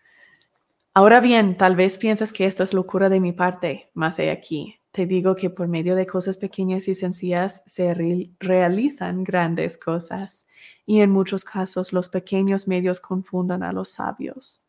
[0.94, 4.78] Ahora bien, tal vez piensas que esto es locura de mi parte, más he aquí.
[4.93, 10.47] Te digo que por medio de cosas pequeñas y sencillas se realizan grandes cosas
[10.86, 14.62] y en muchos casos los pequeños medios confundan a los sabios.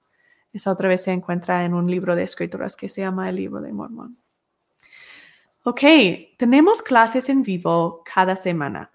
[0.58, 3.62] Esa otra vez se encuentra en un libro de escrituras que se llama el libro
[3.62, 4.18] de Mormón.
[5.64, 5.82] Ok,
[6.36, 8.92] tenemos clases en vivo cada semana.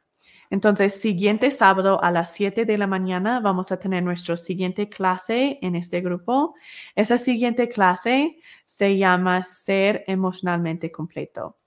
[0.51, 5.61] Entonces, siguiente sábado a las 7 de la mañana vamos a tener nuestra siguiente clase
[5.63, 6.57] en este grupo.
[6.97, 11.59] Esa siguiente clase se llama Ser emocionalmente completo.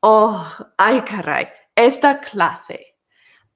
[0.00, 2.97] Oh, ay caray, esta clase,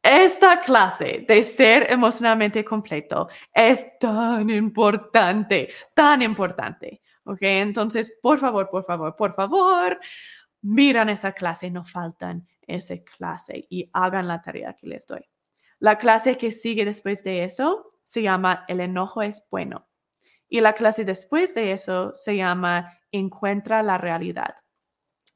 [0.03, 7.01] esta clase de ser emocionalmente completo es tan importante, tan importante.
[7.25, 10.01] Ok, entonces, por favor, por favor, por favor,
[10.63, 15.25] miran esa clase, no faltan esa clase y hagan la tarea que les doy.
[15.79, 19.89] La clase que sigue después de eso se llama El enojo es bueno.
[20.49, 24.57] Y la clase después de eso se llama Encuentra la realidad.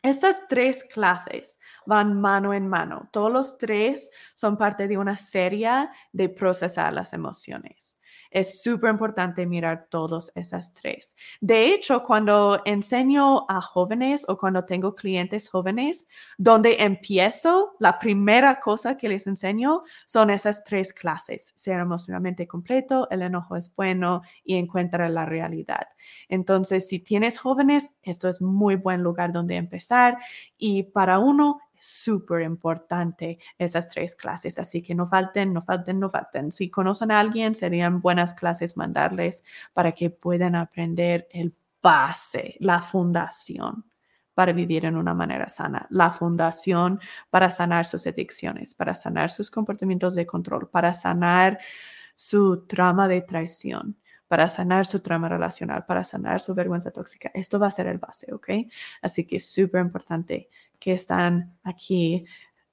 [0.02, 3.09] Estas tres clases van mano en mano.
[3.12, 8.01] Todos los tres son parte de una serie de procesar las emociones.
[8.36, 11.16] Es súper importante mirar todas esas tres.
[11.40, 16.06] De hecho, cuando enseño a jóvenes o cuando tengo clientes jóvenes,
[16.36, 21.54] donde empiezo, la primera cosa que les enseño son esas tres clases.
[21.56, 25.88] Ser emocionalmente completo, el enojo es bueno y encuentra la realidad.
[26.28, 30.18] Entonces, si tienes jóvenes, esto es muy buen lugar donde empezar.
[30.58, 36.10] Y para uno, súper importante esas tres clases, así que no falten, no falten, no
[36.10, 36.52] falten.
[36.52, 42.82] Si conocen a alguien, serían buenas clases mandarles para que puedan aprender el base, la
[42.82, 43.84] fundación
[44.34, 47.00] para vivir en una manera sana, la fundación
[47.30, 51.58] para sanar sus adicciones, para sanar sus comportamientos de control, para sanar
[52.16, 53.96] su trama de traición,
[54.28, 57.30] para sanar su trama relacional, para sanar su vergüenza tóxica.
[57.32, 58.50] Esto va a ser el base, ¿ok?
[59.00, 62.24] Así que es súper importante que están aquí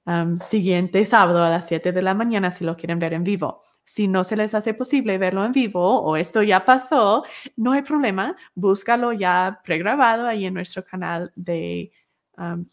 [0.06, 3.62] um, siguiente sábado a las 7 de la mañana si lo quieren ver en vivo.
[3.84, 7.24] Si no se les hace posible verlo en vivo o esto ya pasó,
[7.56, 8.36] no hay problema.
[8.54, 11.92] Búscalo ya pregrabado ahí en nuestro canal de
[12.38, 12.66] um,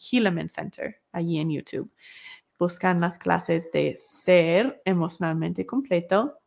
[0.47, 1.91] Center, allí en YouTube.
[2.57, 6.39] Buscan las clases de ser emocionalmente completo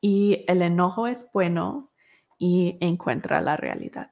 [0.00, 1.90] y el enojo es bueno
[2.38, 4.10] y encuentra la realidad.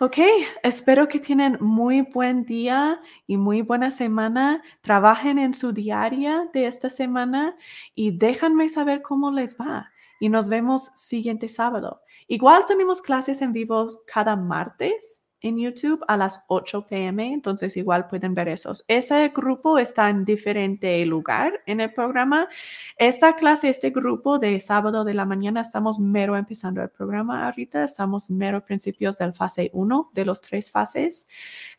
[0.00, 0.18] Ok,
[0.64, 4.60] espero que tienen muy buen día y muy buena semana.
[4.80, 7.56] Trabajen en su diaria de esta semana
[7.94, 9.92] y déjenme saber cómo les va.
[10.18, 12.02] Y nos vemos siguiente sábado.
[12.26, 18.08] Igual tenemos clases en vivo cada martes en YouTube a las 8 pm, entonces igual
[18.08, 18.82] pueden ver esos.
[18.88, 22.48] Ese grupo está en diferente lugar en el programa.
[22.96, 27.84] Esta clase, este grupo de sábado de la mañana, estamos mero empezando el programa ahorita,
[27.84, 31.28] estamos mero principios del fase 1 de los tres fases.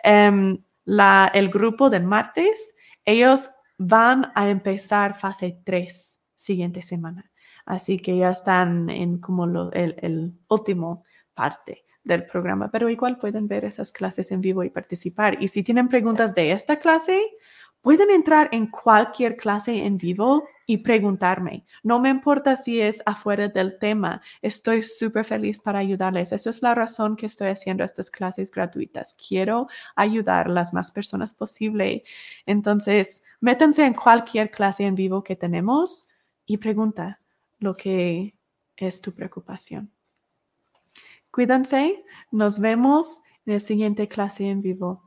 [0.04, 7.32] Em, la, el grupo del martes, ellos van a empezar fase 3 siguiente semana.
[7.66, 13.18] Así que ya están en como lo, el, el último parte del programa, pero igual
[13.18, 15.42] pueden ver esas clases en vivo y participar.
[15.44, 17.22] Y si tienen preguntas de esta clase,
[17.82, 21.66] pueden entrar en cualquier clase en vivo y preguntarme.
[21.84, 26.32] No me importa si es afuera del tema, estoy súper feliz para ayudarles.
[26.32, 29.16] Esa es la razón que estoy haciendo estas clases gratuitas.
[29.16, 32.04] Quiero ayudar a las más personas posible.
[32.46, 36.08] Entonces, métanse en cualquier clase en vivo que tenemos
[36.46, 37.20] y pregunta
[37.60, 38.36] lo que
[38.78, 39.95] es tu preocupación.
[41.36, 45.05] Cuídense, nos vemos en la siguiente clase en vivo.